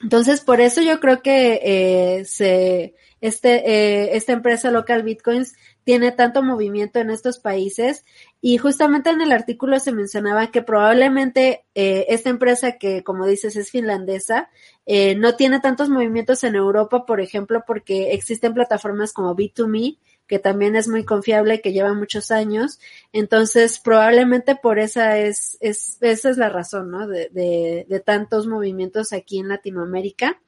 entonces, 0.03 0.41
por 0.41 0.61
eso 0.61 0.81
yo 0.81 0.99
creo 0.99 1.21
que 1.23 1.61
eh, 1.63 2.25
se, 2.25 2.95
este, 3.21 3.71
eh, 3.71 4.17
esta 4.17 4.33
empresa 4.33 4.71
local 4.71 5.03
Bitcoins 5.03 5.55
tiene 5.85 6.13
tanto 6.13 6.43
movimiento 6.43 6.99
en 6.99 7.11
estos 7.11 7.39
países. 7.39 8.05
Y 8.41 8.59
justamente 8.59 9.11
en 9.11 9.21
el 9.21 9.33
artículo 9.33 9.79
se 9.81 9.93
mencionaba 9.93 10.51
que 10.51 10.63
probablemente 10.63 11.65
eh, 11.75 12.07
esta 12.09 12.31
empresa 12.31 12.79
que 12.79 13.03
como 13.03 13.27
dices 13.27 13.57
es 13.57 13.71
finlandesa 13.71 14.51
eh, 14.87 15.15
no 15.15 15.37
tiene 15.37 15.61
tantos 15.61 15.89
movimientos 15.89 16.43
en 16.45 16.55
Europa 16.55 17.07
por 17.07 17.21
ejemplo 17.21 17.65
porque 17.67 18.13
existen 18.13 18.55
plataformas 18.55 19.13
como 19.13 19.37
B2Me 19.37 19.99
que 20.27 20.39
también 20.39 20.77
es 20.77 20.87
muy 20.87 21.05
confiable 21.05 21.61
que 21.61 21.73
lleva 21.73 21.93
muchos 21.93 22.31
años. 22.31 22.79
Entonces 23.13 23.81
probablemente 23.81 24.55
por 24.55 24.79
esa 24.79 25.19
es, 25.19 25.59
es 25.61 25.99
esa 26.01 26.31
es 26.31 26.37
la 26.37 26.49
razón 26.49 26.91
¿no? 26.91 27.09
de, 27.09 27.29
de, 27.31 27.87
de 27.89 28.01
tantos 28.01 28.47
movimientos 28.47 29.13
aquí 29.13 29.39
en 29.39 29.49
Latinoamérica 29.49 30.41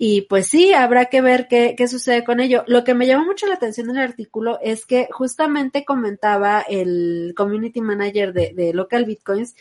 y 0.00 0.22
pues 0.22 0.46
sí, 0.46 0.72
habrá 0.72 1.06
que 1.06 1.20
ver 1.20 1.48
qué, 1.48 1.74
qué 1.76 1.88
sucede 1.88 2.22
con 2.22 2.38
ello. 2.38 2.62
Lo 2.68 2.84
que 2.84 2.94
me 2.94 3.06
llamó 3.06 3.24
mucho 3.24 3.48
la 3.48 3.54
atención 3.54 3.90
en 3.90 3.96
el 3.96 4.04
artículo 4.04 4.60
es 4.62 4.86
que 4.86 5.08
justamente 5.10 5.84
comentaba 5.84 6.60
el 6.60 7.34
community 7.36 7.80
manager 7.80 8.32
de, 8.32 8.52
de 8.54 8.72
Local 8.72 9.04
Bitcoins 9.04 9.56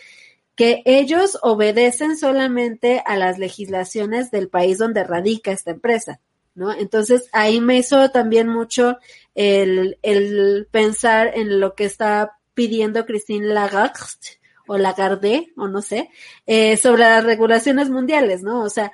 que 0.55 0.83
ellos 0.85 1.39
obedecen 1.41 2.17
solamente 2.17 3.01
a 3.05 3.15
las 3.17 3.39
legislaciones 3.39 4.29
del 4.29 4.47
país 4.47 4.77
donde 4.77 5.03
radica 5.03 5.51
esta 5.51 5.71
empresa. 5.71 6.19
¿No? 6.53 6.71
Entonces 6.73 7.29
ahí 7.33 7.61
me 7.61 7.77
hizo 7.77 8.09
también 8.09 8.47
mucho 8.47 8.97
el, 9.35 9.99
el 10.01 10.67
pensar 10.71 11.31
en 11.35 11.59
lo 11.59 11.75
que 11.75 11.85
está 11.85 12.37
pidiendo 12.55 13.05
Christine 13.05 13.45
Lagarde 13.45 14.37
o 14.67 14.77
Lagarde, 14.77 15.53
o 15.55 15.67
no 15.67 15.81
sé, 15.81 16.09
eh, 16.45 16.77
sobre 16.77 17.03
las 17.03 17.23
regulaciones 17.23 17.89
mundiales, 17.89 18.43
¿no? 18.43 18.63
O 18.63 18.69
sea, 18.69 18.91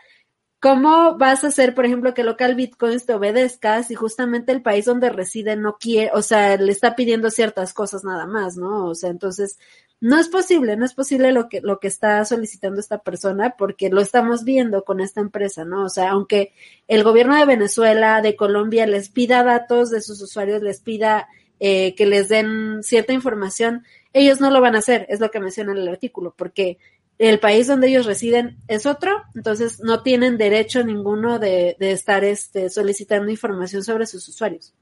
¿Cómo 0.63 1.17
vas 1.17 1.43
a 1.43 1.47
hacer, 1.47 1.75
por 1.75 1.85
ejemplo, 1.85 2.13
que 2.13 2.23
local 2.23 2.55
bitcoins 2.55 3.05
te 3.05 3.13
obedezca 3.13 3.83
si 3.83 3.95
justamente 3.95 4.53
el 4.53 4.61
país 4.61 4.85
donde 4.85 5.09
reside 5.09 5.57
no 5.57 5.75
quiere, 5.77 6.11
o 6.13 6.21
sea, 6.21 6.55
le 6.55 6.71
está 6.71 6.95
pidiendo 6.95 7.29
ciertas 7.31 7.73
cosas 7.73 8.05
nada 8.05 8.27
más, 8.27 8.55
¿no? 8.55 8.85
O 8.85 8.95
sea, 8.95 9.09
entonces, 9.09 9.59
no 9.99 10.17
es 10.17 10.29
posible, 10.29 10.77
no 10.77 10.85
es 10.85 10.93
posible 10.93 11.33
lo 11.33 11.49
que, 11.49 11.59
lo 11.59 11.81
que 11.81 11.89
está 11.89 12.23
solicitando 12.23 12.79
esta 12.79 12.99
persona 12.99 13.55
porque 13.57 13.89
lo 13.89 13.99
estamos 13.99 14.45
viendo 14.45 14.85
con 14.85 15.01
esta 15.01 15.19
empresa, 15.19 15.65
¿no? 15.65 15.83
O 15.83 15.89
sea, 15.89 16.11
aunque 16.11 16.53
el 16.87 17.03
gobierno 17.03 17.35
de 17.35 17.45
Venezuela, 17.45 18.21
de 18.21 18.37
Colombia 18.37 18.87
les 18.87 19.09
pida 19.09 19.43
datos 19.43 19.91
de 19.91 19.99
sus 19.99 20.21
usuarios, 20.21 20.61
les 20.61 20.79
pida 20.79 21.27
eh, 21.59 21.93
que 21.95 22.05
les 22.05 22.29
den 22.29 22.83
cierta 22.83 23.11
información, 23.11 23.83
ellos 24.13 24.39
no 24.39 24.49
lo 24.49 24.61
van 24.61 24.75
a 24.75 24.79
hacer, 24.79 25.07
es 25.09 25.19
lo 25.19 25.29
que 25.29 25.41
menciona 25.41 25.73
en 25.73 25.79
el 25.79 25.89
artículo, 25.89 26.33
porque 26.37 26.77
el 27.17 27.39
país 27.39 27.67
donde 27.67 27.87
ellos 27.87 28.05
residen 28.05 28.57
es 28.67 28.85
otro, 28.85 29.23
entonces 29.35 29.79
no 29.81 30.01
tienen 30.03 30.37
derecho 30.37 30.83
ninguno 30.83 31.39
de, 31.39 31.75
estar 31.79 32.23
este, 32.23 32.69
solicitando 32.69 33.29
información 33.29 33.83
sobre 33.83 34.05
sus 34.05 34.27
usuarios. 34.27 34.73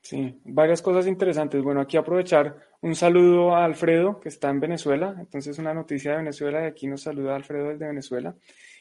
Sí, 0.00 0.40
varias 0.44 0.82
cosas 0.82 1.06
interesantes. 1.08 1.62
Bueno, 1.62 1.80
aquí 1.80 1.96
aprovechar 1.96 2.56
un 2.80 2.94
saludo 2.94 3.56
a 3.56 3.64
Alfredo, 3.64 4.20
que 4.20 4.28
está 4.28 4.48
en 4.50 4.60
Venezuela. 4.60 5.16
Entonces, 5.18 5.58
una 5.58 5.74
noticia 5.74 6.12
de 6.12 6.18
Venezuela, 6.18 6.62
y 6.62 6.66
aquí 6.66 6.86
nos 6.86 7.02
saluda 7.02 7.34
Alfredo 7.34 7.70
desde 7.70 7.88
Venezuela. 7.88 8.36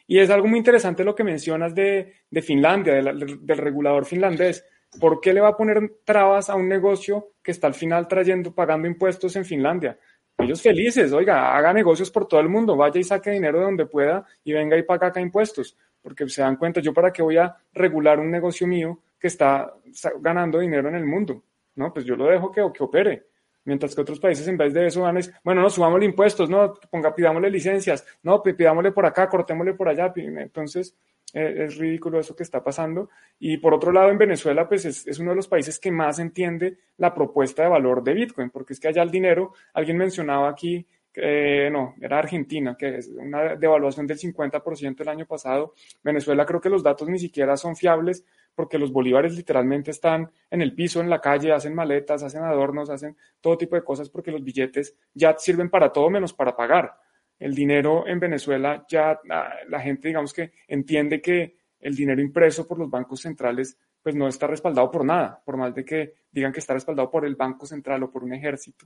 Y 0.06 0.20
es 0.20 0.30
algo 0.30 0.47
muy 0.47 0.60
interesante 0.60 1.03
lo 1.03 1.16
que 1.16 1.24
mencionas 1.24 1.74
de, 1.74 2.14
de 2.30 2.41
Finlandia, 2.43 2.93
del 2.93 3.58
regulador 3.58 4.06
finlandés. 4.06 4.64
¿Por 4.99 5.20
qué 5.20 5.34
le 5.34 5.41
va 5.41 5.49
a 5.49 5.58
poner 5.58 5.93
trabas 6.03 6.49
a 6.49 6.56
un 6.56 6.70
negocio 6.70 7.32
que 7.41 7.51
está 7.51 7.66
al 7.68 7.74
final 7.74 8.08
trayendo, 8.08 8.53
pagando 8.53 8.88
impuestos 8.88 9.36
en 9.36 9.45
Finlandia? 9.45 9.97
Ellos 10.38 10.62
felices, 10.62 11.14
oiga, 11.14 11.56
haga 11.56 11.74
negocios 11.74 12.12
por 12.12 12.28
todo 12.28 12.40
el 12.40 12.50
mundo, 12.50 12.76
vaya 12.76 13.00
y 13.00 13.04
saque 13.04 13.32
dinero 13.32 13.60
de 13.60 13.66
donde 13.66 13.86
pueda 13.86 14.26
y 14.44 14.54
venga 14.54 14.78
y 14.78 14.84
paga 14.84 15.08
acá 15.08 15.22
impuestos, 15.22 15.78
porque 16.02 16.28
se 16.28 16.42
dan 16.42 16.58
cuenta, 16.58 16.82
yo 16.82 16.94
para 16.94 17.12
qué 17.12 17.22
voy 17.22 17.38
a 17.38 17.56
regular 17.74 18.20
un 18.20 18.30
negocio 18.30 18.68
mío 18.68 19.00
que 19.20 19.28
está 19.28 19.74
ganando 20.20 20.60
dinero 20.60 20.90
en 20.90 20.96
el 20.96 21.06
mundo, 21.06 21.44
¿no? 21.76 21.94
Pues 21.94 22.06
yo 22.06 22.16
lo 22.16 22.26
dejo 22.26 22.52
que, 22.52 22.62
que 22.74 22.84
opere. 22.84 23.24
Mientras 23.64 23.96
que 23.96 24.02
otros 24.02 24.20
países 24.20 24.48
en 24.48 24.58
vez 24.58 24.74
de 24.74 24.86
eso 24.86 25.02
van 25.02 25.16
decir, 25.16 25.34
bueno, 25.44 25.62
no, 25.62 25.70
subámosle 25.72 26.06
impuestos, 26.06 26.48
no, 26.50 26.76
ponga, 26.92 27.16
pidámosle 27.16 27.50
licencias, 27.50 28.06
no, 28.22 28.44
pidámosle 28.44 28.92
por 28.92 29.08
acá, 29.08 29.28
cortémosle 29.28 29.74
por 29.74 29.90
allá. 29.90 30.14
Entonces, 30.16 30.96
es 31.36 31.78
ridículo 31.78 32.20
eso 32.20 32.36
que 32.36 32.44
está 32.44 32.64
pasando. 32.64 33.10
Y 33.40 33.58
por 33.58 33.74
otro 33.74 33.92
lado, 33.92 34.10
en 34.10 34.18
Venezuela, 34.18 34.68
pues 34.68 34.86
es, 34.86 35.20
uno 35.20 35.32
de 35.32 35.36
los 35.36 35.48
países 35.48 35.80
que 35.80 35.92
más 35.92 36.20
entiende 36.20 36.78
la 36.98 37.14
propuesta 37.14 37.64
de 37.64 37.70
valor 37.70 38.04
de 38.04 38.14
Bitcoin, 38.14 38.50
porque 38.50 38.74
es 38.74 38.80
que 38.80 38.88
allá 38.88 39.04
el 39.04 39.12
dinero, 39.12 39.54
alguien 39.74 39.98
mencionaba 39.98 40.50
aquí, 40.50 40.88
eh, 41.14 41.70
no, 41.72 41.96
era 42.02 42.20
Argentina, 42.20 42.76
que 42.78 42.98
es 42.98 43.10
una 43.10 43.56
devaluación 43.56 44.08
del 44.08 44.18
50% 44.18 45.02
el 45.02 45.10
año 45.10 45.26
pasado. 45.26 45.74
Venezuela 46.04 46.46
creo 46.46 46.62
que 46.62 46.70
los 46.70 46.84
datos 46.84 47.10
ni 47.10 47.20
siquiera 47.20 47.58
son 47.58 47.76
fiables 47.76 48.26
porque 48.54 48.78
los 48.78 48.92
bolívares 48.92 49.36
literalmente 49.36 49.92
están 49.92 50.32
en 50.50 50.62
el 50.62 50.74
piso, 50.74 51.02
en 51.02 51.10
la 51.10 51.20
calle, 51.20 51.52
hacen 51.52 51.76
maletas, 51.76 52.24
hacen 52.24 52.44
adornos, 52.44 52.90
hacen 52.90 53.18
todo 53.42 53.58
tipo 53.58 53.76
de 53.76 53.84
cosas 53.84 54.10
porque 54.10 54.32
los 54.32 54.44
billetes 54.44 54.96
ya 55.14 55.36
sirven 55.38 55.70
para 55.70 55.92
todo 55.92 56.10
menos 56.10 56.34
para 56.34 56.56
pagar 56.56 56.94
el 57.40 57.54
dinero 57.54 58.08
en 58.08 58.20
Venezuela 58.20 58.86
ya 58.90 59.20
la, 59.26 59.80
gente, 59.80 60.08
digamos 60.08 60.34
que 60.34 60.54
entiende 60.68 61.22
que 61.22 61.58
el 61.80 61.96
dinero 61.96 62.22
impreso 62.22 62.68
por 62.68 62.80
los 62.80 62.90
bancos 62.90 63.22
centrales 63.22 63.78
pues 64.02 64.16
no 64.16 64.28
está 64.28 64.48
respaldado 64.48 64.92
por 64.92 65.04
nada, 65.04 65.42
por 65.44 65.58
más 65.58 65.74
de 65.74 65.84
que 65.84 66.14
digan 66.32 66.52
que 66.52 66.60
está 66.60 66.74
respaldado 66.74 67.10
por 67.10 67.26
el 67.26 67.36
Banco 67.36 67.66
Central 67.66 68.04
o 68.04 68.12
por 68.12 68.24
un 68.24 68.34
ejército. 68.34 68.86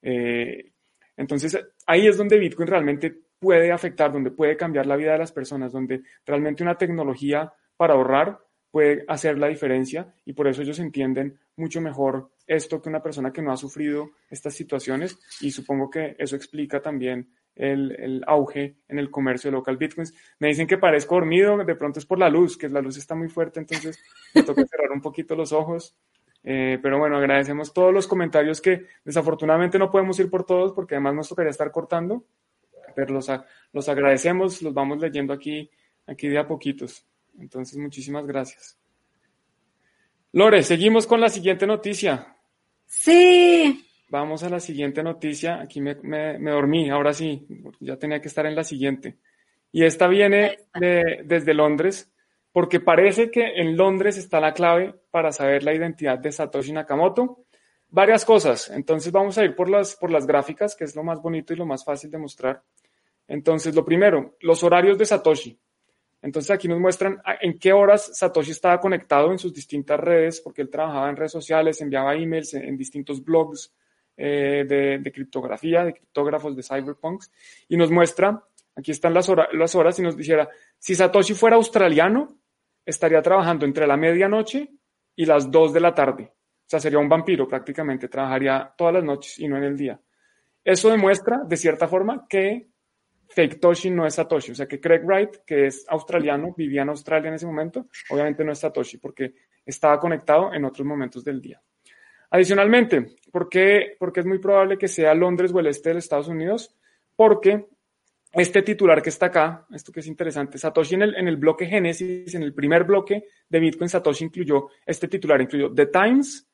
Eh, 0.00 0.72
entonces, 1.16 1.58
ahí 1.86 2.06
es 2.06 2.16
donde 2.16 2.38
Bitcoin 2.38 2.68
realmente 2.68 3.14
puede 3.38 3.70
afectar, 3.70 4.10
donde 4.10 4.30
puede 4.30 4.56
cambiar 4.56 4.86
la 4.86 4.96
vida 4.96 5.12
de 5.12 5.18
las 5.18 5.32
personas, 5.32 5.72
donde 5.72 6.02
realmente 6.24 6.62
una 6.62 6.78
tecnología 6.78 7.52
para 7.76 7.92
ahorrar 7.92 8.38
puede 8.70 9.04
hacer 9.06 9.38
la 9.38 9.48
diferencia 9.48 10.12
y 10.24 10.32
por 10.32 10.48
eso 10.48 10.62
ellos 10.62 10.78
entienden 10.80 11.38
mucho 11.56 11.80
mejor 11.80 12.32
esto 12.46 12.82
que 12.82 12.88
una 12.88 13.02
persona 13.02 13.32
que 13.32 13.40
no 13.40 13.52
ha 13.52 13.56
sufrido 13.56 14.10
estas 14.28 14.54
situaciones 14.54 15.16
y 15.40 15.50
supongo 15.50 15.88
que 15.88 16.16
eso 16.18 16.34
explica 16.34 16.82
también 16.82 17.30
el, 17.56 18.22
auge 18.26 18.76
en 18.88 18.98
el 18.98 19.10
comercio 19.10 19.50
local 19.50 19.76
bitcoins. 19.76 20.14
Me 20.38 20.48
dicen 20.48 20.66
que 20.66 20.78
parezco 20.78 21.14
dormido, 21.14 21.56
de 21.56 21.74
pronto 21.74 21.98
es 21.98 22.06
por 22.06 22.18
la 22.18 22.28
luz, 22.28 22.56
que 22.56 22.68
la 22.68 22.80
luz 22.80 22.96
está 22.96 23.14
muy 23.14 23.28
fuerte, 23.28 23.60
entonces 23.60 23.98
me 24.34 24.42
toca 24.42 24.64
cerrar 24.70 24.90
un 24.92 25.00
poquito 25.00 25.34
los 25.34 25.52
ojos. 25.52 25.96
Eh, 26.42 26.78
pero 26.82 26.98
bueno, 26.98 27.16
agradecemos 27.16 27.72
todos 27.72 27.92
los 27.92 28.06
comentarios 28.06 28.60
que 28.60 28.86
desafortunadamente 29.04 29.78
no 29.78 29.90
podemos 29.90 30.18
ir 30.20 30.28
por 30.28 30.44
todos 30.44 30.72
porque 30.72 30.94
además 30.94 31.14
nos 31.14 31.28
tocaría 31.30 31.50
estar 31.50 31.70
cortando, 31.70 32.24
pero 32.94 33.14
los, 33.14 33.30
los 33.72 33.88
agradecemos, 33.88 34.60
los 34.60 34.74
vamos 34.74 35.00
leyendo 35.00 35.32
aquí, 35.32 35.70
aquí 36.06 36.28
de 36.28 36.38
a 36.38 36.46
poquitos. 36.46 37.06
Entonces, 37.38 37.78
muchísimas 37.78 38.26
gracias. 38.26 38.78
Lore, 40.32 40.62
seguimos 40.62 41.06
con 41.06 41.20
la 41.20 41.28
siguiente 41.28 41.66
noticia. 41.66 42.36
Sí, 42.86 43.86
Vamos 44.14 44.44
a 44.44 44.48
la 44.48 44.60
siguiente 44.60 45.02
noticia. 45.02 45.60
Aquí 45.60 45.80
me, 45.80 45.96
dormí, 46.38 46.88
ahora 46.88 47.12
sí, 47.12 47.48
ya 47.80 47.96
tenía 47.96 48.20
que 48.20 48.28
estar 48.28 48.46
en 48.46 48.54
la 48.54 48.62
siguiente. 48.62 49.18
Y 49.72 49.82
esta 49.82 50.06
viene 50.06 50.56
desde 51.24 51.52
Londres, 51.52 52.12
porque 52.52 52.78
parece 52.78 53.32
que 53.32 53.44
en 53.56 53.76
Londres 53.76 54.16
está 54.16 54.38
la 54.38 54.54
clave 54.54 54.94
para 55.10 55.32
saber 55.32 55.64
la 55.64 55.74
identidad 55.74 56.16
de 56.20 56.30
Satoshi 56.30 56.70
Nakamoto. 56.70 57.46
Varias 57.88 58.24
cosas. 58.24 58.70
Entonces 58.70 59.10
vamos 59.10 59.36
a 59.36 59.44
ir 59.44 59.56
por 59.56 59.68
las, 59.68 59.96
por 59.96 60.12
las 60.12 60.28
gráficas, 60.28 60.76
que 60.76 60.84
es 60.84 60.94
lo 60.94 61.02
más 61.02 61.20
bonito 61.20 61.52
y 61.52 61.56
lo 61.56 61.66
más 61.66 61.84
fácil 61.84 62.08
de 62.12 62.18
mostrar. 62.18 62.62
Entonces, 63.26 63.74
lo 63.74 63.84
primero, 63.84 64.36
los 64.42 64.62
horarios 64.62 64.96
de 64.96 65.06
Satoshi. 65.06 65.58
Entonces 66.22 66.52
aquí 66.52 66.68
nos 66.68 66.78
muestran 66.78 67.20
en 67.40 67.58
qué 67.58 67.72
horas 67.72 68.16
Satoshi 68.16 68.52
estaba 68.52 68.78
conectado 68.78 69.32
en 69.32 69.40
sus 69.40 69.52
distintas 69.52 69.98
redes, 69.98 70.40
porque 70.40 70.62
él 70.62 70.70
trabajaba 70.70 71.10
en 71.10 71.16
redes 71.16 71.32
sociales, 71.32 71.80
enviaba 71.80 72.14
emails 72.14 72.54
en 72.54 72.76
distintos 72.76 73.24
blogs, 73.24 73.74
eh, 74.16 74.64
de, 75.02 75.12
criptografía, 75.12 75.84
de 75.84 75.94
criptógrafos, 75.94 76.56
de 76.56 76.62
cyberpunks, 76.62 77.30
y 77.68 77.76
nos 77.76 77.90
muestra, 77.90 78.42
aquí 78.74 78.90
están 78.90 79.14
las, 79.14 79.30
las 79.52 79.74
horas, 79.74 79.98
y 79.98 80.02
nos 80.02 80.16
dijera, 80.16 80.48
si 80.78 80.94
Satoshi 80.94 81.34
fuera 81.34 81.56
australiano, 81.56 82.28
estaría 82.84 83.22
trabajando 83.22 83.64
entre 83.64 83.86
la 83.86 83.96
medianoche 83.96 84.70
y 85.16 85.26
las 85.26 85.50
2 85.50 85.72
de 85.72 85.80
la 85.80 85.94
tarde. 85.94 86.32
O 86.32 86.66
sea, 86.66 86.80
sería 86.80 86.98
un 86.98 87.08
vampiro 87.08 87.46
prácticamente, 87.46 88.08
trabajaría 88.08 88.72
todas 88.76 88.94
las 88.94 89.04
noches 89.04 89.38
y 89.38 89.48
no 89.48 89.56
en 89.56 89.64
el 89.64 89.76
día. 89.76 90.00
Eso 90.62 90.90
demuestra, 90.90 91.42
de 91.46 91.56
cierta 91.56 91.86
forma, 91.86 92.26
que 92.28 92.68
Fake 93.28 93.60
Toshi 93.60 93.90
no 93.90 94.06
es 94.06 94.14
Satoshi. 94.14 94.52
O 94.52 94.54
sea, 94.54 94.66
que 94.66 94.80
Craig 94.80 95.02
Wright, 95.04 95.36
que 95.46 95.66
es 95.66 95.84
australiano, 95.88 96.54
vivía 96.56 96.82
en 96.82 96.88
Australia 96.88 97.28
en 97.28 97.34
ese 97.34 97.46
momento, 97.46 97.86
obviamente 98.10 98.44
no 98.44 98.52
es 98.52 98.60
Satoshi 98.60 98.98
porque 98.98 99.34
estaba 99.64 99.98
conectado 99.98 100.54
en 100.54 100.64
otros 100.64 100.86
momentos 100.86 101.24
del 101.24 101.40
día. 101.40 101.60
Adicionalmente, 102.34 103.14
¿por 103.30 103.48
qué? 103.48 103.94
Porque 103.96 104.18
es 104.18 104.26
muy 104.26 104.40
probable 104.40 104.76
que 104.76 104.88
sea 104.88 105.14
Londres 105.14 105.52
o 105.54 105.60
el 105.60 105.68
este 105.68 105.90
de 105.90 105.94
los 105.94 106.04
Estados 106.04 106.26
Unidos, 106.26 106.74
porque 107.14 107.66
este 108.32 108.62
titular 108.62 109.00
que 109.00 109.10
está 109.10 109.26
acá, 109.26 109.64
esto 109.72 109.92
que 109.92 110.00
es 110.00 110.08
interesante, 110.08 110.58
Satoshi 110.58 110.96
en 110.96 111.02
el, 111.02 111.14
en 111.14 111.28
el 111.28 111.36
bloque 111.36 111.66
Génesis, 111.66 112.34
en 112.34 112.42
el 112.42 112.52
primer 112.52 112.82
bloque 112.82 113.28
de 113.48 113.60
Bitcoin, 113.60 113.88
Satoshi 113.88 114.24
incluyó 114.24 114.66
este 114.84 115.06
titular, 115.06 115.40
incluyó 115.40 115.72
The 115.72 115.86
Times, 115.86 116.44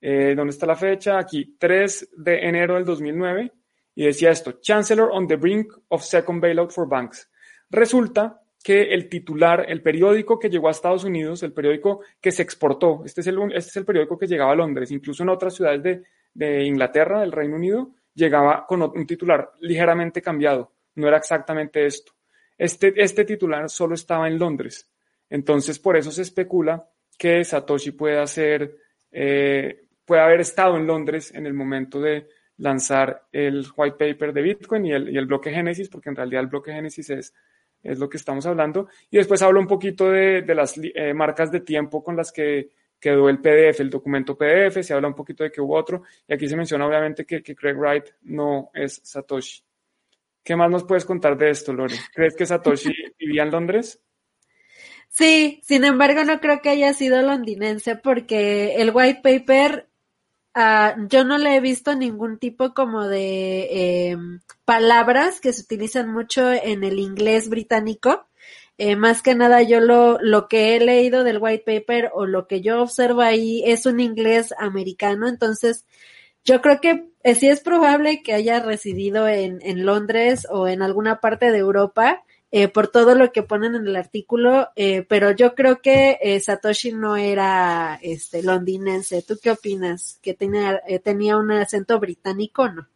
eh, 0.00 0.32
¿dónde 0.34 0.52
está 0.52 0.64
la 0.64 0.74
fecha? 0.74 1.18
Aquí, 1.18 1.54
3 1.58 2.12
de 2.16 2.38
enero 2.38 2.76
del 2.76 2.86
2009, 2.86 3.52
y 3.94 4.06
decía 4.06 4.30
esto, 4.30 4.52
Chancellor 4.52 5.10
on 5.12 5.28
the 5.28 5.36
brink 5.36 5.70
of 5.88 6.02
second 6.02 6.40
bailout 6.40 6.70
for 6.70 6.88
banks. 6.88 7.30
Resulta 7.68 8.40
que 8.66 8.92
el 8.92 9.08
titular, 9.08 9.64
el 9.68 9.80
periódico 9.80 10.40
que 10.40 10.50
llegó 10.50 10.66
a 10.66 10.72
Estados 10.72 11.04
Unidos, 11.04 11.40
el 11.44 11.52
periódico 11.52 12.00
que 12.20 12.32
se 12.32 12.42
exportó, 12.42 13.02
este 13.04 13.20
es 13.20 13.28
el, 13.28 13.38
este 13.54 13.70
es 13.70 13.76
el 13.76 13.84
periódico 13.84 14.18
que 14.18 14.26
llegaba 14.26 14.50
a 14.50 14.56
Londres, 14.56 14.90
incluso 14.90 15.22
en 15.22 15.28
otras 15.28 15.54
ciudades 15.54 15.84
de, 15.84 16.02
de 16.34 16.64
Inglaterra, 16.64 17.20
del 17.20 17.30
Reino 17.30 17.54
Unido, 17.54 17.92
llegaba 18.12 18.66
con 18.66 18.82
un 18.82 19.06
titular 19.06 19.52
ligeramente 19.60 20.20
cambiado, 20.20 20.72
no 20.96 21.06
era 21.06 21.18
exactamente 21.18 21.86
esto. 21.86 22.10
Este, 22.58 22.92
este 23.00 23.24
titular 23.24 23.70
solo 23.70 23.94
estaba 23.94 24.26
en 24.26 24.36
Londres, 24.36 24.90
entonces 25.30 25.78
por 25.78 25.96
eso 25.96 26.10
se 26.10 26.22
especula 26.22 26.90
que 27.16 27.44
Satoshi 27.44 27.92
pueda 27.92 28.26
ser, 28.26 28.78
eh, 29.12 29.86
puede 30.04 30.22
haber 30.22 30.40
estado 30.40 30.76
en 30.76 30.88
Londres 30.88 31.32
en 31.32 31.46
el 31.46 31.54
momento 31.54 32.00
de 32.00 32.26
lanzar 32.56 33.28
el 33.30 33.64
white 33.76 33.96
paper 33.96 34.32
de 34.32 34.42
Bitcoin 34.42 34.86
y 34.86 34.92
el, 34.92 35.08
y 35.08 35.16
el 35.16 35.26
bloque 35.26 35.52
Génesis, 35.52 35.88
porque 35.88 36.08
en 36.08 36.16
realidad 36.16 36.42
el 36.42 36.48
bloque 36.48 36.72
Génesis 36.72 37.10
es 37.10 37.34
es 37.86 37.98
lo 37.98 38.08
que 38.08 38.16
estamos 38.16 38.46
hablando. 38.46 38.88
Y 39.10 39.18
después 39.18 39.42
hablo 39.42 39.60
un 39.60 39.66
poquito 39.66 40.10
de, 40.10 40.42
las 40.54 40.74
eh, 40.78 41.14
marcas 41.14 41.50
de 41.50 41.60
tiempo 41.60 42.02
con 42.02 42.16
las 42.16 42.32
que 42.32 42.70
quedó 42.98 43.28
el 43.28 43.40
PDF, 43.40 43.80
el 43.80 43.90
documento 43.90 44.36
PDF, 44.36 44.82
se 44.82 44.94
habla 44.94 45.08
un 45.08 45.14
poquito 45.14 45.44
de 45.44 45.50
que 45.50 45.60
hubo 45.60 45.76
otro, 45.76 46.02
y 46.26 46.34
aquí 46.34 46.48
se 46.48 46.56
menciona 46.56 46.86
obviamente 46.86 47.24
que, 47.24 47.42
Craig 47.42 47.76
Wright 47.76 48.04
no 48.22 48.70
es 48.74 49.00
Satoshi. 49.04 49.62
¿Qué 50.42 50.56
más 50.56 50.70
nos 50.70 50.84
puedes 50.84 51.04
contar 51.04 51.36
de 51.36 51.50
esto, 51.50 51.72
Lore? 51.72 51.96
¿Crees 52.14 52.34
que 52.34 52.46
Satoshi 52.46 52.90
vivía 53.18 53.42
en 53.42 53.50
Londres? 53.50 54.00
Sí, 55.08 55.60
sin 55.64 55.84
embargo 55.84 56.24
no 56.24 56.40
creo 56.40 56.60
que 56.60 56.68
haya 56.68 56.92
sido 56.92 57.22
londinense 57.22 57.96
porque 57.96 58.74
el 58.76 58.90
white 58.92 59.20
paper 59.22 59.85
Ah, 60.58 60.96
yo 61.10 61.22
no 61.22 61.36
le 61.36 61.54
he 61.54 61.60
visto 61.60 61.94
ningún 61.94 62.38
tipo 62.38 62.72
como 62.72 63.06
de 63.06 64.10
em, 64.12 64.40
palabras 64.64 65.38
que 65.38 65.52
se 65.52 65.60
utilizan 65.60 66.10
mucho 66.10 66.50
en 66.50 66.82
el 66.82 66.98
inglés 66.98 67.50
británico. 67.50 68.26
Eh, 68.78 68.96
más 68.96 69.20
que 69.20 69.34
nada 69.34 69.60
yo 69.60 69.80
lo, 69.80 70.18
lo 70.22 70.48
que 70.48 70.74
he 70.74 70.80
leído 70.80 71.24
del 71.24 71.38
white 71.40 71.64
paper 71.66 72.10
o 72.14 72.24
lo 72.24 72.46
que 72.46 72.62
yo 72.62 72.80
observo 72.80 73.20
ahí 73.20 73.62
es 73.66 73.84
un 73.84 74.00
inglés 74.00 74.54
americano, 74.58 75.28
entonces 75.28 75.84
yo 76.44 76.62
creo 76.62 76.80
que 76.80 77.10
eh, 77.22 77.34
sí 77.34 77.48
es 77.48 77.60
probable 77.60 78.22
que 78.22 78.32
haya 78.32 78.60
residido 78.60 79.28
en, 79.28 79.58
en 79.62 79.84
Londres 79.84 80.46
o 80.50 80.68
en 80.68 80.80
alguna 80.80 81.20
parte 81.20 81.52
de 81.52 81.58
Europa 81.58 82.24
eh, 82.52 82.68
por 82.68 82.88
todo 82.88 83.14
lo 83.14 83.32
que 83.32 83.42
ponen 83.42 83.74
en 83.74 83.86
el 83.86 83.96
artículo, 83.96 84.68
eh, 84.76 85.02
pero 85.08 85.32
yo 85.32 85.54
creo 85.54 85.80
que 85.82 86.18
eh, 86.22 86.38
Satoshi 86.40 86.92
no 86.92 87.16
era 87.16 87.98
este 88.02 88.42
londinense. 88.42 89.22
¿Tú 89.22 89.38
qué 89.42 89.50
opinas? 89.50 90.18
¿Que 90.22 90.34
tenía, 90.34 90.80
tenía 91.02 91.36
un 91.36 91.50
acento 91.50 91.98
británico 91.98 92.68
no? 92.68 92.86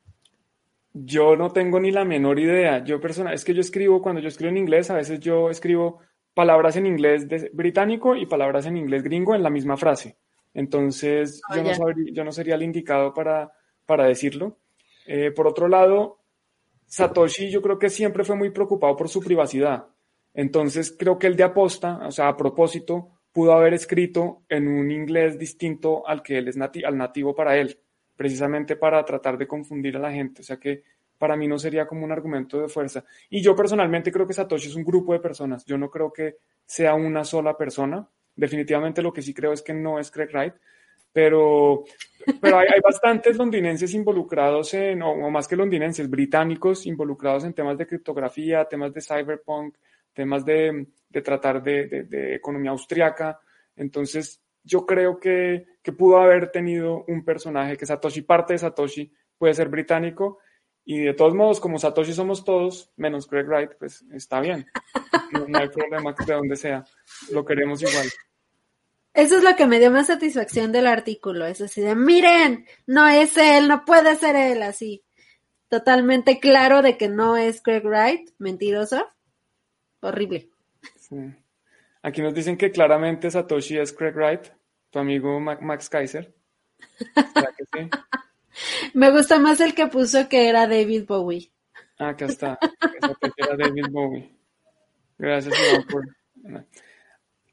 Yo 0.93 1.37
no 1.37 1.53
tengo 1.53 1.79
ni 1.79 1.93
la 1.93 2.05
menor 2.05 2.39
idea. 2.41 2.83
Yo 2.85 3.01
persona, 3.01 3.33
es 3.33 3.45
que 3.45 3.55
yo 3.55 3.61
escribo, 3.61 4.03
cuando 4.03 4.21
yo 4.21 4.29
escribo 4.29 4.51
en 4.51 4.57
inglés, 4.59 4.91
a 4.91 4.97
veces 4.97 5.21
yo 5.21 5.49
escribo 5.51 6.01
palabras 6.35 6.77
en 6.77 6.87
inglés 6.87 7.29
de- 7.29 7.51
británico 7.53 8.17
y 8.17 8.27
palabras 8.27 8.67
en 8.67 8.77
inglés 8.77 9.03
gringo 9.03 9.35
en 9.35 9.43
la 9.43 9.51
misma 9.51 9.77
frase. 9.77 10.17
Entonces, 10.55 11.41
Oh, 11.51 11.55
yo, 11.57 11.63
no 11.63 11.75
sabría- 11.75 12.13
yo 12.13 12.25
no 12.25 12.33
sería 12.33 12.57
el 12.57 12.63
indicado 12.63 13.15
para, 13.15 13.53
para 13.87 14.05
decirlo. 14.07 14.59
Por 15.35 15.47
otro 15.49 15.67
lado, 15.67 16.20
Satoshi 16.91 17.51
yo 17.51 17.63
creo 17.63 17.79
que 17.79 17.89
siempre 17.89 18.25
fue 18.25 18.35
muy 18.37 18.51
preocupado 18.51 18.97
por 18.97 19.09
su 19.09 19.21
privacidad. 19.21 19.87
Entonces, 20.35 20.95
creo 20.99 21.19
que 21.19 21.29
el 21.29 21.37
de 21.37 21.45
aposta, 21.45 22.01
o 22.07 22.11
sea, 22.11 22.29
a 22.29 22.37
propósito, 22.37 23.11
pudo 23.33 23.53
haber 23.53 23.75
escrito 23.75 24.43
en 24.49 24.67
un 24.67 24.91
inglés 24.91 25.39
distinto 25.39 26.07
al 26.07 26.21
que 26.23 26.39
él 26.39 26.49
es 26.49 26.57
nati- 26.59 26.85
al 26.85 26.97
nativo 26.97 27.33
para 27.35 27.57
él, 27.57 27.79
precisamente 28.17 28.75
para 28.75 29.05
tratar 29.05 29.39
de 29.39 29.47
confundir 29.47 29.97
a 29.97 30.01
la 30.01 30.11
gente. 30.13 30.41
O 30.43 30.45
sea 30.45 30.57
que 30.59 30.83
para 31.17 31.37
mí 31.37 31.47
no 31.47 31.59
sería 31.59 31.87
como 31.87 32.05
un 32.05 32.11
argumento 32.13 32.61
de 32.61 32.69
fuerza. 32.69 33.05
Y 33.29 33.41
yo 33.41 33.55
personalmente 33.55 34.11
creo 34.11 34.27
que 34.27 34.33
Satoshi 34.33 34.69
es 34.69 34.75
un 34.75 34.85
grupo 34.85 35.13
de 35.13 35.21
personas. 35.21 35.65
Yo 35.65 35.79
no 35.79 35.91
creo 35.91 36.13
que 36.13 36.39
sea 36.67 36.95
una 36.95 37.25
sola 37.25 37.57
persona. 37.57 38.09
Definitivamente 38.35 39.01
lo 39.03 39.13
que 39.13 39.23
sí 39.23 39.33
creo 39.33 39.53
es 39.53 39.63
que 39.63 39.75
no 39.75 40.01
es 40.01 40.11
Craig 40.11 40.31
Wright, 40.33 40.55
pero, 41.13 41.85
pero 42.41 42.59
hay, 42.59 42.81
bastantes 42.83 43.37
londinenses 43.37 43.95
involucrados 43.95 44.75
en, 44.75 45.03
o, 45.03 45.31
más 45.31 45.49
que 45.49 45.57
londinenses, 45.57 46.09
británicos 46.09 46.87
involucrados 46.87 47.45
en 47.45 47.55
temas 47.55 47.79
de 47.79 47.87
criptografía, 47.87 48.65
temas 48.67 48.93
de 48.93 49.01
cyberpunk, 49.01 49.77
temas 50.13 50.45
de, 50.45 50.87
tratar 51.25 51.63
de, 51.63 52.35
economía 52.35 52.71
austriaca. 52.71 53.41
Entonces, 53.77 54.43
yo 54.63 54.87
creo 54.87 55.19
que, 55.19 55.67
pudo 55.97 56.19
haber 56.19 56.51
tenido 56.53 57.05
un 57.09 57.25
personaje 57.25 57.77
que 57.77 57.87
Satoshi, 57.87 58.23
parte 58.23 58.53
de 58.53 58.59
Satoshi, 58.59 59.13
puede 59.37 59.55
ser 59.55 59.69
británico. 59.69 60.39
Y 60.85 61.01
de 61.01 61.15
todos 61.15 61.35
modos, 61.35 61.61
como 61.61 61.79
Satoshi 61.79 62.13
somos 62.13 62.45
todos, 62.45 62.93
menos 62.97 63.27
Craig 63.27 63.45
Wright, 63.47 63.73
pues 63.79 64.05
está 64.13 64.41
bien. 64.41 64.67
No, 65.47 65.59
hay 65.59 65.69
problema 65.69 66.13
de 66.27 66.35
donde 66.35 66.57
sea. 66.57 66.85
Lo 67.31 67.45
queremos 67.45 67.83
igual. 67.83 68.07
Eso 69.13 69.37
es 69.39 69.43
lo 69.45 69.57
que 69.57 69.67
me 69.67 69.79
dio 69.81 69.91
más 69.91 70.07
satisfacción 70.07 70.71
del 70.73 70.87
artículo. 70.87 71.47
Es 71.47 71.61
así 71.61 71.81
de, 71.81 71.95
miren, 71.95 72.67
no 72.87 73.09
es 73.09 73.37
él, 73.37 73.67
no 73.69 73.85
puede 73.85 74.15
ser 74.17 74.37
él, 74.37 74.63
así. 74.63 75.03
Totalmente 75.69 76.39
claro 76.41 76.83
de 76.83 76.97
que 76.97 77.09
no 77.09 77.37
es 77.37 77.61
Craig 77.63 77.83
Wright, 77.85 78.31
mentiroso. 78.39 79.07
Horrible. 80.01 80.49
Sí. 80.97 81.17
Aquí 82.03 82.23
nos 82.23 82.35
dicen 82.35 82.57
que 82.57 82.71
claramente 82.71 83.31
Satoshi 83.31 83.79
es 83.79 83.93
Craig 83.93 84.15
Wright, 84.15 84.43
tu 84.91 84.99
amigo 84.99 85.39
Ma- 85.41 85.59
Max 85.61 85.89
Kaiser. 85.89 86.33
¿Será 87.15 87.53
que 87.57 87.65
sí? 87.73 87.91
Me 88.95 89.11
gusta 89.11 89.39
más 89.39 89.61
el 89.61 89.75
que 89.75 89.87
puso 89.89 90.29
que 90.29 90.49
era 90.49 90.67
David 90.67 91.05
Bowie. 91.07 91.51
Ah, 91.99 92.11
acá 92.11 92.27
está. 92.27 92.59
era 93.37 93.57
David 93.57 93.87
Bowie. 93.91 94.31
Gracias, 95.19 95.55
Iván, 95.59 95.87
por... 95.87 96.67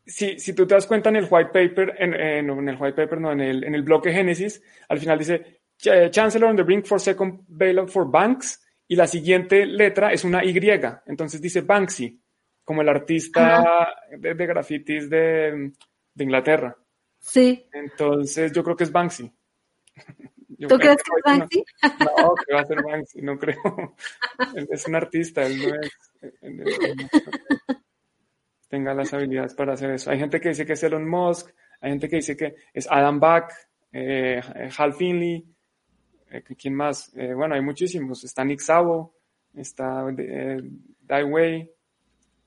Si, 0.09 0.39
si 0.39 0.53
tú 0.53 0.65
te 0.65 0.73
das 0.73 0.85
cuenta 0.87 1.09
en 1.09 1.17
el 1.17 1.27
white 1.29 1.49
paper, 1.51 1.95
en, 1.99 2.13
eh, 2.13 2.41
no, 2.41 2.57
en 2.59 2.69
el 2.69 2.77
white 2.79 2.95
paper, 2.95 3.19
no, 3.19 3.31
en 3.33 3.41
el, 3.41 3.63
en 3.65 3.75
el 3.75 3.83
bloque 3.83 4.11
Génesis, 4.13 4.61
al 4.87 4.99
final 4.99 5.19
dice 5.19 5.61
"Ch- 5.77 6.09
Chancellor 6.09 6.49
on 6.49 6.55
the 6.55 6.63
brink 6.63 6.85
for 6.85 6.99
second 6.99 7.41
bailout 7.47 7.89
for 7.89 8.09
banks, 8.09 8.63
y 8.87 8.95
la 8.95 9.05
siguiente 9.05 9.65
letra 9.65 10.13
es 10.13 10.23
una 10.23 10.45
Y, 10.45 10.57
entonces 11.07 11.41
dice 11.41 11.59
Banksy, 11.61 12.21
como 12.63 12.81
el 12.81 12.87
artista 12.89 13.89
de, 14.17 14.33
de 14.33 14.45
grafitis 14.45 15.09
de, 15.09 15.71
de 16.13 16.23
Inglaterra. 16.23 16.75
Sí. 17.19 17.65
Entonces 17.73 18.53
yo 18.53 18.63
creo 18.63 18.77
que 18.77 18.85
es 18.85 18.91
Banksy. 18.91 19.29
Yo 20.59 20.67
¿Tú 20.69 20.77
creo 20.79 20.95
crees 20.95 21.03
que 21.03 21.11
es 21.17 21.23
Banksy? 21.23 21.63
No, 21.99 22.33
que 22.33 22.53
va 22.55 22.61
a 22.61 22.65
ser 22.65 22.81
Banksy, 22.81 23.21
no 23.21 23.37
creo. 23.37 23.95
Es 24.71 24.87
un 24.87 24.95
artista, 24.95 25.45
él 25.45 25.57
no 25.59 25.75
es. 25.75 25.91
él- 26.21 26.33
él- 26.41 26.75
él 26.81 26.95
no 26.97 27.77
tenga 28.67 28.93
las 28.93 29.13
habilidades 29.13 29.53
para 29.53 29.73
hacer 29.73 29.91
eso. 29.91 30.11
Hay 30.11 30.19
gente 30.19 30.39
que 30.39 30.49
dice 30.49 30.65
que 30.65 30.73
es 30.73 30.83
Elon 30.83 31.07
Musk, 31.07 31.49
hay 31.81 31.91
gente 31.91 32.09
que 32.09 32.17
dice 32.17 32.35
que 32.35 32.55
es 32.73 32.87
Adam 32.89 33.19
Back, 33.19 33.53
eh, 33.91 34.41
Hal 34.77 34.93
Finley, 34.93 35.45
eh, 36.31 36.43
¿quién 36.57 36.75
más? 36.75 37.11
Eh, 37.15 37.33
bueno, 37.33 37.55
hay 37.55 37.61
muchísimos. 37.61 38.23
Está 38.23 38.43
Nick 38.43 38.59
Szabo, 38.59 39.15
está 39.55 40.05
Dai 41.01 41.23
Wei, 41.23 41.71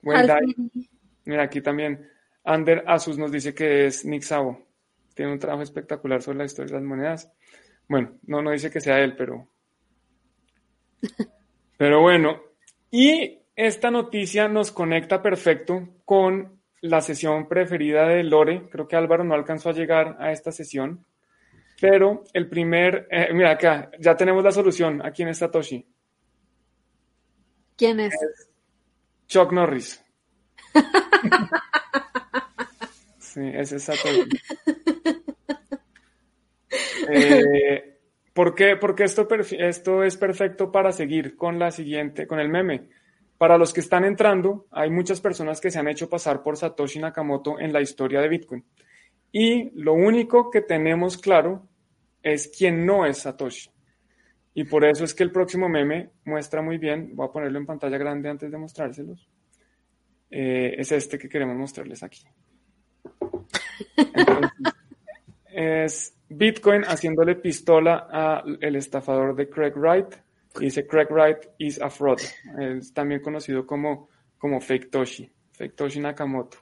Dai. 0.02 0.54
Mira, 1.24 1.44
aquí 1.44 1.60
también 1.60 2.08
Ander 2.44 2.84
Asus 2.86 3.18
nos 3.18 3.32
dice 3.32 3.54
que 3.54 3.86
es 3.86 4.04
Nick 4.04 4.22
Szabo. 4.22 4.66
Tiene 5.14 5.32
un 5.32 5.38
trabajo 5.38 5.62
espectacular 5.62 6.22
sobre 6.22 6.38
la 6.38 6.44
historia 6.44 6.74
de 6.74 6.80
las 6.80 6.88
monedas. 6.88 7.32
Bueno, 7.88 8.18
no, 8.26 8.42
no 8.42 8.50
dice 8.52 8.70
que 8.70 8.80
sea 8.80 9.00
él, 9.00 9.16
pero. 9.16 9.48
Pero 11.76 12.02
bueno. 12.02 12.42
Y 12.90 13.39
esta 13.66 13.90
noticia 13.90 14.48
nos 14.48 14.72
conecta 14.72 15.22
perfecto 15.22 15.86
con 16.06 16.60
la 16.80 17.02
sesión 17.02 17.46
preferida 17.46 18.06
de 18.08 18.24
Lore. 18.24 18.68
Creo 18.70 18.88
que 18.88 18.96
Álvaro 18.96 19.22
no 19.22 19.34
alcanzó 19.34 19.68
a 19.68 19.74
llegar 19.74 20.16
a 20.18 20.32
esta 20.32 20.50
sesión. 20.50 21.04
Pero 21.78 22.24
el 22.32 22.48
primer. 22.48 23.06
eh, 23.10 23.28
mira 23.32 23.52
acá, 23.52 23.90
ya 23.98 24.16
tenemos 24.16 24.42
la 24.42 24.52
solución 24.52 25.04
aquí 25.04 25.22
en 25.22 25.34
Satoshi. 25.34 25.86
¿Quién 27.76 28.00
es? 28.00 28.14
Chuck 29.26 29.52
Norris. 29.52 30.02
Sí, 33.18 33.42
ese 33.54 33.76
es 33.76 33.84
Satoshi. 33.84 34.28
Eh, 37.12 37.98
¿por 38.32 38.56
qué? 38.56 38.76
Porque 38.76 39.04
esto, 39.04 39.28
esto 39.58 40.02
es 40.02 40.16
perfecto 40.16 40.72
para 40.72 40.90
seguir 40.90 41.36
con 41.36 41.58
la 41.58 41.70
siguiente, 41.70 42.26
con 42.26 42.40
el 42.40 42.48
meme. 42.48 42.88
Para 43.40 43.56
los 43.56 43.72
que 43.72 43.80
están 43.80 44.04
entrando, 44.04 44.66
hay 44.70 44.90
muchas 44.90 45.18
personas 45.18 45.62
que 45.62 45.70
se 45.70 45.78
han 45.78 45.88
hecho 45.88 46.10
pasar 46.10 46.42
por 46.42 46.58
Satoshi 46.58 46.98
Nakamoto 46.98 47.58
en 47.58 47.72
la 47.72 47.80
historia 47.80 48.20
de 48.20 48.28
Bitcoin. 48.28 48.62
Y 49.32 49.70
lo 49.80 49.94
único 49.94 50.50
que 50.50 50.60
tenemos 50.60 51.16
claro 51.16 51.66
es 52.22 52.48
quién 52.48 52.84
no 52.84 53.06
es 53.06 53.16
Satoshi. 53.16 53.70
Y 54.52 54.64
por 54.64 54.84
eso 54.84 55.04
es 55.04 55.14
que 55.14 55.22
el 55.22 55.32
próximo 55.32 55.70
meme 55.70 56.10
muestra 56.26 56.60
muy 56.60 56.76
bien, 56.76 57.16
voy 57.16 57.28
a 57.28 57.32
ponerlo 57.32 57.58
en 57.58 57.64
pantalla 57.64 57.96
grande 57.96 58.28
antes 58.28 58.50
de 58.50 58.58
mostrárselos, 58.58 59.26
eh, 60.30 60.74
es 60.76 60.92
este 60.92 61.16
que 61.16 61.30
queremos 61.30 61.56
mostrarles 61.56 62.02
aquí. 62.02 62.22
Entonces, 63.96 64.50
es 65.50 66.14
Bitcoin 66.28 66.82
haciéndole 66.82 67.36
pistola 67.36 68.06
al 68.10 68.76
estafador 68.76 69.34
de 69.34 69.48
Craig 69.48 69.72
Wright 69.76 70.14
y 70.58 70.64
dice 70.66 70.86
Craig 70.86 71.08
Wright 71.10 71.38
is 71.58 71.80
a 71.80 71.90
fraud. 71.90 72.20
Es 72.58 72.92
también 72.92 73.20
conocido 73.20 73.66
como, 73.66 74.08
como 74.38 74.60
Fake 74.60 74.90
Toshi, 74.90 75.30
Fake 75.52 75.76
Toshi 75.76 76.00
Nakamoto. 76.00 76.58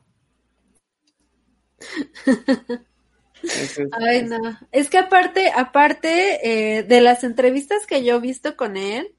Es- 3.55 3.79
Ay, 3.93 4.25
no. 4.25 4.39
Es 4.73 4.91
que 4.91 4.99
aparte, 4.99 5.51
aparte 5.55 6.79
eh, 6.79 6.83
de 6.83 7.01
las 7.01 7.25
entrevistas 7.25 7.87
que 7.87 8.05
yo 8.05 8.17
he 8.17 8.21
visto 8.21 8.57
con 8.57 8.77
él, 8.77 9.15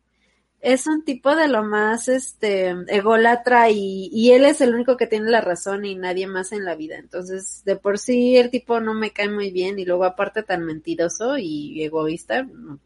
es 0.62 0.88
un 0.88 1.06
tipo 1.06 1.36
de 1.36 1.48
lo 1.50 1.64
más 1.64 2.08
este 2.10 2.76
ególatra 2.90 3.70
y, 3.72 4.10
y 4.14 4.32
él 4.34 4.46
es 4.46 4.62
el 4.62 4.76
único 4.76 4.98
que 4.98 5.08
tiene 5.08 5.30
la 5.32 5.42
razón 5.42 5.86
y 5.86 5.96
nadie 5.96 6.28
más 6.28 6.52
en 6.54 6.66
la 6.66 6.76
vida. 6.76 6.98
Entonces, 6.98 7.64
de 7.66 7.78
por 7.78 8.00
sí 8.00 8.38
el 8.38 8.52
tipo 8.52 8.80
no 8.82 8.94
me 8.94 9.12
cae 9.12 9.30
muy 9.30 9.52
bien 9.52 9.80
y 9.80 9.86
luego 9.86 10.06
aparte 10.06 10.44
tan 10.44 10.66
mentiroso 10.66 11.38
y 11.38 11.84
egoísta. 11.84 12.44
no. 12.44 12.80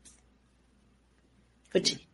Fuchi. 1.74 2.08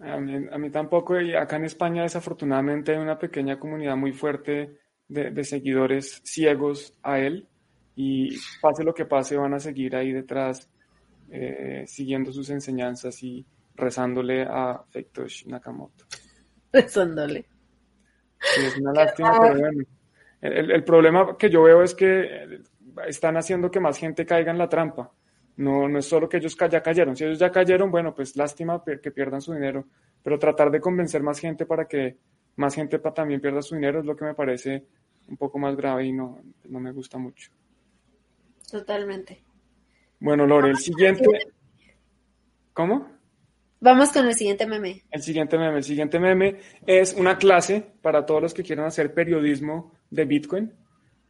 A 0.00 0.18
mí, 0.18 0.46
a 0.50 0.58
mí 0.58 0.70
tampoco, 0.70 1.20
y 1.20 1.34
acá 1.34 1.56
en 1.56 1.64
España 1.64 2.02
desafortunadamente 2.02 2.92
hay 2.92 2.98
una 2.98 3.18
pequeña 3.18 3.58
comunidad 3.58 3.96
muy 3.96 4.12
fuerte 4.12 4.78
de, 5.08 5.30
de 5.30 5.44
seguidores 5.44 6.22
ciegos 6.24 6.94
a 7.02 7.18
él 7.18 7.46
y 7.96 8.38
pase 8.60 8.84
lo 8.84 8.94
que 8.94 9.06
pase 9.06 9.36
van 9.36 9.54
a 9.54 9.58
seguir 9.58 9.96
ahí 9.96 10.12
detrás 10.12 10.70
eh, 11.30 11.84
siguiendo 11.86 12.30
sus 12.30 12.50
enseñanzas 12.50 13.20
y 13.22 13.44
rezándole 13.74 14.42
a 14.42 14.84
Fektosh 14.90 15.46
Nakamoto. 15.46 16.04
Rezándole. 16.72 17.46
Es 18.40 18.76
una 18.78 18.92
lástima, 18.92 19.38
pero 19.40 19.58
bueno. 19.58 19.84
El, 20.42 20.84
problema 20.84 21.36
que 21.36 21.50
yo 21.50 21.62
veo 21.62 21.82
es 21.82 21.94
que 21.94 22.60
están 23.08 23.36
haciendo 23.36 23.70
que 23.70 23.80
más 23.80 23.98
gente 23.98 24.26
caiga 24.26 24.52
en 24.52 24.58
la 24.58 24.68
trampa. 24.68 25.10
No, 25.56 25.88
no 25.88 25.98
es 25.98 26.06
solo 26.06 26.28
que 26.28 26.36
ellos 26.36 26.56
ya 26.56 26.82
cayeron. 26.82 27.16
Si 27.16 27.24
ellos 27.24 27.38
ya 27.38 27.50
cayeron, 27.50 27.90
bueno, 27.90 28.14
pues 28.14 28.36
lástima 28.36 28.82
que 28.84 29.10
pierdan 29.10 29.40
su 29.40 29.54
dinero. 29.54 29.86
Pero 30.22 30.38
tratar 30.38 30.70
de 30.70 30.80
convencer 30.80 31.22
más 31.22 31.38
gente 31.38 31.66
para 31.66 31.86
que, 31.86 32.18
más 32.56 32.74
gente 32.74 32.98
también 32.98 33.40
pierda 33.40 33.62
su 33.62 33.74
dinero, 33.74 34.00
es 34.00 34.06
lo 34.06 34.16
que 34.16 34.24
me 34.24 34.34
parece 34.34 34.84
un 35.28 35.36
poco 35.36 35.58
más 35.58 35.76
grave 35.76 36.06
y 36.06 36.12
no, 36.12 36.40
no 36.64 36.80
me 36.80 36.92
gusta 36.92 37.18
mucho. 37.18 37.50
Totalmente. 38.70 39.42
Bueno, 40.20 40.46
Lore, 40.46 40.70
el 40.70 40.78
siguiente... 40.78 41.24
¿Cómo? 42.72 43.08
Vamos 43.80 44.12
con 44.12 44.26
el 44.26 44.34
siguiente 44.34 44.66
meme. 44.66 45.04
El 45.10 45.22
siguiente 45.22 45.56
meme. 45.56 45.78
El 45.78 45.84
siguiente 45.84 46.18
meme 46.18 46.60
es 46.86 47.14
una 47.14 47.38
clase 47.38 47.94
para 48.02 48.26
todos 48.26 48.42
los 48.42 48.54
que 48.54 48.62
quieran 48.62 48.86
hacer 48.86 49.14
periodismo 49.14 49.94
de 50.10 50.24
Bitcoin. 50.24 50.72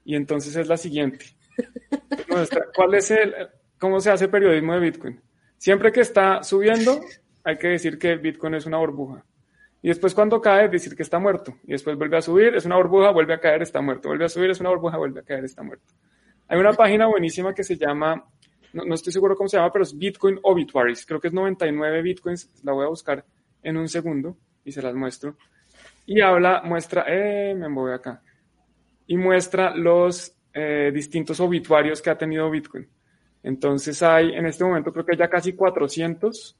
Y 0.04 0.14
entonces 0.16 0.56
es 0.56 0.66
la 0.66 0.76
siguiente. 0.76 1.26
¿Cuál 2.74 2.94
es 2.94 3.10
el, 3.10 3.34
cómo 3.78 4.00
se 4.00 4.10
hace 4.10 4.28
periodismo 4.28 4.74
de 4.74 4.80
Bitcoin? 4.80 5.20
Siempre 5.58 5.92
que 5.92 6.00
está 6.00 6.42
subiendo, 6.42 7.00
hay 7.44 7.56
que 7.56 7.68
decir 7.68 7.98
que 7.98 8.16
Bitcoin 8.16 8.54
es 8.54 8.66
una 8.66 8.78
burbuja. 8.78 9.24
Y 9.82 9.88
después 9.88 10.14
cuando 10.14 10.40
cae, 10.40 10.68
decir 10.68 10.96
que 10.96 11.02
está 11.02 11.18
muerto. 11.18 11.56
Y 11.64 11.72
después 11.72 11.96
vuelve 11.96 12.16
a 12.16 12.22
subir, 12.22 12.54
es 12.54 12.64
una 12.64 12.76
burbuja, 12.76 13.10
vuelve 13.10 13.34
a 13.34 13.40
caer, 13.40 13.62
está 13.62 13.80
muerto. 13.80 14.08
Vuelve 14.08 14.24
a 14.24 14.28
subir, 14.28 14.50
es 14.50 14.60
una 14.60 14.70
burbuja, 14.70 14.96
vuelve 14.96 15.20
a 15.20 15.22
caer, 15.22 15.44
está 15.44 15.62
muerto. 15.62 15.94
Hay 16.48 16.58
una 16.58 16.72
página 16.72 17.06
buenísima 17.06 17.54
que 17.54 17.64
se 17.64 17.76
llama 17.76 18.24
no, 18.84 18.94
estoy 18.94 19.12
seguro 19.12 19.36
cómo 19.36 19.48
se 19.48 19.56
llama, 19.56 19.72
pero 19.72 19.84
es 19.84 19.96
Bitcoin 19.96 20.38
Obituaries. 20.42 21.06
Creo 21.06 21.20
que 21.20 21.28
es 21.28 21.34
99 21.34 22.02
Bitcoins. 22.02 22.50
La 22.62 22.72
voy 22.72 22.84
a 22.84 22.88
buscar 22.88 23.24
en 23.62 23.76
un 23.76 23.88
segundo 23.88 24.36
y 24.64 24.72
se 24.72 24.82
las 24.82 24.94
muestro. 24.94 25.36
Y 26.04 26.20
habla, 26.20 26.62
muestra, 26.62 27.04
eh, 27.08 27.54
me 27.54 27.68
voy 27.68 27.92
acá. 27.92 28.22
Y 29.06 29.16
muestra 29.16 29.74
los 29.74 30.36
eh, 30.52 30.90
distintos 30.92 31.40
obituarios 31.40 32.02
que 32.02 32.10
ha 32.10 32.18
tenido 32.18 32.50
Bitcoin. 32.50 32.86
Entonces 33.46 34.02
hay, 34.02 34.34
en 34.34 34.44
este 34.46 34.64
momento 34.64 34.92
creo 34.92 35.06
que 35.06 35.12
hay 35.12 35.18
ya 35.18 35.30
casi 35.30 35.52
400, 35.52 36.58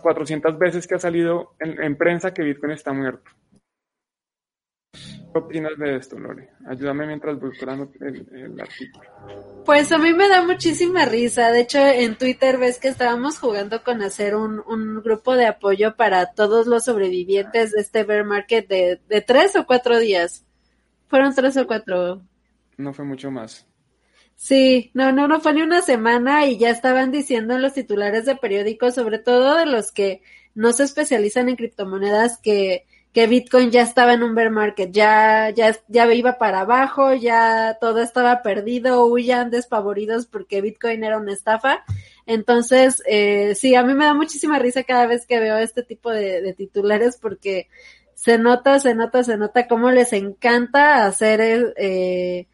400 0.00 0.56
veces 0.56 0.86
que 0.86 0.94
ha 0.94 0.98
salido 1.00 1.56
en 1.58 1.96
prensa 1.96 2.32
que 2.32 2.44
Bitcoin 2.44 2.72
está 2.72 2.92
muerto. 2.92 3.28
¿Qué 4.92 5.38
opinas 5.38 5.76
de 5.76 5.96
esto, 5.96 6.16
Lore? 6.16 6.50
Ayúdame 6.66 7.06
mientras 7.06 7.38
buscando 7.40 7.90
el, 8.00 8.60
artículo. 8.60 9.64
Pues 9.66 9.90
a 9.90 9.98
mí 9.98 10.14
me 10.14 10.28
da 10.28 10.46
muchísima 10.46 11.04
risa. 11.06 11.50
De 11.50 11.62
hecho, 11.62 11.78
en 11.78 12.16
Twitter 12.16 12.56
ves 12.56 12.78
que 12.78 12.88
estábamos 12.88 13.40
jugando 13.40 13.82
con 13.82 14.00
hacer 14.00 14.36
un, 14.36 15.02
grupo 15.02 15.34
de 15.34 15.46
apoyo 15.46 15.96
para 15.96 16.32
todos 16.34 16.68
los 16.68 16.84
sobrevivientes 16.84 17.72
de 17.72 17.80
este 17.80 18.04
bear 18.04 18.24
market 18.24 18.68
de, 18.68 19.00
de 19.08 19.20
tres 19.22 19.56
o 19.56 19.66
cuatro 19.66 19.98
días. 19.98 20.46
Fueron 21.08 21.34
tres 21.34 21.56
o 21.56 21.66
cuatro. 21.66 22.22
No 22.76 22.94
fue 22.94 23.04
mucho 23.04 23.30
más. 23.30 23.67
Sí, 24.40 24.92
no, 24.94 25.10
no, 25.10 25.26
no 25.26 25.40
fue 25.40 25.52
ni 25.52 25.62
una 25.62 25.82
semana 25.82 26.46
y 26.46 26.58
ya 26.58 26.70
estaban 26.70 27.10
diciendo 27.10 27.56
en 27.56 27.62
los 27.62 27.74
titulares 27.74 28.24
de 28.24 28.36
periódicos, 28.36 28.94
sobre 28.94 29.18
todo 29.18 29.56
de 29.56 29.66
los 29.66 29.90
que 29.90 30.22
no 30.54 30.72
se 30.72 30.84
especializan 30.84 31.48
en 31.48 31.56
criptomonedas, 31.56 32.38
que 32.38 32.86
que 33.12 33.26
Bitcoin 33.26 33.70
ya 33.70 33.82
estaba 33.82 34.12
en 34.12 34.22
un 34.22 34.34
bear 34.34 34.50
market, 34.50 34.92
ya, 34.92 35.50
ya, 35.50 35.74
ya 35.88 36.12
iba 36.14 36.38
para 36.38 36.60
abajo, 36.60 37.14
ya 37.14 37.78
todo 37.80 38.00
estaba 38.00 38.42
perdido, 38.42 39.06
huyan 39.06 39.50
despavoridos 39.50 40.26
porque 40.26 40.60
Bitcoin 40.60 41.02
era 41.02 41.18
una 41.18 41.32
estafa. 41.32 41.84
Entonces, 42.26 43.02
eh, 43.06 43.54
sí, 43.56 43.74
a 43.74 43.82
mí 43.82 43.94
me 43.94 44.04
da 44.04 44.14
muchísima 44.14 44.58
risa 44.58 44.84
cada 44.84 45.06
vez 45.06 45.26
que 45.26 45.40
veo 45.40 45.56
este 45.56 45.82
tipo 45.82 46.10
de, 46.10 46.54
titulares 46.56 47.16
porque 47.16 47.68
se 48.14 48.38
nota, 48.38 48.78
se 48.78 48.94
nota, 48.94 49.24
se 49.24 49.36
nota 49.36 49.66
cómo 49.66 49.90
les 49.90 50.12
encanta 50.12 51.06
hacer 51.06 51.40
el, 51.40 51.74
eh, 51.76 52.46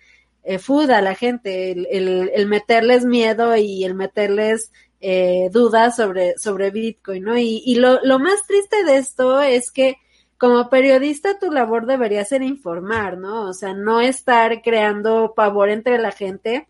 eh, 0.45 0.59
food 0.59 0.91
a 0.91 1.01
la 1.01 1.15
gente, 1.15 1.73
el, 1.73 2.31
el, 2.33 2.47
meterles 2.47 3.05
miedo 3.05 3.57
y 3.57 3.85
el 3.85 3.95
meterles 3.95 4.73
eh, 5.01 5.49
dudas 5.51 5.97
sobre, 5.97 6.39
sobre 6.39 6.71
Bitcoin, 6.71 7.25
¿no? 7.25 7.39
Y, 7.39 7.63
y 7.65 7.77
lo, 7.77 8.01
lo 8.05 8.19
más 8.19 8.47
triste 8.47 8.85
de 8.85 8.99
esto 8.99 9.41
es 9.41 9.71
que 9.71 9.97
como 10.39 10.69
periodista 10.69 11.39
tu 11.39 11.51
labor 11.51 11.87
debería 11.87 12.25
ser 12.25 12.43
informar, 12.43 13.17
¿no? 13.17 13.49
O 13.49 13.53
sea, 13.55 13.73
no 13.73 14.01
estar 14.01 14.63
creando 14.63 15.33
pavor 15.35 15.71
entre 15.71 15.99
la 15.99 16.13
gente 16.13 16.69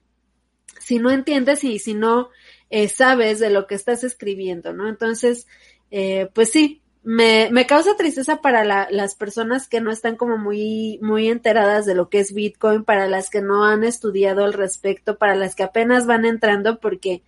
si 0.79 0.99
no 0.99 1.11
entiendes 1.11 1.65
y 1.65 1.79
si 1.79 1.95
no 1.95 2.29
eh, 2.71 2.89
sabes 2.89 3.41
de 3.41 3.51
lo 3.51 3.67
que 3.67 3.75
estás 3.75 4.05
escribiendo, 4.05 4.73
¿no? 4.73 4.89
Entonces, 4.89 5.47
eh, 5.91 6.29
pues 6.35 6.51
sí, 6.51 6.83
me, 7.05 7.51
me 7.53 7.67
causa 7.67 7.97
tristeza 7.97 8.41
para 8.41 8.65
las 8.91 9.15
personas 9.15 9.69
que 9.69 9.83
no 9.83 9.91
están 9.91 10.17
como 10.17 10.39
muy, 10.39 10.99
muy 11.03 11.29
enteradas 11.29 11.85
de 11.85 11.95
lo 11.95 12.09
que 12.09 12.19
es 12.19 12.33
Bitcoin, 12.33 12.83
para 12.83 13.07
las 13.07 13.29
que 13.29 13.43
no 13.43 13.65
han 13.65 13.85
estudiado 13.85 14.45
al 14.45 14.55
respecto, 14.55 15.19
para 15.19 15.37
las 15.37 15.55
que 15.55 15.63
apenas 15.63 16.07
van 16.07 16.25
entrando, 16.25 16.81
porque 16.81 17.23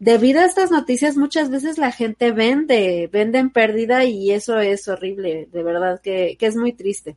debido 0.00 0.40
a 0.40 0.46
estas 0.46 0.72
noticias 0.72 1.16
muchas 1.16 1.50
veces 1.50 1.78
la 1.78 1.92
gente 1.92 2.32
vende, 2.32 3.08
vende 3.12 3.38
en 3.38 3.50
pérdida 3.50 4.04
y 4.04 4.32
eso 4.32 4.58
es 4.58 4.88
horrible, 4.88 5.48
de 5.52 5.62
verdad, 5.62 6.00
que, 6.02 6.36
es 6.40 6.56
muy 6.56 6.72
triste. 6.72 7.16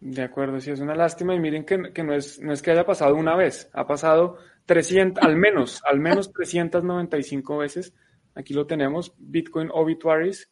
De 0.00 0.22
acuerdo, 0.22 0.60
sí, 0.60 0.70
es 0.70 0.80
una 0.80 0.94
lástima 0.94 1.34
y 1.34 1.40
miren 1.40 1.64
que, 1.64 1.78
no, 1.78 2.14
es, 2.14 2.40
no 2.40 2.52
es 2.52 2.60
que 2.60 2.72
haya 2.72 2.84
pasado 2.84 3.16
una 3.16 3.34
vez, 3.36 3.70
ha 3.72 3.86
pasado 3.86 4.36
300, 4.66 5.24
al 5.24 5.36
menos, 5.36 5.82
al 5.90 5.98
menos 5.98 6.30
395 6.30 7.56
veces. 7.56 7.94
Aquí 8.34 8.52
lo 8.52 8.66
tenemos, 8.66 9.14
Bitcoin 9.18 9.70
Obituaries, 9.72 10.50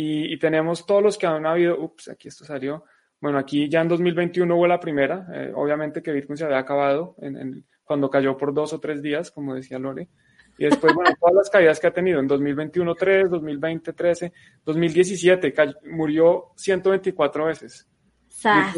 y, 0.00 0.38
tenemos 0.38 0.86
todos 0.86 1.02
los 1.02 1.18
que 1.18 1.26
han 1.26 1.44
habido, 1.44 1.76
ups, 1.76 2.08
aquí 2.08 2.28
esto 2.28 2.44
salió, 2.44 2.84
bueno, 3.20 3.36
aquí 3.36 3.68
ya 3.68 3.80
en 3.80 3.88
2021 3.88 4.54
hubo 4.54 4.66
la 4.68 4.78
primera, 4.78 5.26
eh, 5.34 5.50
obviamente 5.52 6.00
que 6.00 6.12
Bitcoin 6.12 6.36
se 6.36 6.44
había 6.44 6.58
acabado 6.58 7.16
en, 7.18 7.66
cuando 7.82 8.08
cayó 8.08 8.36
por 8.36 8.54
dos 8.54 8.72
o 8.72 8.78
tres 8.78 9.02
días, 9.02 9.32
como 9.32 9.56
decía 9.56 9.76
Lore, 9.80 10.08
y 10.56 10.66
después, 10.66 10.94
bueno, 10.94 11.10
todas 11.18 11.34
las 11.34 11.50
caídas 11.50 11.80
que 11.80 11.88
ha 11.88 11.92
tenido 11.92 12.20
en 12.20 12.28
2021, 12.28 12.94
3, 12.94 13.28
2020, 13.28 13.92
13, 13.92 14.32
2017, 14.64 15.54
murió 15.90 16.52
124 16.54 17.46
veces. 17.46 17.88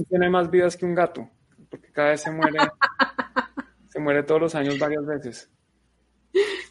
Tiene 0.08 0.30
más 0.30 0.50
vidas 0.50 0.74
que 0.74 0.86
un 0.86 0.94
gato, 0.94 1.28
porque 1.68 1.92
cada 1.92 2.10
vez 2.10 2.22
se 2.22 2.30
muere, 2.30 2.58
se 3.88 4.00
muere 4.00 4.22
todos 4.22 4.40
los 4.40 4.54
años 4.54 4.78
varias 4.78 5.04
veces. 5.04 5.50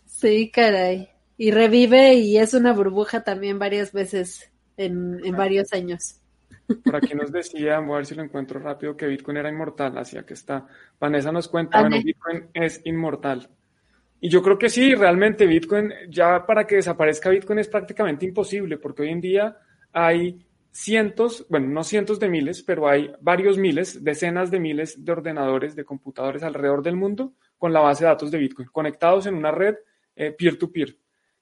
Sí, 0.05 0.49
caray. 0.49 1.07
Y 1.39 1.51
revive 1.51 2.15
y 2.15 2.37
es 2.37 2.53
una 2.53 2.73
burbuja 2.73 3.23
también 3.23 3.59
varias 3.59 3.93
veces 3.93 4.51
en, 4.75 5.21
en 5.23 5.37
varios 5.37 5.71
años. 5.71 6.19
Por 6.83 6.97
aquí 6.97 7.15
nos 7.15 7.31
decía, 7.31 7.79
voy 7.79 7.93
a 7.93 7.95
ver 7.95 8.05
si 8.05 8.13
lo 8.13 8.23
encuentro 8.23 8.59
rápido, 8.59 8.97
que 8.97 9.07
Bitcoin 9.07 9.37
era 9.37 9.49
inmortal, 9.49 9.97
así 9.97 10.17
que 10.27 10.33
está. 10.33 10.67
Vanessa 10.99 11.31
nos 11.31 11.47
cuenta, 11.47 11.79
bueno, 11.79 11.95
Bitcoin 12.03 12.49
es 12.53 12.81
inmortal. 12.83 13.49
Y 14.19 14.27
yo 14.27 14.43
creo 14.43 14.57
que 14.57 14.67
sí, 14.67 14.93
realmente 14.95 15.47
Bitcoin, 15.47 15.93
ya 16.09 16.45
para 16.45 16.67
que 16.67 16.75
desaparezca 16.75 17.29
Bitcoin 17.29 17.59
es 17.59 17.69
prácticamente 17.69 18.25
imposible, 18.25 18.77
porque 18.77 19.03
hoy 19.03 19.09
en 19.11 19.21
día 19.21 19.57
hay 19.93 20.45
cientos, 20.71 21.45
bueno, 21.47 21.67
no 21.67 21.85
cientos 21.85 22.19
de 22.19 22.27
miles, 22.27 22.63
pero 22.63 22.89
hay 22.89 23.13
varios 23.21 23.57
miles, 23.57 24.03
decenas 24.03 24.51
de 24.51 24.59
miles 24.59 25.05
de 25.05 25.11
ordenadores, 25.13 25.73
de 25.73 25.85
computadores 25.85 26.43
alrededor 26.43 26.83
del 26.83 26.97
mundo 26.97 27.31
con 27.57 27.71
la 27.71 27.79
base 27.79 28.03
de 28.03 28.09
datos 28.09 28.29
de 28.29 28.39
Bitcoin, 28.39 28.67
conectados 28.73 29.25
en 29.25 29.35
una 29.35 29.51
red 29.51 29.75
eh, 30.17 30.35
peer-to-peer. 30.37 30.97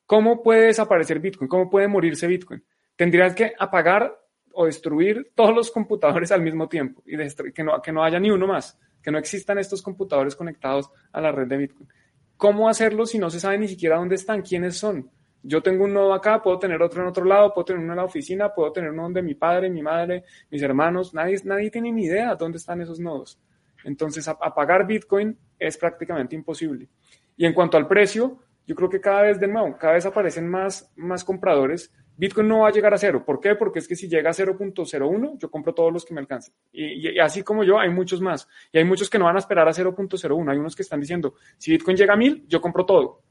¿Cómo 0.07 0.41
puede 0.41 0.67
desaparecer 0.67 1.19
Bitcoin? 1.19 1.49
¿Cómo 1.49 1.69
puede 1.69 1.87
morirse 1.89 2.27
Bitcoin? 2.27 2.63
Tendrías 2.95 3.35
que 3.35 3.53
apagar 3.59 4.17
o 4.53 4.65
destruir 4.65 5.31
todos 5.35 5.53
los 5.53 5.69
computadores 5.69 6.31
al 6.31 6.41
mismo 6.41 6.67
tiempo 6.67 7.03
y 7.05 7.17
que 7.53 7.63
no, 7.63 7.79
que 7.81 7.91
no 7.91 8.03
haya 8.03 8.19
ni 8.19 8.31
uno 8.31 8.47
más, 8.47 8.79
que 9.03 9.11
no 9.11 9.19
existan 9.19 9.59
estos 9.59 9.81
computadores 9.81 10.35
conectados 10.35 10.89
a 11.11 11.21
la 11.21 11.31
red 11.33 11.47
de 11.47 11.57
Bitcoin. 11.57 11.89
¿Cómo 12.37 12.69
hacerlo 12.69 13.05
si 13.05 13.19
no 13.19 13.29
se 13.29 13.39
sabe 13.39 13.57
ni 13.57 13.67
siquiera 13.67 13.97
dónde 13.97 14.15
están, 14.15 14.41
quiénes 14.41 14.77
son? 14.77 15.11
Yo 15.43 15.61
tengo 15.61 15.83
un 15.83 15.93
nodo 15.93 16.13
acá, 16.13 16.41
puedo 16.41 16.57
tener 16.57 16.81
otro 16.81 17.01
en 17.01 17.09
otro 17.09 17.25
lado, 17.25 17.53
puedo 17.53 17.65
tener 17.65 17.83
uno 17.83 17.93
en 17.93 17.97
la 17.97 18.05
oficina, 18.05 18.53
puedo 18.53 18.71
tener 18.71 18.91
uno 18.91 19.03
donde 19.03 19.21
mi 19.21 19.35
padre, 19.35 19.69
mi 19.69 19.81
madre, 19.81 20.23
mis 20.49 20.61
hermanos, 20.61 21.13
nadie, 21.13 21.37
nadie 21.43 21.69
tiene 21.69 21.91
ni 21.91 22.05
idea 22.05 22.33
dónde 22.35 22.57
están 22.57 22.81
esos 22.81 22.99
nodos. 22.99 23.39
Entonces, 23.83 24.27
apagar 24.27 24.87
Bitcoin 24.87 25.37
es 25.59 25.77
prácticamente 25.77 26.35
imposible. 26.35 26.87
Y 27.35 27.45
en 27.45 27.53
cuanto 27.53 27.77
al 27.77 27.87
precio, 27.87 28.39
yo 28.67 28.75
creo 28.75 28.89
que 28.89 29.01
cada 29.01 29.23
vez, 29.23 29.39
de 29.39 29.47
nuevo, 29.47 29.75
cada 29.77 29.93
vez 29.93 30.05
aparecen 30.05 30.47
más, 30.47 30.91
más 30.95 31.23
compradores 31.23 31.91
Bitcoin 32.17 32.47
no 32.47 32.59
va 32.61 32.69
a 32.69 32.71
llegar 32.71 32.93
a 32.93 32.97
cero. 32.97 33.23
¿Por 33.23 33.39
qué? 33.39 33.53
Porque 33.53 33.77
es 33.77 33.87
que 33.87 33.95
si 33.95 34.09
llega 34.09 34.31
a 34.31 34.33
0.01, 34.33 35.37
yo 35.37 35.51
compro 35.51 35.73
todos 35.73 35.93
los 35.93 36.03
que 36.03 36.15
me 36.15 36.19
alcancen. 36.19 36.53
Y, 36.73 37.19
así 37.19 37.43
como 37.43 37.63
yo, 37.63 37.79
hay 37.79 37.89
muchos 37.89 38.19
más. 38.21 38.47
Y 38.71 38.79
hay 38.79 38.85
muchos 38.85 39.07
que 39.07 39.19
no 39.19 39.25
van 39.25 39.35
a 39.35 39.39
esperar 39.39 39.67
a 39.67 39.71
0.01. 39.71 40.51
Hay 40.51 40.57
unos 40.57 40.75
que 40.75 40.81
están 40.81 40.99
diciendo, 40.99 41.35
si 41.59 41.71
Bitcoin 41.71 41.95
llega 41.95 42.15
a 42.15 42.17
1000, 42.17 42.47
yo 42.47 42.59
compro 42.59 42.85
todo. 42.85 43.21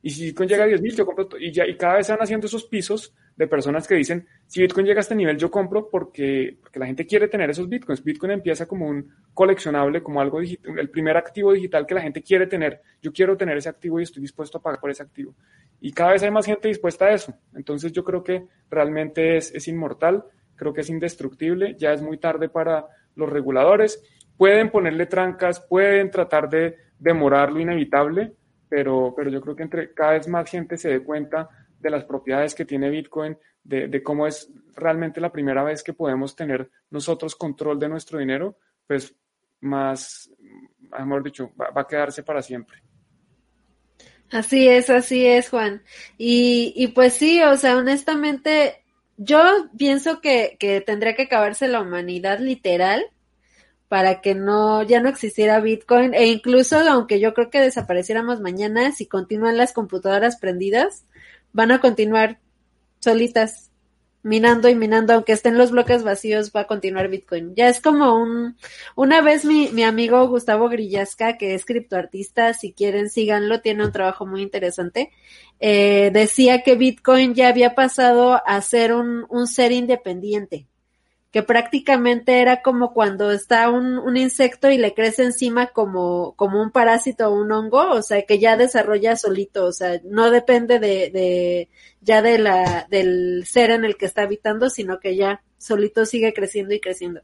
Y 0.00 0.10
si 0.10 0.26
Bitcoin 0.26 0.48
llega 0.48 0.64
a 0.64 0.68
10.000, 0.68 0.94
yo 0.94 1.04
compro 1.04 1.26
todo. 1.26 1.40
Y, 1.40 1.48
y 1.48 1.76
cada 1.76 1.96
vez 1.96 2.06
se 2.06 2.12
van 2.12 2.22
haciendo 2.22 2.46
esos 2.46 2.64
pisos 2.64 3.12
de 3.38 3.46
personas 3.46 3.86
que 3.86 3.94
dicen, 3.94 4.26
si 4.48 4.60
Bitcoin 4.60 4.84
llega 4.84 4.98
a 4.98 5.02
este 5.02 5.14
nivel, 5.14 5.38
yo 5.38 5.48
compro 5.48 5.88
porque, 5.88 6.58
porque 6.60 6.80
la 6.80 6.86
gente 6.86 7.06
quiere 7.06 7.28
tener 7.28 7.48
esos 7.48 7.68
Bitcoins. 7.68 8.02
Bitcoin 8.02 8.32
empieza 8.32 8.66
como 8.66 8.88
un 8.88 9.08
coleccionable, 9.32 10.02
como 10.02 10.20
algo 10.20 10.40
digital, 10.40 10.76
el 10.76 10.90
primer 10.90 11.16
activo 11.16 11.52
digital 11.52 11.86
que 11.86 11.94
la 11.94 12.00
gente 12.00 12.20
quiere 12.20 12.48
tener. 12.48 12.82
Yo 13.00 13.12
quiero 13.12 13.36
tener 13.36 13.56
ese 13.56 13.68
activo 13.68 14.00
y 14.00 14.02
estoy 14.02 14.22
dispuesto 14.22 14.58
a 14.58 14.60
pagar 14.60 14.80
por 14.80 14.90
ese 14.90 15.04
activo. 15.04 15.36
Y 15.80 15.92
cada 15.92 16.12
vez 16.12 16.22
hay 16.24 16.32
más 16.32 16.46
gente 16.46 16.66
dispuesta 16.66 17.04
a 17.04 17.12
eso. 17.12 17.32
Entonces 17.54 17.92
yo 17.92 18.02
creo 18.02 18.24
que 18.24 18.44
realmente 18.68 19.36
es, 19.36 19.54
es 19.54 19.68
inmortal, 19.68 20.24
creo 20.56 20.74
que 20.74 20.80
es 20.80 20.90
indestructible, 20.90 21.76
ya 21.78 21.92
es 21.92 22.02
muy 22.02 22.18
tarde 22.18 22.48
para 22.48 22.86
los 23.14 23.28
reguladores. 23.28 24.02
Pueden 24.36 24.68
ponerle 24.70 25.06
trancas, 25.06 25.60
pueden 25.60 26.10
tratar 26.10 26.48
de 26.48 26.74
demorar 26.98 27.52
lo 27.52 27.60
inevitable, 27.60 28.32
pero, 28.68 29.14
pero 29.16 29.30
yo 29.30 29.40
creo 29.40 29.54
que 29.54 29.62
entre 29.62 29.94
cada 29.94 30.14
vez 30.14 30.26
más 30.26 30.50
gente 30.50 30.76
se 30.76 30.88
dé 30.88 31.00
cuenta 31.04 31.48
de 31.78 31.90
las 31.90 32.04
propiedades 32.04 32.54
que 32.54 32.64
tiene 32.64 32.90
Bitcoin, 32.90 33.36
de, 33.62 34.02
cómo 34.02 34.26
es 34.26 34.50
realmente 34.74 35.20
la 35.20 35.32
primera 35.32 35.62
vez 35.62 35.82
que 35.82 35.92
podemos 35.92 36.34
tener 36.34 36.70
nosotros 36.90 37.36
control 37.36 37.78
de 37.78 37.88
nuestro 37.88 38.18
dinero, 38.18 38.56
pues 38.86 39.14
más, 39.60 40.30
mejor 40.78 41.22
dicho, 41.22 41.52
va, 41.60 41.80
a 41.80 41.86
quedarse 41.86 42.22
para 42.22 42.42
siempre. 42.42 42.82
Así 44.30 44.68
es, 44.68 44.90
así 44.90 45.26
es, 45.26 45.48
Juan. 45.50 45.82
Y, 46.16 46.72
y 46.76 46.88
pues 46.88 47.14
sí, 47.14 47.42
o 47.42 47.56
sea, 47.56 47.76
honestamente, 47.76 48.84
yo 49.16 49.40
pienso 49.76 50.20
que, 50.20 50.56
que 50.58 50.80
tendría 50.80 51.14
que 51.14 51.22
acabarse 51.22 51.68
la 51.68 51.80
humanidad 51.80 52.38
literal 52.38 53.04
para 53.88 54.20
que 54.20 54.34
no, 54.34 54.82
ya 54.82 55.00
no 55.00 55.08
existiera 55.08 55.60
Bitcoin 55.60 56.14
e 56.14 56.26
incluso 56.26 56.78
aunque 56.78 57.20
yo 57.20 57.32
creo 57.32 57.50
que 57.50 57.60
desapareciéramos 57.60 58.40
mañana, 58.40 58.92
si 58.92 59.06
continúan 59.06 59.56
las 59.56 59.72
computadoras 59.72 60.36
prendidas, 60.36 61.06
van 61.52 61.70
a 61.70 61.80
continuar 61.80 62.38
solitas 63.00 63.70
minando 64.22 64.68
y 64.68 64.74
minando, 64.74 65.14
aunque 65.14 65.32
estén 65.32 65.56
los 65.56 65.70
bloques 65.70 66.02
vacíos, 66.02 66.52
va 66.54 66.62
a 66.62 66.66
continuar 66.66 67.08
Bitcoin. 67.08 67.54
Ya 67.54 67.68
es 67.68 67.80
como 67.80 68.14
un, 68.16 68.56
una 68.96 69.22
vez 69.22 69.44
mi, 69.44 69.70
mi 69.72 69.84
amigo 69.84 70.26
Gustavo 70.28 70.68
Grillasca, 70.68 71.38
que 71.38 71.54
es 71.54 71.64
criptoartista, 71.64 72.52
si 72.52 72.72
quieren 72.72 73.08
síganlo, 73.10 73.60
tiene 73.60 73.84
un 73.84 73.92
trabajo 73.92 74.26
muy 74.26 74.42
interesante, 74.42 75.10
eh, 75.60 76.10
decía 76.12 76.62
que 76.62 76.74
Bitcoin 76.74 77.34
ya 77.34 77.48
había 77.48 77.74
pasado 77.74 78.42
a 78.44 78.60
ser 78.60 78.92
un, 78.92 79.24
un 79.28 79.46
ser 79.46 79.72
independiente 79.72 80.66
que 81.30 81.42
prácticamente 81.42 82.40
era 82.40 82.62
como 82.62 82.94
cuando 82.94 83.30
está 83.30 83.68
un, 83.70 83.98
un, 83.98 84.16
insecto 84.16 84.70
y 84.70 84.78
le 84.78 84.94
crece 84.94 85.24
encima 85.24 85.68
como, 85.68 86.34
como 86.36 86.62
un 86.62 86.70
parásito 86.70 87.28
o 87.28 87.34
un 87.34 87.52
hongo, 87.52 87.90
o 87.90 88.02
sea, 88.02 88.22
que 88.22 88.38
ya 88.38 88.56
desarrolla 88.56 89.14
solito, 89.16 89.66
o 89.66 89.72
sea, 89.72 90.00
no 90.04 90.30
depende 90.30 90.78
de, 90.78 91.10
de 91.10 91.68
ya 92.00 92.22
de 92.22 92.38
la, 92.38 92.86
del 92.88 93.44
ser 93.46 93.70
en 93.70 93.84
el 93.84 93.96
que 93.96 94.06
está 94.06 94.22
habitando, 94.22 94.70
sino 94.70 95.00
que 95.00 95.16
ya 95.16 95.42
solito 95.58 96.06
sigue 96.06 96.32
creciendo 96.32 96.74
y 96.74 96.80
creciendo. 96.80 97.20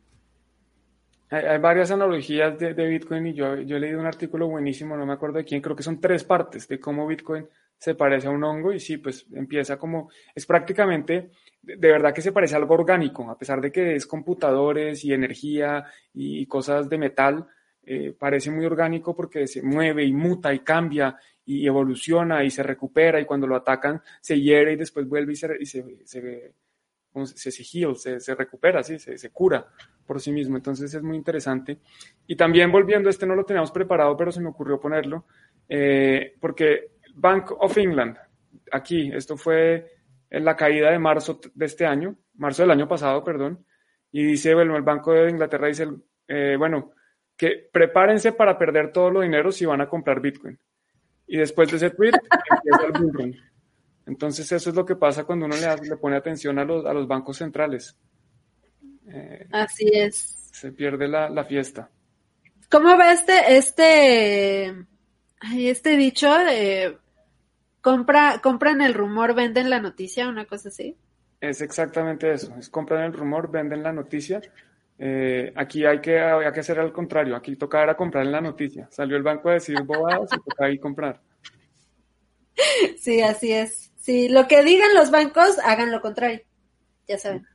Hay, 1.31 1.47
hay 1.47 1.59
varias 1.59 1.91
analogías 1.91 2.59
de, 2.59 2.75
de, 2.75 2.87
Bitcoin 2.87 3.27
y 3.29 3.33
yo, 3.33 3.57
yo 3.63 3.79
he 3.79 3.81
leído 3.81 4.01
un 4.01 4.07
artículo 4.07 4.49
buenísimo, 4.49 4.99
no 4.99 5.07
me 5.07 5.15
acuerdo 5.15 5.39
de 5.39 5.45
quién, 5.45 5.63
creo 5.63 5.75
que 5.75 5.83
son 5.83 5.99
tres 5.99 6.25
partes 6.25 6.69
de 6.69 6.79
cómo 6.79 7.07
Bitcoin 7.07 7.49
se 7.79 7.95
parece 7.95 8.29
a 8.29 8.31
un 8.31 8.45
hongo 8.45 8.73
y 8.73 8.81
sí, 8.81 8.99
pues 8.99 9.27
empieza 9.33 9.79
como, 9.79 10.11
es 10.35 10.47
prácticamente 10.47 11.31
de 11.65 11.89
verdad 11.91 12.13
que 12.15 12.23
se 12.23 12.33
parece 12.33 12.55
a 12.55 12.59
algo 12.59 12.75
orgánico, 12.75 13.31
a 13.31 13.39
pesar 13.39 13.61
de 13.61 13.73
que 13.73 13.97
es 13.97 14.07
computadores 14.07 15.05
y 15.05 15.13
energía 15.13 15.85
y 16.13 16.47
cosas 16.47 16.89
de 16.89 16.99
metal, 16.99 17.47
eh, 17.87 18.15
parece 18.19 18.51
muy 18.51 18.65
orgánico 18.65 19.15
porque 19.15 19.47
se 19.47 19.63
mueve 19.63 20.05
y 20.05 20.13
muta 20.13 20.55
y 20.55 20.61
cambia 20.61 21.19
y 21.45 21.67
evoluciona 21.67 22.43
y 22.43 22.51
se 22.51 22.63
recupera 22.63 23.21
y 23.21 23.27
cuando 23.27 23.47
lo 23.47 23.57
atacan 23.57 24.01
se 24.21 24.41
hiere 24.41 24.73
y 24.73 24.77
después 24.77 25.07
vuelve 25.07 25.33
y 25.33 25.37
se, 25.37 25.49
y 25.61 25.67
se, 25.67 25.85
se, 26.05 26.55
se, 27.35 27.51
se, 27.53 28.21
se, 28.21 28.35
recupera, 28.35 28.83
¿sí? 28.83 28.99
se, 28.99 29.19
se 29.19 29.31
cura 29.31 29.67
por 30.07 30.21
sí 30.21 30.33
mismo. 30.33 30.57
Entonces 30.57 30.95
es 30.95 31.03
muy 31.03 31.17
interesante. 31.17 31.79
Y 32.27 32.37
también 32.37 32.73
volviendo, 32.73 33.11
este 33.11 33.27
no 33.27 33.35
lo 33.35 33.45
teníamos 33.45 33.71
preparado, 33.71 34.17
pero 34.17 34.33
se 34.33 34.41
me 34.41 34.49
ocurrió 34.49 34.81
ponerlo, 34.81 35.27
eh, 35.69 36.35
porque 36.41 36.93
Bank 37.15 37.53
of 37.59 37.77
England, 37.77 38.17
aquí, 38.73 39.11
esto 39.13 39.37
fue 39.37 39.94
en 40.35 40.45
la 40.45 40.57
caída 40.57 40.91
de 40.91 40.99
marzo 40.99 41.41
de 41.55 41.67
este 41.67 41.87
año, 41.87 42.17
marzo 42.35 42.63
del 42.63 42.73
año 42.73 42.89
pasado, 42.89 43.23
perdón, 43.23 43.65
y 44.11 44.25
dice, 44.25 44.55
bueno, 44.55 44.77
el 44.77 44.83
Banco 44.83 45.13
de 45.13 45.31
Inglaterra 45.31 45.69
dice, 45.69 45.89
eh, 46.27 46.57
bueno, 46.59 46.93
que 47.37 47.69
prepárense 47.73 48.33
para 48.33 48.59
perder 48.59 48.93
todo 48.93 49.11
los 49.11 49.23
dinero 49.23 49.53
si 49.53 49.65
van 49.65 49.81
a 49.81 49.89
comprar 49.89 50.21
Bitcoin. 50.21 50.59
Y 51.27 51.37
después 51.37 51.71
de 51.71 51.77
ese 51.77 51.91
tweet 51.91 52.13
empieza 52.51 52.87
el 52.87 52.93
bullrun. 52.93 53.37
Entonces 54.07 54.51
eso 54.51 54.71
es 54.71 54.77
lo 54.77 54.85
que 54.85 54.97
pasa 54.97 55.25
cuando 55.25 55.47
uno 55.47 55.57
le, 55.57 55.89
le 55.89 55.97
pone 55.97 56.17
atención 56.17 56.59
a 56.59 56.65
los, 56.65 56.85
a 56.85 56.93
los 56.93 57.07
bancos 57.07 57.39
centrales. 57.39 57.97
Eh, 59.09 59.47
Así 59.53 59.89
es. 59.93 60.51
Se 60.53 60.73
pierde 60.73 61.09
la, 61.09 61.31
la, 61.31 61.45
fiesta. 61.45 61.91
¿Cómo 62.71 62.97
va 62.97 63.13
este, 63.13 63.57
este, 63.57 64.75
este 65.57 65.97
dicho 65.97 66.33
de 66.39 66.99
compra, 67.85 68.41
compran 68.43 68.81
el 68.81 68.95
rumor, 68.95 69.35
venden 69.35 69.69
la 69.69 69.79
noticia, 69.79 70.27
una 70.27 70.47
cosa 70.47 70.71
así. 70.71 70.97
Es 71.39 71.61
exactamente 71.61 72.33
eso, 72.33 72.55
es 72.59 72.71
compran 72.71 73.05
el 73.05 73.13
rumor, 73.13 73.51
venden 73.51 73.83
la 73.83 73.93
noticia. 73.93 74.41
Eh, 74.99 75.53
aquí 75.55 75.85
hay 75.85 76.01
que, 76.01 76.19
hay 76.19 76.51
que 76.51 76.61
hacer 76.61 76.81
al 76.81 76.93
contrario, 76.93 77.37
aquí 77.37 77.57
toca 77.57 77.83
era 77.83 77.95
comprar 77.95 78.25
en 78.25 78.33
la 78.33 78.41
noticia. 78.41 78.89
Salió 78.91 79.19
el 79.19 79.23
banco 79.23 79.51
a 79.51 79.55
decir 79.55 79.83
bobadas 79.83 80.31
y 80.33 80.37
toca 80.37 80.65
ahí 80.65 80.79
comprar. 80.79 81.21
Sí, 82.97 83.21
así 83.21 83.53
es. 83.53 83.93
Sí, 83.97 84.29
lo 84.31 84.49
que 84.49 84.63
digan 84.65 84.95
los 84.95 85.11
bancos, 85.11 85.59
hagan 85.63 85.91
lo 85.91 86.01
contrario. 86.01 86.41
Ya 87.07 87.19
saben. 87.19 87.47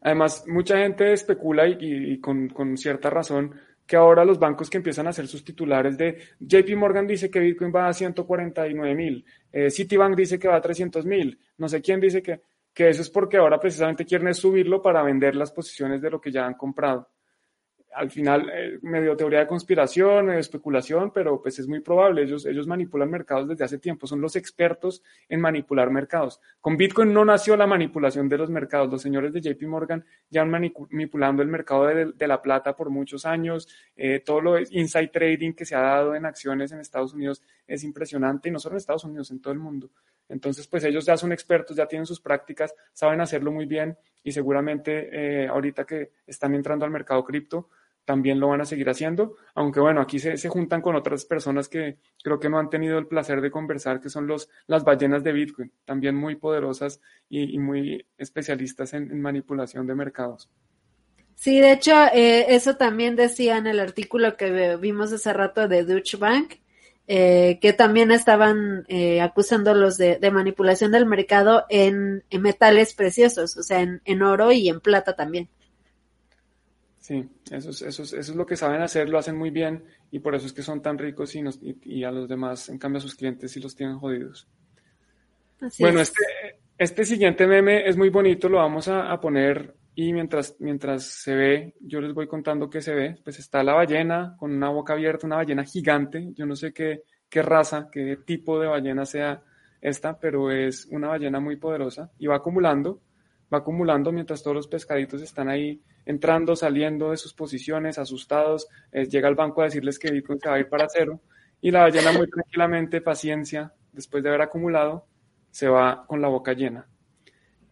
Además, 0.00 0.44
mucha 0.46 0.78
gente 0.78 1.12
especula 1.12 1.66
y, 1.66 1.76
y 1.80 2.20
con, 2.20 2.48
con 2.48 2.78
cierta 2.78 3.10
razón 3.10 3.60
que 3.86 3.96
ahora 3.96 4.24
los 4.24 4.38
bancos 4.38 4.70
que 4.70 4.78
empiezan 4.78 5.06
a 5.06 5.10
hacer 5.10 5.26
sus 5.26 5.44
titulares 5.44 5.96
de 5.96 6.18
JP 6.40 6.76
Morgan 6.76 7.06
dice 7.06 7.30
que 7.30 7.40
Bitcoin 7.40 7.72
va 7.74 7.88
a 7.88 7.92
149 7.92 8.94
mil, 8.94 9.24
eh, 9.52 9.70
Citibank 9.70 10.16
dice 10.16 10.38
que 10.38 10.48
va 10.48 10.56
a 10.56 10.60
300 10.60 11.04
mil, 11.04 11.38
no 11.58 11.68
sé 11.68 11.80
quién 11.80 12.00
dice 12.00 12.22
que, 12.22 12.40
que 12.72 12.88
eso 12.88 13.02
es 13.02 13.10
porque 13.10 13.36
ahora 13.36 13.60
precisamente 13.60 14.04
quieren 14.04 14.34
subirlo 14.34 14.80
para 14.80 15.02
vender 15.02 15.36
las 15.36 15.52
posiciones 15.52 16.00
de 16.00 16.10
lo 16.10 16.20
que 16.20 16.32
ya 16.32 16.46
han 16.46 16.54
comprado 16.54 17.08
al 17.94 18.10
final, 18.10 18.50
eh, 18.52 18.78
medio 18.82 19.16
teoría 19.16 19.40
de 19.40 19.46
conspiración, 19.46 20.26
medio 20.26 20.40
especulación, 20.40 21.12
pero 21.12 21.40
pues 21.40 21.58
es 21.58 21.68
muy 21.68 21.80
probable. 21.80 22.22
Ellos, 22.22 22.44
ellos 22.46 22.66
manipulan 22.66 23.10
mercados 23.10 23.48
desde 23.48 23.64
hace 23.64 23.78
tiempo, 23.78 24.06
son 24.06 24.20
los 24.20 24.36
expertos 24.36 25.02
en 25.28 25.40
manipular 25.40 25.90
mercados. 25.90 26.40
Con 26.60 26.76
Bitcoin 26.76 27.12
no 27.12 27.24
nació 27.24 27.56
la 27.56 27.66
manipulación 27.66 28.28
de 28.28 28.38
los 28.38 28.50
mercados. 28.50 28.90
Los 28.90 29.02
señores 29.02 29.32
de 29.32 29.40
JP 29.40 29.62
Morgan 29.66 30.04
ya 30.28 30.42
han 30.42 30.50
manipulando 30.50 31.42
el 31.42 31.48
mercado 31.48 31.86
de, 31.86 32.26
la 32.26 32.42
plata 32.42 32.74
por 32.74 32.90
muchos 32.90 33.26
años. 33.26 33.68
Eh, 33.96 34.20
todo 34.24 34.40
lo 34.40 34.58
inside 34.58 35.08
trading 35.08 35.52
que 35.52 35.64
se 35.64 35.74
ha 35.74 35.80
dado 35.80 36.14
en 36.14 36.26
acciones 36.26 36.72
en 36.72 36.80
Estados 36.80 37.14
Unidos 37.14 37.42
es 37.66 37.84
impresionante, 37.84 38.48
y 38.48 38.52
no 38.52 38.58
solo 38.58 38.74
en 38.74 38.78
Estados 38.78 39.04
Unidos, 39.04 39.30
en 39.30 39.40
todo 39.40 39.52
el 39.52 39.58
mundo. 39.58 39.90
Entonces, 40.28 40.66
pues 40.66 40.84
ellos 40.84 41.04
ya 41.04 41.16
son 41.16 41.32
expertos, 41.32 41.76
ya 41.76 41.86
tienen 41.86 42.06
sus 42.06 42.20
prácticas, 42.20 42.74
saben 42.92 43.20
hacerlo 43.20 43.52
muy 43.52 43.66
bien 43.66 43.96
y 44.22 44.32
seguramente 44.32 45.10
eh, 45.12 45.48
ahorita 45.48 45.84
que 45.84 46.12
están 46.26 46.54
entrando 46.54 46.84
al 46.84 46.90
mercado 46.90 47.22
cripto, 47.24 47.68
también 48.04 48.40
lo 48.40 48.48
van 48.48 48.60
a 48.60 48.64
seguir 48.66 48.88
haciendo, 48.88 49.36
aunque 49.54 49.80
bueno, 49.80 50.00
aquí 50.00 50.18
se, 50.18 50.36
se, 50.36 50.48
juntan 50.48 50.82
con 50.82 50.94
otras 50.94 51.24
personas 51.24 51.68
que 51.68 51.98
creo 52.22 52.38
que 52.38 52.48
no 52.48 52.58
han 52.58 52.70
tenido 52.70 52.98
el 52.98 53.06
placer 53.06 53.40
de 53.40 53.50
conversar, 53.50 54.00
que 54.00 54.10
son 54.10 54.26
los, 54.26 54.48
las 54.66 54.84
ballenas 54.84 55.24
de 55.24 55.32
Bitcoin, 55.32 55.72
también 55.84 56.14
muy 56.14 56.36
poderosas 56.36 57.00
y, 57.28 57.58
muy 57.58 58.06
especialistas 58.18 58.94
en, 58.94 59.10
en, 59.10 59.20
manipulación 59.20 59.86
de 59.86 59.94
mercados. 59.94 60.50
Sí, 61.34 61.60
de 61.60 61.72
hecho, 61.72 61.92
eh, 62.12 62.54
eso 62.54 62.76
también 62.76 63.16
decía 63.16 63.56
en 63.56 63.66
el 63.66 63.80
artículo 63.80 64.36
que 64.36 64.76
vimos 64.76 65.12
hace 65.12 65.32
rato 65.32 65.66
de 65.66 65.84
Deutsche 65.84 66.16
Bank, 66.16 66.54
eh, 67.06 67.58
que 67.60 67.72
también 67.72 68.10
estaban 68.10 68.84
eh, 68.88 69.20
acusándolos 69.20 69.98
de, 69.98 70.16
de, 70.16 70.30
manipulación 70.30 70.90
del 70.92 71.04
mercado 71.04 71.64
en, 71.68 72.24
en 72.30 72.42
metales 72.42 72.94
preciosos, 72.94 73.58
o 73.58 73.62
sea, 73.62 73.80
en, 73.80 74.00
en 74.06 74.22
oro 74.22 74.52
y 74.52 74.68
en 74.68 74.80
plata 74.80 75.14
también. 75.14 75.50
Sí, 77.04 77.22
eso 77.50 77.68
es, 77.68 77.82
eso, 77.82 78.02
es, 78.02 78.14
eso 78.14 78.32
es 78.32 78.34
lo 78.34 78.46
que 78.46 78.56
saben 78.56 78.80
hacer, 78.80 79.10
lo 79.10 79.18
hacen 79.18 79.36
muy 79.36 79.50
bien 79.50 79.84
y 80.10 80.20
por 80.20 80.34
eso 80.34 80.46
es 80.46 80.54
que 80.54 80.62
son 80.62 80.80
tan 80.80 80.96
ricos 80.96 81.34
y, 81.34 81.42
nos, 81.42 81.62
y, 81.62 81.76
y 81.82 82.02
a 82.02 82.10
los 82.10 82.26
demás, 82.26 82.70
en 82.70 82.78
cambio, 82.78 82.96
a 82.96 83.02
sus 83.02 83.14
clientes 83.14 83.52
sí 83.52 83.60
los 83.60 83.76
tienen 83.76 83.98
jodidos. 83.98 84.48
Así 85.60 85.82
bueno, 85.82 86.00
es. 86.00 86.08
este, 86.08 86.24
este 86.78 87.04
siguiente 87.04 87.46
meme 87.46 87.86
es 87.86 87.98
muy 87.98 88.08
bonito, 88.08 88.48
lo 88.48 88.56
vamos 88.56 88.88
a, 88.88 89.12
a, 89.12 89.20
poner 89.20 89.74
y 89.94 90.14
mientras, 90.14 90.56
mientras 90.60 91.04
se 91.04 91.34
ve, 91.34 91.74
yo 91.78 92.00
les 92.00 92.14
voy 92.14 92.26
contando 92.26 92.70
qué 92.70 92.80
se 92.80 92.94
ve. 92.94 93.18
Pues 93.22 93.38
está 93.38 93.62
la 93.62 93.74
ballena 93.74 94.34
con 94.38 94.50
una 94.50 94.70
boca 94.70 94.94
abierta, 94.94 95.26
una 95.26 95.36
ballena 95.36 95.64
gigante. 95.64 96.32
Yo 96.34 96.46
no 96.46 96.56
sé 96.56 96.72
qué, 96.72 97.02
qué 97.28 97.42
raza, 97.42 97.90
qué 97.92 98.16
tipo 98.24 98.58
de 98.58 98.66
ballena 98.66 99.04
sea 99.04 99.42
esta, 99.82 100.18
pero 100.18 100.50
es 100.50 100.86
una 100.90 101.08
ballena 101.08 101.38
muy 101.38 101.56
poderosa 101.56 102.10
y 102.18 102.28
va 102.28 102.36
acumulando, 102.36 103.02
va 103.54 103.58
acumulando 103.58 104.12
mientras 104.12 104.42
todos 104.42 104.54
los 104.54 104.68
pescaditos 104.68 105.22
están 105.22 105.48
ahí 105.48 105.80
entrando, 106.04 106.54
saliendo 106.56 107.10
de 107.10 107.16
sus 107.16 107.32
posiciones, 107.32 107.98
asustados, 107.98 108.68
eh, 108.92 109.06
llega 109.06 109.28
al 109.28 109.34
banco 109.34 109.62
a 109.62 109.64
decirles 109.64 109.98
que 109.98 110.10
Bitcoin 110.10 110.38
se 110.40 110.48
va 110.48 110.56
a 110.56 110.60
ir 110.60 110.68
para 110.68 110.88
cero 110.88 111.20
y 111.60 111.70
la 111.70 111.80
ballena 111.80 112.12
muy 112.12 112.28
tranquilamente, 112.28 113.00
paciencia, 113.00 113.72
después 113.92 114.22
de 114.22 114.28
haber 114.28 114.42
acumulado, 114.42 115.06
se 115.50 115.68
va 115.68 116.04
con 116.06 116.20
la 116.20 116.28
boca 116.28 116.52
llena. 116.52 116.86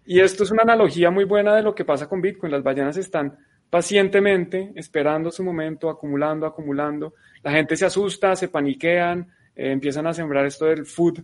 Y 0.05 0.21
esto 0.21 0.45
es 0.45 0.51
una 0.51 0.63
analogía 0.63 1.11
muy 1.11 1.25
buena 1.25 1.55
de 1.55 1.63
lo 1.63 1.75
que 1.75 1.85
pasa 1.85 2.09
con 2.09 2.23
Bitcoin. 2.23 2.53
Las 2.53 2.63
ballenas 2.63 2.97
están 2.97 3.37
pacientemente 3.71 4.73
esperando 4.77 5.31
su 5.31 5.45
momento, 5.45 5.91
acumulando, 5.91 6.47
acumulando. 6.47 7.15
La 7.43 7.53
gente 7.53 7.77
se 7.77 7.87
asusta, 7.87 8.35
se 8.35 8.49
paniquean, 8.49 9.29
eh, 9.55 9.73
empiezan 9.73 10.07
a 10.07 10.15
sembrar 10.15 10.47
esto 10.47 10.67
del 10.67 10.87
food, 10.87 11.21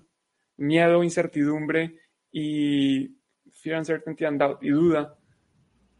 miedo, 0.58 1.02
incertidumbre 1.02 1.96
y 2.30 3.17
fear, 3.68 3.78
uncertainty 3.78 4.24
and 4.24 4.38
doubt 4.38 4.62
y 4.62 4.70
duda 4.70 5.18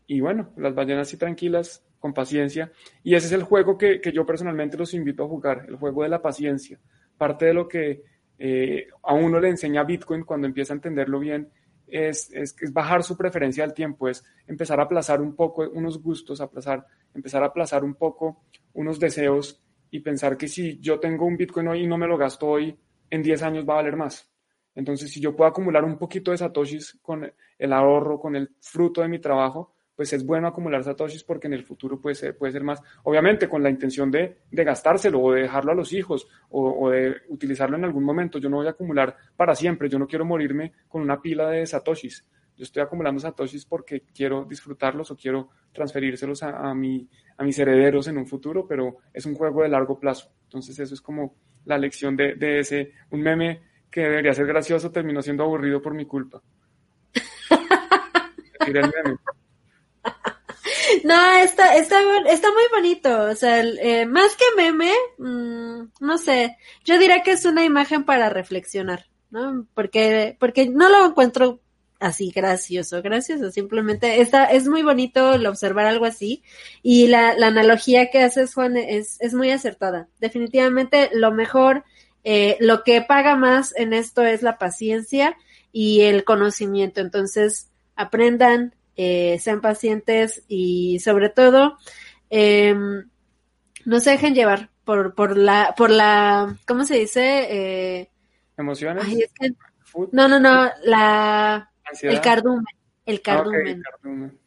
y 0.09 0.21
bueno, 0.21 0.53
las 0.57 0.75
ballenas 0.75 1.07
así 1.07 1.19
tranquilas, 1.19 1.85
con 2.01 2.15
paciencia. 2.15 2.73
Y 3.05 3.15
ese 3.15 3.27
es 3.27 3.33
el 3.33 3.43
juego 3.43 3.77
que, 3.77 4.01
que, 4.01 4.11
yo 4.11 4.25
personalmente 4.25 4.79
los 4.79 4.95
invito 4.95 5.25
a 5.25 5.29
jugar, 5.29 5.67
el 5.69 5.77
juego 5.77 6.03
de 6.03 6.09
la 6.09 6.23
paciencia. 6.23 6.81
Parte 7.17 7.45
de 7.45 7.55
lo 7.55 7.69
que 7.69 8.03
eh, 8.39 8.89
a 9.03 9.13
uno 9.13 9.39
le 9.39 9.51
enseña 9.51 9.85
Bitcoin 9.85 10.25
cuando 10.25 10.47
empieza 10.47 10.73
a 10.73 10.77
entenderlo 10.77 11.19
bien, 11.19 11.51
es, 11.87 12.31
es, 12.33 12.57
es, 12.59 12.73
bajar 12.73 13.03
su 13.03 13.17
preferencia 13.19 13.65
al 13.65 13.75
tiempo, 13.75 14.09
es 14.09 14.25
empezar 14.47 14.81
a 14.81 14.85
aplazar 14.85 15.21
un 15.21 15.37
poco 15.37 15.69
unos 15.71 16.03
gustos, 16.03 16.41
aplazar, 16.41 16.87
empezar 17.15 17.43
a 17.43 17.47
aplazar 17.47 17.85
un 17.85 17.95
poco 17.95 18.45
unos 18.73 18.99
deseos 18.99 19.63
y 19.91 20.01
pensar 20.01 20.39
que 20.39 20.49
si 20.49 20.79
yo 20.81 21.01
tengo 21.01 21.27
un 21.27 21.37
Bitcoin 21.37 21.69
hoy 21.69 21.83
y 21.83 21.87
no 21.87 21.99
me 21.99 22.07
lo 22.07 22.17
gasto 22.17 22.47
hoy, 22.47 22.79
en 23.11 23.23
10 23.23 23.43
años 23.43 23.69
va 23.69 23.75
a 23.75 23.77
valer 23.77 23.97
más. 23.97 24.31
Entonces, 24.79 25.11
si 25.11 25.21
yo 25.21 25.35
puedo 25.35 25.51
acumular 25.51 25.85
un 25.85 25.99
poquito 25.99 26.31
de 26.31 26.37
satoshis 26.37 27.01
con 27.03 27.29
el 27.59 27.73
ahorro, 27.73 28.21
con 28.21 28.37
el 28.37 28.51
fruto 28.61 29.03
de 29.03 29.09
mi 29.09 29.19
trabajo, 29.19 29.75
pues 29.97 30.13
es 30.13 30.25
bueno 30.25 30.47
acumular 30.47 30.85
satoshis 30.85 31.25
porque 31.25 31.49
en 31.49 31.55
el 31.55 31.65
futuro 31.65 32.01
puede 32.01 32.15
ser, 32.15 32.39
puede 32.39 32.53
ser 32.53 32.63
más, 32.63 32.81
obviamente 33.03 33.49
con 33.49 33.61
la 33.61 33.71
intención 33.71 34.09
de, 34.09 34.37
de 34.49 34.65
gastárselo 34.65 35.21
o 35.21 35.33
de 35.33 35.43
dejarlo 35.43 35.73
a 35.73 35.75
los 35.75 35.93
hijos 35.93 36.29
o, 36.51 36.91
de 36.91 37.13
utilizarlo 37.27 37.77
en 37.77 37.87
algún 37.87 38.05
momento. 38.05 38.39
Yo 38.39 38.49
no 38.49 38.59
voy 38.59 38.69
a 38.69 38.71
acumular 38.71 39.17
para 39.37 39.57
siempre, 39.57 39.89
yo 39.89 39.99
no 39.99 40.07
quiero 40.07 40.25
morirme 40.25 40.75
con 40.87 41.03
una 41.03 41.21
pila 41.21 41.51
de 41.51 41.67
satoshis. 41.67 42.25
Yo 42.57 42.63
estoy 42.63 42.81
acumulando 42.81 43.21
satoshis 43.21 43.67
porque 43.67 44.05
quiero 44.15 44.45
disfrutarlos 44.45 45.11
o 45.11 45.17
quiero 45.17 45.49
transferírselos 45.73 46.45
a, 46.45 46.71
a, 46.71 46.73
mi, 46.73 47.09
a 47.37 47.43
mis 47.43 47.59
herederos 47.59 48.07
en 48.07 48.17
un 48.17 48.29
futuro, 48.29 48.65
pero 48.65 48.99
es 49.13 49.27
un 49.27 49.35
juego 49.35 49.65
de 49.65 49.71
largo 49.71 49.99
plazo. 49.99 50.31
Entonces 50.45 50.79
eso 50.79 50.95
es 50.95 51.01
como 51.01 51.35
la 51.65 51.77
lección 51.79 52.17
de, 52.17 52.37
de 52.37 52.61
ese, 52.61 52.93
un 53.11 53.23
meme 53.23 53.68
que 53.91 54.03
debería 54.03 54.35
ser 54.35 54.47
gracioso 54.47 54.91
terminó 54.91 55.23
siendo 55.23 55.45
aburrido 55.45 55.83
por 55.83 55.95
mi 55.95 56.07
culpa. 56.07 56.43
No, 61.05 61.33
está, 61.39 61.77
está, 61.77 62.01
está 62.29 62.49
muy 62.53 62.65
bonito. 62.73 63.25
O 63.25 63.35
sea, 63.35 63.63
eh, 63.63 64.07
más 64.07 64.37
que 64.37 64.45
meme, 64.57 64.93
mmm, 65.19 65.89
no 66.01 66.19
sé. 66.19 66.57
Yo 66.85 66.99
diría 66.99 67.23
que 67.23 67.33
es 67.33 67.45
una 67.45 67.65
imagen 67.65 68.05
para 68.05 68.29
reflexionar, 68.31 69.07
¿no? 69.31 69.67
Porque, 69.75 70.37
porque 70.41 70.69
no 70.69 70.89
lo 70.89 71.07
encuentro 71.07 71.61
así 72.01 72.31
gracioso, 72.31 73.03
gracioso. 73.03 73.51
Simplemente 73.51 74.21
está, 74.21 74.45
es 74.47 74.69
muy 74.69 74.83
bonito 74.83 75.35
el 75.35 75.47
observar 75.47 75.87
algo 75.87 76.05
así. 76.05 76.43
Y 76.83 77.09
la, 77.09 77.35
la 77.37 77.49
analogía 77.49 78.11
que 78.11 78.23
haces, 78.23 78.55
Juan, 78.55 78.77
es, 78.77 79.21
es 79.21 79.35
muy 79.35 79.51
acertada. 79.51 80.09
Definitivamente 80.21 81.11
lo 81.13 81.33
mejor, 81.33 81.85
eh, 82.31 82.59
lo 82.61 82.85
que 82.85 83.01
paga 83.01 83.37
más 83.37 83.75
en 83.75 83.95
esto 83.95 84.23
es 84.23 84.43
la 84.43 84.59
paciencia 84.59 85.35
y 85.73 86.03
el 86.03 86.25
conocimiento. 86.25 87.01
Entonces, 87.01 87.71
aprendan, 87.97 88.75
eh, 88.97 89.39
sean 89.41 89.63
pacientes 89.63 90.45
y 90.47 91.01
sobre 91.01 91.31
todo 91.31 91.79
eh, 92.29 92.77
no 93.87 94.01
se 94.01 94.11
dejen 94.11 94.35
llevar 94.35 94.69
por, 94.85 95.15
por 95.15 95.39
la, 95.39 95.75
por 95.75 95.91
la, 95.91 96.59
¿cómo 96.67 96.85
se 96.85 96.99
dice? 96.99 97.47
Eh, 97.49 98.11
¿Emociones? 98.59 99.05
Ay, 99.07 99.23
es 99.23 99.33
que, 99.33 99.55
no, 100.13 100.29
no, 100.29 100.39
no, 100.39 100.69
la, 100.85 101.71
¿Ansiedad? 101.87 102.15
el 102.15 102.21
cardumen, 102.21 102.67
el 103.07 103.23
cardumen. 103.23 103.59
Ah, 103.59 103.63
okay, 103.63 103.83
cardumen. 103.83 104.39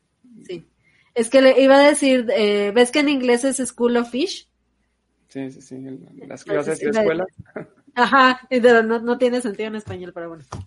Sí. 0.45 0.67
Es 1.15 1.31
que 1.31 1.41
le 1.41 1.59
iba 1.59 1.77
a 1.77 1.89
decir, 1.89 2.27
eh, 2.29 2.71
¿ves 2.75 2.91
que 2.91 2.99
en 2.99 3.09
inglés 3.09 3.43
es 3.43 3.57
School 3.57 3.97
of 3.97 4.11
Fish? 4.11 4.50
Sí, 5.31 5.49
sí, 5.49 5.61
sí, 5.61 5.99
las 6.27 6.43
clases 6.43 6.77
de 6.79 6.89
escuela. 6.89 7.25
Ajá, 7.95 8.41
pero 8.49 8.83
no, 8.83 8.99
no 8.99 9.17
tiene 9.17 9.39
sentido 9.39 9.69
en 9.69 9.75
español, 9.75 10.11
pero 10.13 10.27
bueno. 10.27 10.43
Sí. 10.43 10.59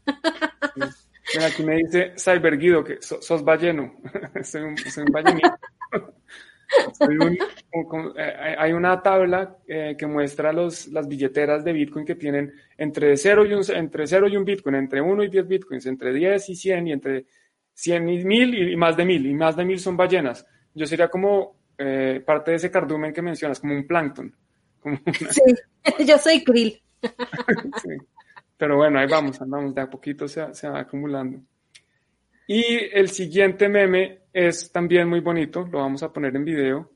Mira, 1.34 1.46
aquí 1.48 1.62
me 1.62 1.76
dice 1.76 2.14
Cyberguido 2.16 2.82
que 2.82 3.02
sos, 3.02 3.24
sos 3.24 3.44
balleno. 3.44 3.94
soy, 4.42 4.62
un, 4.62 4.78
soy 4.78 5.04
un 5.04 5.12
ballenito. 5.12 5.54
soy 6.98 7.16
un, 7.16 7.36
un, 7.72 8.14
eh, 8.16 8.56
hay 8.58 8.72
una 8.72 9.02
tabla 9.02 9.58
eh, 9.66 9.96
que 9.98 10.06
muestra 10.06 10.50
los, 10.50 10.88
las 10.88 11.06
billeteras 11.06 11.62
de 11.62 11.72
Bitcoin 11.74 12.06
que 12.06 12.14
tienen 12.14 12.54
entre 12.78 13.18
0 13.18 13.44
y 13.44 13.52
un, 13.52 13.62
entre 13.74 14.06
0 14.06 14.28
y 14.28 14.36
un 14.38 14.46
Bitcoin, 14.46 14.76
entre 14.76 15.02
1 15.02 15.24
y 15.24 15.28
10 15.28 15.46
Bitcoins, 15.46 15.84
entre 15.84 16.14
10 16.14 16.48
y 16.48 16.56
100 16.56 16.86
y 16.88 16.92
entre 16.92 17.26
100 17.74 18.08
y 18.08 18.24
1000 18.24 18.72
y 18.72 18.76
más 18.76 18.96
de 18.96 19.04
1000. 19.04 19.26
Y 19.26 19.34
más 19.34 19.56
de 19.56 19.66
1000 19.66 19.78
son 19.78 19.96
ballenas. 19.98 20.46
Yo 20.72 20.86
sería 20.86 21.08
como 21.08 21.56
eh, 21.76 22.22
parte 22.24 22.52
de 22.52 22.56
ese 22.58 22.70
cardumen 22.70 23.12
que 23.12 23.22
mencionas, 23.22 23.60
como 23.60 23.74
un 23.74 23.86
plancton. 23.86 24.34
Como 24.84 24.98
una... 25.06 25.32
Sí, 25.32 25.42
yo 26.06 26.18
soy 26.18 26.44
krill. 26.44 26.80
sí. 27.82 27.90
Pero 28.56 28.76
bueno, 28.76 29.00
ahí 29.00 29.06
vamos, 29.10 29.40
andamos, 29.40 29.74
de 29.74 29.80
a 29.80 29.90
poquito 29.90 30.28
se, 30.28 30.54
se 30.54 30.68
va 30.68 30.80
acumulando. 30.80 31.42
Y 32.46 32.62
el 32.92 33.08
siguiente 33.08 33.68
meme 33.68 34.20
es 34.32 34.70
también 34.70 35.08
muy 35.08 35.20
bonito, 35.20 35.66
lo 35.72 35.78
vamos 35.78 36.02
a 36.02 36.12
poner 36.12 36.36
en 36.36 36.44
video. 36.44 36.92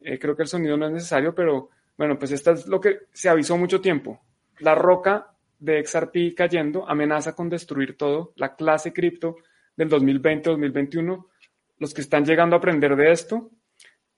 Eh, 0.00 0.18
creo 0.18 0.36
que 0.36 0.42
el 0.42 0.48
sonido 0.48 0.76
no 0.76 0.86
es 0.86 0.92
necesario, 0.92 1.34
pero 1.34 1.70
bueno, 1.98 2.16
pues 2.18 2.30
esto 2.30 2.52
es 2.52 2.66
lo 2.66 2.80
que 2.80 3.00
se 3.12 3.28
avisó 3.28 3.58
mucho 3.58 3.80
tiempo. 3.80 4.20
La 4.60 4.74
roca 4.74 5.34
de 5.58 5.84
XRP 5.84 6.34
cayendo 6.36 6.88
amenaza 6.88 7.34
con 7.34 7.48
destruir 7.48 7.96
todo, 7.96 8.32
la 8.36 8.54
clase 8.54 8.92
cripto 8.92 9.36
del 9.76 9.90
2020-2021, 9.90 11.26
los 11.78 11.92
que 11.92 12.00
están 12.00 12.24
llegando 12.24 12.56
a 12.56 12.58
aprender 12.58 12.94
de 12.96 13.10
esto, 13.10 13.50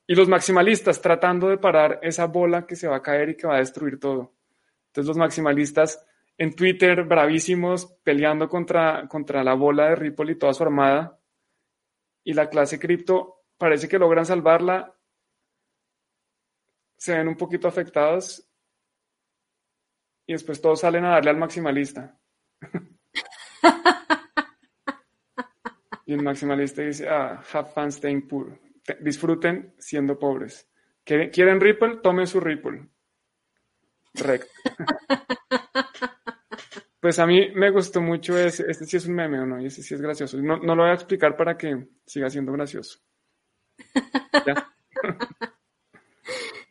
y 0.07 0.15
los 0.15 0.29
maximalistas 0.29 1.01
tratando 1.01 1.49
de 1.49 1.59
parar 1.59 1.99
esa 2.03 2.27
bola 2.27 2.67
que 2.67 2.77
se 2.77 2.89
va 2.89 2.97
a 2.97 3.03
caer 3.03 3.31
y 3.31 3.37
que 3.37 3.47
va 3.47 3.57
a 3.57 3.61
destruir 3.61 3.99
todo. 3.99 4.35
Entonces 4.89 5.09
los 5.09 5.17
maximalistas 5.17 6.05
en 6.37 6.55
Twitter 6.55 7.05
bravísimos 7.05 7.87
peleando 8.03 8.49
contra, 8.49 9.09
contra 9.09 9.43
la 9.43 9.55
bola 9.55 9.89
de 9.89 9.97
Ripple 9.97 10.33
y 10.33 10.39
toda 10.39 10.53
su 10.53 10.63
armada. 10.63 11.19
Y 12.23 12.35
la 12.35 12.49
clase 12.49 12.79
cripto 12.79 13.45
parece 13.57 13.89
que 13.89 13.99
logran 13.99 14.27
salvarla. 14.27 14.95
Se 16.97 17.17
ven 17.17 17.29
un 17.29 17.37
poquito 17.37 17.69
afectados. 17.69 18.47
Y 20.27 20.33
después 20.33 20.61
todos 20.61 20.81
salen 20.81 21.05
a 21.05 21.11
darle 21.11 21.31
al 21.31 21.37
maximalista. 21.37 22.19
y 26.07 26.15
el 26.15 26.23
maximalista 26.23 26.83
dice, 26.83 27.09
ah, 27.09 27.43
have 27.53 27.71
fun 27.73 27.93
staying 27.93 28.27
poor. 28.27 28.64
Disfruten 29.01 29.75
siendo 29.79 30.19
pobres. 30.19 30.69
¿Quieren 31.05 31.61
Ripple? 31.61 32.01
Tomen 32.03 32.27
su 32.27 32.41
Ripple. 32.41 32.89
Recto. 34.15 34.51
Pues 37.05 37.19
a 37.19 37.27
mí 37.27 37.51
me 37.55 37.71
gustó 37.71 38.01
mucho 38.01 38.39
ese, 38.39 38.65
este 38.67 38.87
sí 38.87 38.97
es 38.97 39.05
un 39.05 39.15
meme 39.15 39.39
o 39.39 39.45
no, 39.45 39.61
y 39.61 39.67
ese 39.67 39.83
sí 39.83 39.93
es 39.93 40.01
gracioso. 40.01 40.39
No, 40.39 40.57
no 40.57 40.75
lo 40.75 40.85
voy 40.85 40.91
a 40.91 40.95
explicar 40.95 41.37
para 41.37 41.55
que 41.55 41.87
siga 42.07 42.31
siendo 42.31 42.51
gracioso. 42.53 42.99
¿Ya? 44.47 44.55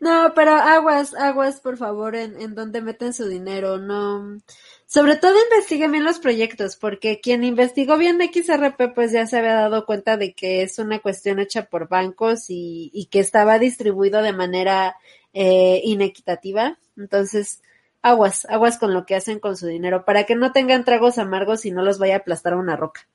No, 0.04 0.34
pero 0.36 0.52
aguas, 0.52 1.16
aguas, 1.16 1.62
por 1.62 1.78
favor, 1.78 2.18
en, 2.18 2.36
en 2.42 2.56
donde 2.56 2.82
meten 2.82 3.14
su 3.14 3.26
dinero, 3.26 3.78
no. 3.78 4.38
Sobre 4.86 5.16
todo 5.16 5.34
investiguen 5.50 5.94
bien 5.94 6.04
los 6.04 6.20
proyectos, 6.20 6.76
porque 6.76 7.22
quien 7.22 7.46
investigó 7.46 7.98
bien 7.98 8.20
XRP, 8.20 8.94
pues 8.94 9.14
ya 9.14 9.26
se 9.28 9.38
había 9.38 9.54
dado 9.54 9.86
cuenta 9.86 10.18
de 10.18 10.34
que 10.34 10.62
es 10.62 10.78
una 10.78 11.00
cuestión 11.00 11.40
hecha 11.40 11.68
por 11.68 11.88
bancos 11.88 12.50
y, 12.50 12.92
y 12.94 13.06
que 13.06 13.20
estaba 13.20 13.60
distribuido 13.60 14.22
de 14.22 14.34
manera 14.34 14.98
eh, 15.32 15.80
inequitativa. 15.86 16.78
Entonces, 16.98 17.62
aguas, 18.02 18.46
aguas 18.50 18.78
con 18.78 18.94
lo 18.94 19.06
que 19.06 19.16
hacen 19.16 19.40
con 19.40 19.56
su 19.56 19.68
dinero, 19.68 20.04
para 20.04 20.26
que 20.26 20.36
no 20.36 20.52
tengan 20.52 20.84
tragos 20.84 21.18
amargos 21.18 21.66
y 21.66 21.72
no 21.72 21.82
los 21.82 21.98
vaya 21.98 22.16
a 22.16 22.18
aplastar 22.18 22.56
una 22.56 22.76
roca. 22.76 23.08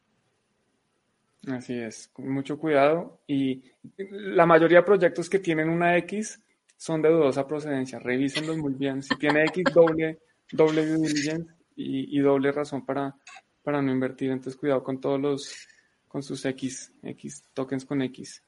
Así 1.49 1.79
es, 1.79 2.09
con 2.09 2.31
mucho 2.31 2.59
cuidado. 2.59 3.21
Y 3.27 3.63
la 3.99 4.47
mayoría 4.47 4.79
de 4.79 4.85
proyectos 4.85 5.29
que 5.29 5.39
tienen 5.39 5.69
una 5.69 5.95
X 5.99 6.41
son 6.79 7.03
de 7.03 7.11
dudosa 7.11 7.47
procedencia. 7.47 7.99
Revísenlos 7.99 8.57
muy 8.57 8.73
bien. 8.73 9.03
Si 9.03 9.15
tiene 9.17 9.45
X, 9.47 9.65
doble, 9.75 10.21
doble 10.53 10.87
due 10.87 11.09
diligence 11.09 11.53
y, 11.77 12.17
y, 12.17 12.21
doble 12.21 12.53
razón 12.53 12.87
para, 12.87 13.15
para 13.63 13.83
no 13.83 13.93
invertir. 13.93 14.31
Entonces, 14.31 14.59
cuidado 14.59 14.83
con 14.83 15.01
todos 15.01 15.21
los, 15.21 15.69
con 16.07 16.23
sus 16.23 16.45
X, 16.47 16.93
X, 17.03 17.45
tokens 17.53 17.85
con 17.85 18.01
X. 18.03 18.43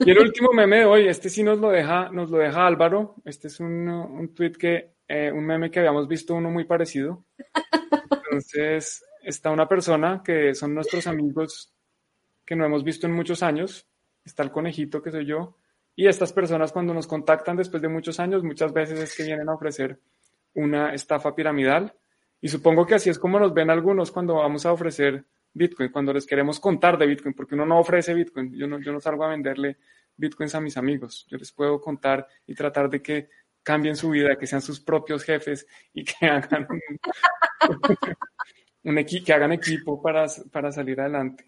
Y 0.00 0.10
el 0.10 0.18
último 0.18 0.52
meme 0.52 0.78
de 0.78 0.84
hoy, 0.86 1.06
este 1.06 1.28
sí 1.28 1.44
nos 1.44 1.58
lo 1.58 1.70
deja, 1.70 2.08
nos 2.10 2.30
lo 2.30 2.38
deja 2.38 2.66
Álvaro. 2.66 3.14
Este 3.24 3.46
es 3.46 3.60
un, 3.60 3.88
un 3.88 4.34
tweet 4.34 4.52
que 4.52 4.94
eh, 5.06 5.30
un 5.30 5.44
meme 5.44 5.70
que 5.70 5.78
habíamos 5.78 6.08
visto 6.08 6.34
uno 6.34 6.50
muy 6.50 6.64
parecido. 6.64 7.26
Entonces, 8.10 9.04
está 9.22 9.50
una 9.50 9.68
persona 9.68 10.22
que 10.24 10.54
son 10.54 10.74
nuestros 10.74 11.06
amigos 11.06 11.74
que 12.44 12.56
no 12.56 12.64
hemos 12.64 12.82
visto 12.82 13.06
en 13.06 13.12
muchos 13.12 13.42
años. 13.42 13.86
Está 14.24 14.42
el 14.42 14.50
conejito, 14.50 15.02
que 15.02 15.10
soy 15.10 15.26
yo. 15.26 15.58
Y 15.98 16.06
estas 16.06 16.32
personas 16.32 16.70
cuando 16.70 16.94
nos 16.94 17.08
contactan 17.08 17.56
después 17.56 17.82
de 17.82 17.88
muchos 17.88 18.20
años, 18.20 18.44
muchas 18.44 18.72
veces 18.72 19.00
es 19.00 19.16
que 19.16 19.24
vienen 19.24 19.48
a 19.48 19.54
ofrecer 19.54 19.98
una 20.54 20.94
estafa 20.94 21.34
piramidal. 21.34 21.92
Y 22.40 22.46
supongo 22.46 22.86
que 22.86 22.94
así 22.94 23.10
es 23.10 23.18
como 23.18 23.40
nos 23.40 23.52
ven 23.52 23.68
algunos 23.68 24.12
cuando 24.12 24.34
vamos 24.34 24.64
a 24.64 24.72
ofrecer 24.72 25.24
Bitcoin, 25.52 25.90
cuando 25.90 26.12
les 26.12 26.24
queremos 26.24 26.60
contar 26.60 26.98
de 26.98 27.06
Bitcoin, 27.08 27.34
porque 27.34 27.56
uno 27.56 27.66
no 27.66 27.80
ofrece 27.80 28.14
Bitcoin. 28.14 28.54
Yo 28.54 28.68
no, 28.68 28.78
yo 28.78 28.92
no 28.92 29.00
salgo 29.00 29.24
a 29.24 29.30
venderle 29.30 29.78
Bitcoins 30.16 30.54
a 30.54 30.60
mis 30.60 30.76
amigos. 30.76 31.26
Yo 31.28 31.36
les 31.36 31.50
puedo 31.50 31.80
contar 31.80 32.28
y 32.46 32.54
tratar 32.54 32.88
de 32.88 33.02
que 33.02 33.28
cambien 33.64 33.96
su 33.96 34.10
vida, 34.10 34.36
que 34.36 34.46
sean 34.46 34.62
sus 34.62 34.78
propios 34.78 35.24
jefes 35.24 35.66
y 35.92 36.04
que 36.04 36.26
hagan 36.28 36.68
un, 36.70 36.80
un 38.84 39.04
que 39.04 39.32
hagan 39.32 39.50
equipo 39.50 40.00
para, 40.00 40.26
para 40.52 40.70
salir 40.70 41.00
adelante. 41.00 41.47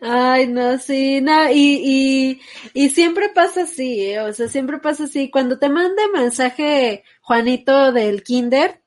Ay, 0.00 0.46
no, 0.46 0.78
sí, 0.78 1.20
no, 1.20 1.50
y, 1.50 1.80
y, 1.84 2.40
y 2.72 2.88
siempre 2.90 3.28
pasa 3.28 3.62
así, 3.62 4.06
¿eh? 4.06 4.20
o 4.20 4.32
sea, 4.32 4.48
siempre 4.48 4.78
pasa 4.78 5.04
así. 5.04 5.30
Cuando 5.30 5.58
te 5.58 5.68
mande 5.68 6.02
mensaje 6.12 7.04
Juanito 7.20 7.92
del 7.92 8.22
Kinder, 8.22 8.80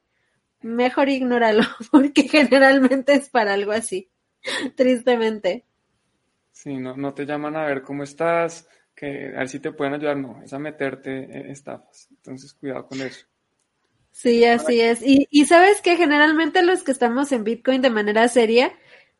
mejor 0.62 1.10
ignóralo, 1.10 1.64
porque 1.92 2.28
generalmente 2.28 3.14
es 3.14 3.30
para 3.30 3.54
algo 3.54 3.72
así, 3.72 4.10
tristemente. 4.76 5.66
Sí, 6.52 6.78
no, 6.78 6.96
no 6.98 7.14
te 7.14 7.26
llaman 7.26 7.56
a 7.56 7.66
ver 7.66 7.84
cómo 7.84 8.04
estás, 8.04 8.68
que 8.96 9.32
a 9.36 9.40
ver 9.40 9.50
si 9.50 9.60
te 9.60 9.72
pueden 9.72 9.94
ayudar, 9.94 10.18
no, 10.18 10.42
es 10.44 10.54
a 10.54 10.60
meterte 10.60 11.24
en 11.24 11.52
estafas. 11.52 12.08
Entonces, 12.12 12.54
cuidado 12.54 12.88
con 12.88 13.02
eso. 13.02 13.26
Sí, 14.12 14.46
así 14.46 14.80
es. 14.80 15.02
Y, 15.02 15.28
y 15.32 15.46
sabes 15.46 15.82
que 15.82 15.98
generalmente 15.98 16.62
los 16.62 16.84
que 16.84 16.92
estamos 16.92 17.32
en 17.32 17.44
Bitcoin 17.44 17.82
de 17.82 17.90
manera 17.90 18.28
seria, 18.28 18.72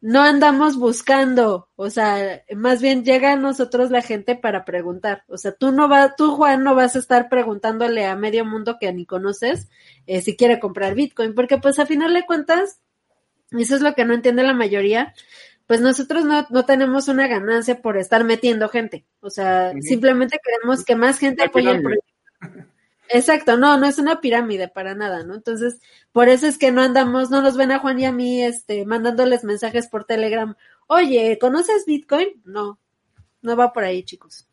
no 0.04 0.22
andamos 0.22 0.76
buscando, 0.76 1.70
o 1.78 1.90
sea, 1.90 2.44
más 2.54 2.82
bien 2.82 3.06
llega 3.06 3.32
a 3.32 3.36
nosotros 3.38 3.90
la 3.90 4.02
gente 4.02 4.36
para 4.36 4.66
preguntar. 4.66 5.24
O 5.30 5.38
sea, 5.38 5.54
tú 5.54 5.72
no 5.72 5.88
vas, 5.88 6.18
tú 6.18 6.36
Juan 6.36 6.62
no 6.62 6.76
vas 6.76 6.98
a 6.98 7.00
estar 7.00 7.30
preguntándole 7.30 8.06
a 8.06 8.18
medio 8.18 8.44
mundo 8.44 8.76
que 8.82 8.92
ni 8.92 9.06
conoces 9.06 9.70
eh, 10.06 10.22
si 10.22 10.36
quiere 10.36 10.60
comprar 10.60 10.94
Bitcoin, 10.94 11.34
porque 11.34 11.58
pues 11.58 11.80
a 11.80 11.86
final 11.86 12.14
de 12.14 12.26
cuentas, 12.26 12.82
eso 13.52 13.78
es 13.78 13.82
lo 13.82 13.96
que 13.96 14.04
no 14.04 14.14
entiende 14.14 14.44
la 14.44 14.54
mayoría, 14.54 15.14
pues 15.68 15.80
nosotros 15.80 16.26
no, 16.26 16.46
no 16.50 16.66
tenemos 16.66 17.08
una 17.08 17.30
ganancia 17.30 17.82
por 17.82 17.96
estar 17.98 18.26
metiendo 18.26 18.68
gente. 18.68 19.06
O 19.22 19.30
sea, 19.30 19.72
simplemente 19.80 20.38
queremos 20.44 20.84
que 20.84 20.98
más 20.98 21.18
gente 21.18 21.46
apoye 21.46 21.72
el 21.72 21.82
proyecto. 21.82 22.14
Exacto, 23.14 23.58
no, 23.58 23.78
no 23.78 23.86
es 23.86 24.00
una 24.00 24.22
pirámide 24.22 24.68
para 24.68 24.96
nada, 24.96 25.24
¿no? 25.24 25.36
Entonces, 25.36 25.80
por 26.12 26.30
eso 26.30 26.48
es 26.48 26.58
que 26.58 26.72
no 26.72 26.82
andamos, 26.82 27.30
no 27.30 27.44
nos 27.44 27.56
ven 27.56 27.72
a 27.72 27.78
Juan 27.78 28.00
y 28.00 28.06
a 28.06 28.12
mí, 28.12 28.42
este, 28.42 28.88
mandándoles 28.88 29.44
mensajes 29.44 29.88
por 29.88 30.06
Telegram. 30.06 30.56
Oye, 30.88 31.38
¿conoces 31.40 31.86
Bitcoin? 31.86 32.42
No, 32.44 32.80
no 33.44 33.56
va 33.56 33.72
por 33.72 33.84
ahí, 33.84 34.02
chicos. 34.02 34.48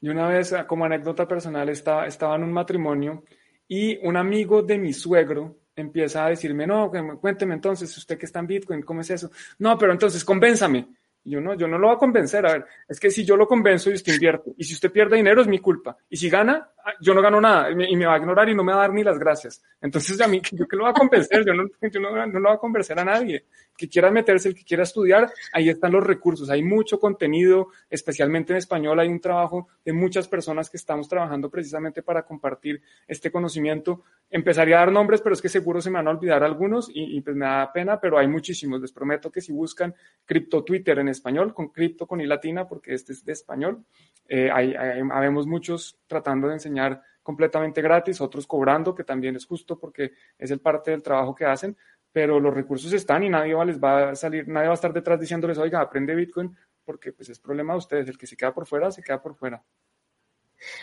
Y 0.00 0.08
una 0.08 0.28
vez, 0.28 0.52
ah, 0.52 0.68
como 0.68 0.84
anécdota 0.84 1.26
personal, 1.26 1.68
estaba, 1.68 2.06
estaba 2.06 2.36
en 2.36 2.44
un 2.44 2.52
matrimonio 2.52 3.24
y 3.66 3.98
un 4.06 4.16
amigo 4.16 4.62
de 4.62 4.78
mi 4.78 4.92
suegro 4.92 5.56
empieza 5.74 6.24
a 6.24 6.28
decirme, 6.28 6.68
no, 6.68 6.92
cuénteme 7.20 7.54
entonces, 7.54 7.96
usted 7.98 8.16
que 8.16 8.26
está 8.26 8.38
en 8.38 8.46
Bitcoin, 8.46 8.82
¿cómo 8.82 9.00
es 9.00 9.10
eso? 9.10 9.32
No, 9.58 9.76
pero 9.76 9.90
entonces, 9.90 10.24
convénzame. 10.24 10.86
Yo 11.24 11.40
no, 11.40 11.54
yo 11.54 11.66
no 11.66 11.78
lo 11.78 11.88
voy 11.88 11.96
a 11.96 11.98
convencer. 11.98 12.46
A 12.46 12.52
ver, 12.52 12.66
es 12.86 13.00
que 13.00 13.10
si 13.10 13.24
yo 13.24 13.36
lo 13.36 13.46
convenzo 13.46 13.90
y 13.90 13.94
usted 13.94 14.14
invierte, 14.14 14.52
y 14.56 14.64
si 14.64 14.74
usted 14.74 14.92
pierde 14.92 15.16
dinero 15.16 15.40
es 15.40 15.48
mi 15.48 15.58
culpa. 15.58 15.96
Y 16.08 16.16
si 16.16 16.28
gana, 16.28 16.70
ah, 16.84 16.92
yo 17.00 17.14
no 17.14 17.22
gano 17.22 17.40
nada 17.40 17.70
y 17.70 17.96
me, 17.96 18.06
va 18.06 18.14
a 18.14 18.18
ignorar 18.18 18.48
y 18.48 18.54
no 18.54 18.62
me 18.62 18.72
va 18.72 18.78
a 18.78 18.82
dar 18.82 18.92
ni 18.92 19.02
las 19.02 19.18
gracias. 19.18 19.62
Entonces, 19.80 20.20
a 20.20 20.28
mí, 20.28 20.42
yo 20.52 20.66
que 20.68 20.76
lo 20.76 20.84
voy 20.84 20.90
a 20.90 20.94
convencer, 20.94 21.44
yo 21.44 21.54
no, 21.54 21.64
yo 21.80 22.00
no, 22.00 22.26
no 22.26 22.40
lo 22.40 22.48
voy 22.48 22.56
a 22.56 22.60
convencer 22.60 22.98
a 22.98 23.04
nadie 23.04 23.44
que 23.76 23.88
quiera 23.88 24.10
meterse, 24.10 24.48
el 24.48 24.54
que 24.54 24.64
quiera 24.64 24.82
estudiar, 24.82 25.30
ahí 25.52 25.68
están 25.68 25.92
los 25.92 26.04
recursos. 26.04 26.50
Hay 26.50 26.62
mucho 26.62 26.98
contenido, 26.98 27.68
especialmente 27.90 28.52
en 28.52 28.58
español, 28.58 29.00
hay 29.00 29.08
un 29.08 29.20
trabajo 29.20 29.68
de 29.84 29.92
muchas 29.92 30.28
personas 30.28 30.70
que 30.70 30.76
estamos 30.76 31.08
trabajando 31.08 31.50
precisamente 31.50 32.02
para 32.02 32.24
compartir 32.24 32.80
este 33.06 33.30
conocimiento. 33.30 34.02
Empezaría 34.30 34.76
a 34.76 34.80
dar 34.80 34.92
nombres, 34.92 35.20
pero 35.20 35.34
es 35.34 35.42
que 35.42 35.48
seguro 35.48 35.80
se 35.80 35.90
me 35.90 35.96
van 35.96 36.08
a 36.08 36.10
olvidar 36.10 36.42
algunos 36.44 36.90
y, 36.92 37.20
pues 37.20 37.36
me 37.36 37.46
da 37.46 37.72
pena, 37.72 38.00
pero 38.00 38.18
hay 38.18 38.28
muchísimos. 38.28 38.80
Les 38.80 38.92
prometo 38.92 39.30
que 39.30 39.40
si 39.40 39.52
buscan 39.52 39.94
Crypto 40.24 40.62
Twitter 40.62 40.98
en 40.98 41.08
español, 41.08 41.52
con 41.52 41.68
cripto 41.68 42.06
con 42.06 42.20
i 42.20 42.26
latina, 42.26 42.66
porque 42.66 42.94
este 42.94 43.12
es 43.12 43.24
de 43.24 43.32
español, 43.32 43.84
eh, 44.28 44.50
hay, 44.52 44.74
habemos 44.74 45.46
muchos 45.46 45.98
tratando 46.06 46.48
de 46.48 46.54
enseñar 46.54 47.02
completamente 47.24 47.80
gratis, 47.80 48.20
otros 48.20 48.46
cobrando, 48.46 48.94
que 48.94 49.02
también 49.02 49.34
es 49.34 49.46
justo 49.46 49.78
porque 49.78 50.12
es 50.38 50.50
el 50.50 50.60
parte 50.60 50.90
del 50.90 51.02
trabajo 51.02 51.34
que 51.34 51.46
hacen, 51.46 51.76
pero 52.14 52.38
los 52.38 52.54
recursos 52.54 52.92
están 52.92 53.24
y 53.24 53.28
nadie 53.28 53.54
va, 53.54 53.64
les 53.64 53.82
va 53.82 54.10
a 54.10 54.14
salir, 54.14 54.46
nadie 54.46 54.68
va 54.68 54.74
a 54.74 54.76
estar 54.76 54.92
detrás 54.92 55.18
diciéndoles, 55.18 55.58
oiga, 55.58 55.80
aprende 55.80 56.14
Bitcoin, 56.14 56.56
porque 56.84 57.12
pues 57.12 57.28
es 57.28 57.40
problema 57.40 57.72
de 57.72 57.78
ustedes, 57.80 58.08
el 58.08 58.16
que 58.16 58.28
se 58.28 58.36
queda 58.36 58.54
por 58.54 58.68
fuera, 58.68 58.92
se 58.92 59.02
queda 59.02 59.20
por 59.20 59.34
fuera. 59.34 59.60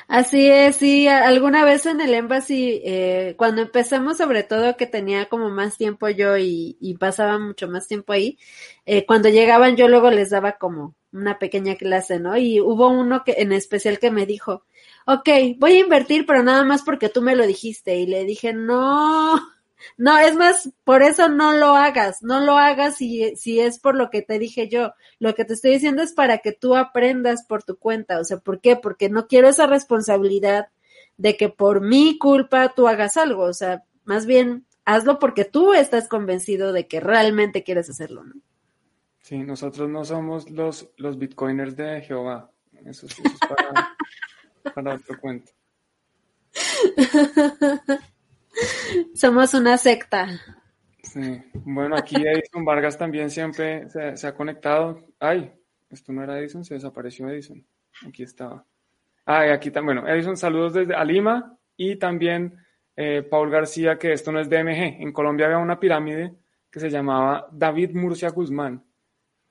Así 0.09 0.49
es, 0.49 0.75
sí, 0.75 1.07
alguna 1.07 1.63
vez 1.63 1.85
en 1.85 2.01
el 2.01 2.13
Embassy, 2.13 2.81
eh, 2.83 3.35
cuando 3.37 3.61
empezamos 3.61 4.17
sobre 4.17 4.43
todo 4.43 4.75
que 4.75 4.87
tenía 4.87 5.29
como 5.29 5.49
más 5.49 5.77
tiempo 5.77 6.09
yo 6.09 6.37
y, 6.37 6.97
pasaba 6.99 7.39
mucho 7.39 7.69
más 7.69 7.87
tiempo 7.87 8.11
ahí, 8.11 8.37
eh, 8.85 9.05
cuando 9.05 9.29
llegaban 9.29 9.77
yo 9.77 9.87
luego 9.87 10.11
les 10.11 10.31
daba 10.31 10.57
como 10.57 10.95
una 11.13 11.39
pequeña 11.39 11.75
clase, 11.75 12.19
¿no? 12.19 12.35
Y 12.37 12.59
hubo 12.59 12.89
uno 12.89 13.23
que 13.23 13.35
en 13.37 13.53
especial 13.53 13.99
que 13.99 14.11
me 14.11 14.25
dijo, 14.25 14.65
ok, 15.07 15.29
voy 15.57 15.71
a 15.77 15.79
invertir, 15.79 16.25
pero 16.25 16.43
nada 16.43 16.65
más 16.65 16.83
porque 16.83 17.07
tú 17.07 17.21
me 17.21 17.37
lo 17.37 17.47
dijiste. 17.47 17.95
Y 17.95 18.05
le 18.05 18.25
dije, 18.25 18.53
no, 18.53 19.39
no, 19.97 20.17
es 20.17 20.35
más, 20.35 20.71
por 20.83 21.03
eso 21.03 21.29
no 21.29 21.53
lo 21.53 21.75
hagas, 21.75 22.21
no 22.21 22.39
lo 22.39 22.57
hagas 22.57 22.97
si, 22.97 23.35
si 23.35 23.59
es 23.59 23.79
por 23.79 23.95
lo 23.95 24.09
que 24.09 24.21
te 24.21 24.39
dije 24.39 24.67
yo. 24.69 24.93
Lo 25.19 25.35
que 25.35 25.45
te 25.45 25.53
estoy 25.53 25.71
diciendo 25.71 26.01
es 26.01 26.13
para 26.13 26.39
que 26.39 26.51
tú 26.51 26.75
aprendas 26.75 27.45
por 27.45 27.63
tu 27.63 27.77
cuenta. 27.77 28.19
O 28.19 28.23
sea, 28.23 28.37
¿por 28.37 28.61
qué? 28.61 28.75
Porque 28.75 29.09
no 29.09 29.27
quiero 29.27 29.49
esa 29.49 29.67
responsabilidad 29.67 30.67
de 31.17 31.37
que 31.37 31.49
por 31.49 31.81
mi 31.81 32.17
culpa 32.17 32.73
tú 32.75 32.87
hagas 32.87 33.17
algo. 33.17 33.43
O 33.43 33.53
sea, 33.53 33.83
más 34.05 34.25
bien 34.25 34.65
hazlo 34.85 35.19
porque 35.19 35.45
tú 35.45 35.73
estás 35.73 36.07
convencido 36.07 36.73
de 36.73 36.87
que 36.87 36.99
realmente 36.99 37.63
quieres 37.63 37.89
hacerlo, 37.89 38.23
¿no? 38.23 38.35
Sí, 39.21 39.37
nosotros 39.37 39.87
no 39.87 40.03
somos 40.03 40.49
los, 40.49 40.89
los 40.97 41.17
bitcoiners 41.17 41.75
de 41.75 42.01
Jehová. 42.01 42.51
Eso, 42.85 43.05
eso 43.05 43.21
es 43.23 43.39
para, 43.39 43.95
para 44.75 44.95
otro 44.95 45.19
cuento. 45.19 45.51
Somos 49.13 49.53
una 49.53 49.77
secta. 49.77 50.27
Sí. 51.03 51.41
Bueno, 51.53 51.95
aquí 51.95 52.15
Edison 52.15 52.63
Vargas 52.63 52.97
también 52.97 53.29
siempre 53.29 53.89
se, 53.89 54.27
ha 54.27 54.33
conectado. 54.33 54.99
Ay, 55.19 55.51
esto 55.89 56.13
no 56.13 56.23
era 56.23 56.39
Edison, 56.39 56.63
se 56.63 56.75
desapareció 56.75 57.29
Edison. 57.29 57.65
Aquí 58.07 58.23
estaba. 58.23 58.65
Ah, 59.25 59.51
aquí 59.53 59.71
también. 59.71 59.97
Bueno, 59.97 60.13
Edison, 60.13 60.37
saludos 60.37 60.73
desde 60.73 60.95
Alima 60.95 61.57
y 61.75 61.97
también 61.97 62.57
eh, 62.95 63.23
Paul 63.23 63.49
García, 63.49 63.97
que 63.97 64.13
esto 64.13 64.31
no 64.31 64.39
es 64.39 64.49
DMG. 64.49 65.01
En 65.01 65.11
Colombia 65.11 65.47
había 65.47 65.57
una 65.57 65.79
pirámide 65.79 66.35
que 66.69 66.79
se 66.79 66.89
llamaba 66.89 67.47
David 67.51 67.93
Murcia 67.93 68.29
Guzmán 68.29 68.83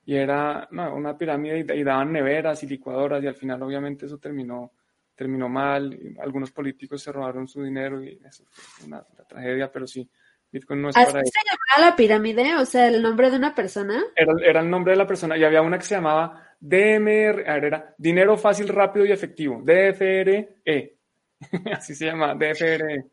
y 0.04 0.16
era 0.16 0.68
una 0.70 1.16
pirámide 1.16 1.64
y 1.76 1.84
daban 1.84 2.12
neveras 2.12 2.62
y 2.62 2.66
licuadoras 2.66 3.22
y 3.22 3.26
al 3.26 3.34
final 3.34 3.62
obviamente 3.62 4.06
eso 4.06 4.18
terminó 4.18 4.72
terminó 5.20 5.50
mal, 5.50 6.16
algunos 6.18 6.50
políticos 6.50 7.02
se 7.02 7.12
robaron 7.12 7.46
su 7.46 7.62
dinero 7.62 8.02
y 8.02 8.18
eso 8.26 8.42
fue 8.48 8.86
una, 8.86 9.04
tragedia, 9.28 9.70
pero 9.70 9.86
sí, 9.86 10.08
Bitcoin 10.50 10.80
no 10.80 10.88
es 10.88 10.94
para 10.94 11.20
eso. 11.20 11.30
se 11.30 11.40
llamaba 11.44 11.90
la 11.90 11.94
pirámide? 11.94 12.56
O 12.56 12.64
sea, 12.64 12.88
el 12.88 13.02
nombre 13.02 13.30
de 13.30 13.36
una 13.36 13.54
persona. 13.54 14.02
Era, 14.16 14.32
era, 14.42 14.60
el 14.60 14.70
nombre 14.70 14.92
de 14.92 14.96
la 14.96 15.06
persona 15.06 15.36
y 15.36 15.44
había 15.44 15.60
una 15.60 15.76
que 15.76 15.84
se 15.84 15.96
llamaba 15.96 16.56
DMR, 16.58 17.42
era 17.46 17.94
Dinero 17.98 18.38
Fácil, 18.38 18.68
Rápido 18.68 19.04
y 19.04 19.12
Efectivo, 19.12 19.60
DFRE. 19.62 20.96
Así 21.70 21.94
se 21.94 22.06
llama, 22.06 22.34
DFRE. 22.34 23.04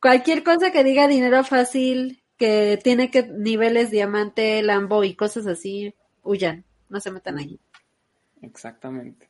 Cualquier 0.00 0.42
cosa 0.42 0.72
que 0.72 0.82
diga 0.82 1.06
dinero 1.06 1.44
fácil, 1.44 2.22
que 2.38 2.78
tiene 2.82 3.10
que 3.10 3.24
niveles 3.24 3.90
diamante, 3.90 4.62
Lambo 4.62 5.04
y 5.04 5.14
cosas 5.14 5.46
así, 5.46 5.94
huyan, 6.22 6.64
no 6.88 6.98
se 6.98 7.10
metan 7.10 7.36
ahí. 7.36 7.60
Exactamente. 8.40 9.28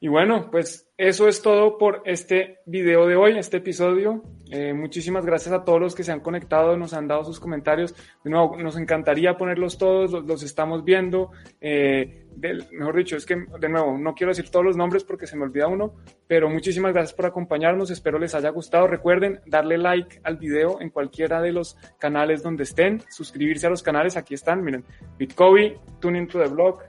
Y 0.00 0.08
bueno, 0.08 0.50
pues 0.50 0.89
eso 1.00 1.28
es 1.28 1.40
todo 1.40 1.78
por 1.78 2.02
este 2.04 2.58
video 2.66 3.06
de 3.06 3.16
hoy, 3.16 3.38
este 3.38 3.56
episodio. 3.56 4.22
Eh, 4.50 4.74
muchísimas 4.74 5.24
gracias 5.24 5.54
a 5.54 5.64
todos 5.64 5.80
los 5.80 5.94
que 5.94 6.04
se 6.04 6.12
han 6.12 6.20
conectado, 6.20 6.76
nos 6.76 6.92
han 6.92 7.08
dado 7.08 7.24
sus 7.24 7.40
comentarios. 7.40 7.94
De 8.22 8.28
nuevo, 8.28 8.54
nos 8.58 8.76
encantaría 8.76 9.38
ponerlos 9.38 9.78
todos, 9.78 10.12
los, 10.12 10.42
estamos 10.42 10.84
viendo. 10.84 11.30
Eh, 11.58 12.26
mejor 12.72 12.96
dicho, 12.96 13.16
es 13.16 13.24
que 13.24 13.34
de 13.34 13.68
nuevo, 13.70 13.96
no 13.96 14.14
quiero 14.14 14.30
decir 14.30 14.50
todos 14.50 14.62
los 14.62 14.76
nombres 14.76 15.02
porque 15.02 15.26
se 15.26 15.38
me 15.38 15.44
olvida 15.44 15.68
uno, 15.68 15.94
pero 16.26 16.50
muchísimas 16.50 16.92
gracias 16.92 17.14
por 17.14 17.24
acompañarnos. 17.24 17.90
Espero 17.90 18.18
les 18.18 18.34
haya 18.34 18.50
gustado. 18.50 18.86
Recuerden 18.86 19.40
darle 19.46 19.78
like 19.78 20.20
al 20.22 20.36
video 20.36 20.82
en 20.82 20.90
cualquiera 20.90 21.40
de 21.40 21.52
los 21.52 21.78
canales 21.98 22.42
donde 22.42 22.64
estén, 22.64 23.02
suscribirse 23.08 23.66
a 23.66 23.70
los 23.70 23.82
canales. 23.82 24.18
Aquí 24.18 24.34
están, 24.34 24.62
miren, 24.62 24.84
Bitcoin, 25.16 25.76
Tuning 25.98 26.28
to 26.28 26.38
the 26.38 26.48
Blog, 26.48 26.80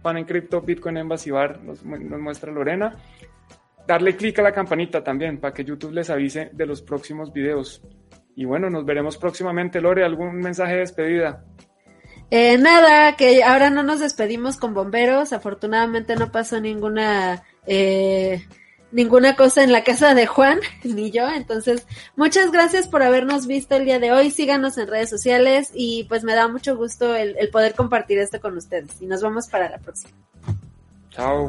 Pan 0.00 0.16
en 0.16 0.24
Crypto, 0.24 0.62
Bitcoin 0.62 0.96
en 0.96 1.08
Basibar, 1.10 1.62
nos, 1.62 1.84
nos 1.84 2.20
muestra 2.20 2.50
Lorena. 2.50 2.96
Darle 3.86 4.16
clic 4.16 4.38
a 4.38 4.42
la 4.42 4.52
campanita 4.52 5.02
también 5.04 5.38
para 5.38 5.52
que 5.52 5.64
YouTube 5.64 5.92
les 5.92 6.10
avise 6.10 6.50
de 6.52 6.66
los 6.66 6.82
próximos 6.82 7.32
videos. 7.32 7.82
Y 8.36 8.44
bueno, 8.44 8.70
nos 8.70 8.84
veremos 8.84 9.16
próximamente. 9.16 9.80
Lore, 9.80 10.04
¿algún 10.04 10.38
mensaje 10.38 10.74
de 10.74 10.80
despedida? 10.80 11.44
Eh, 12.30 12.58
nada, 12.58 13.16
que 13.16 13.44
ahora 13.44 13.70
no 13.70 13.82
nos 13.82 14.00
despedimos 14.00 14.56
con 14.56 14.74
bomberos. 14.74 15.32
Afortunadamente 15.32 16.16
no 16.16 16.32
pasó 16.32 16.60
ninguna 16.60 17.42
eh, 17.66 18.42
ninguna 18.94 19.34
cosa 19.34 19.64
en 19.64 19.72
la 19.72 19.84
casa 19.84 20.14
de 20.14 20.26
Juan, 20.26 20.60
ni 20.84 21.10
yo. 21.10 21.28
Entonces, 21.28 21.86
muchas 22.16 22.50
gracias 22.50 22.88
por 22.88 23.02
habernos 23.02 23.46
visto 23.46 23.74
el 23.74 23.84
día 23.84 23.98
de 23.98 24.12
hoy. 24.12 24.30
Síganos 24.30 24.78
en 24.78 24.88
redes 24.88 25.10
sociales 25.10 25.70
y 25.74 26.04
pues 26.04 26.24
me 26.24 26.34
da 26.34 26.48
mucho 26.48 26.76
gusto 26.76 27.14
el, 27.14 27.36
el 27.38 27.50
poder 27.50 27.74
compartir 27.74 28.18
esto 28.18 28.40
con 28.40 28.56
ustedes. 28.56 29.02
Y 29.02 29.06
nos 29.06 29.22
vemos 29.22 29.48
para 29.48 29.68
la 29.68 29.78
próxima. 29.78 30.14
Chao. 31.10 31.48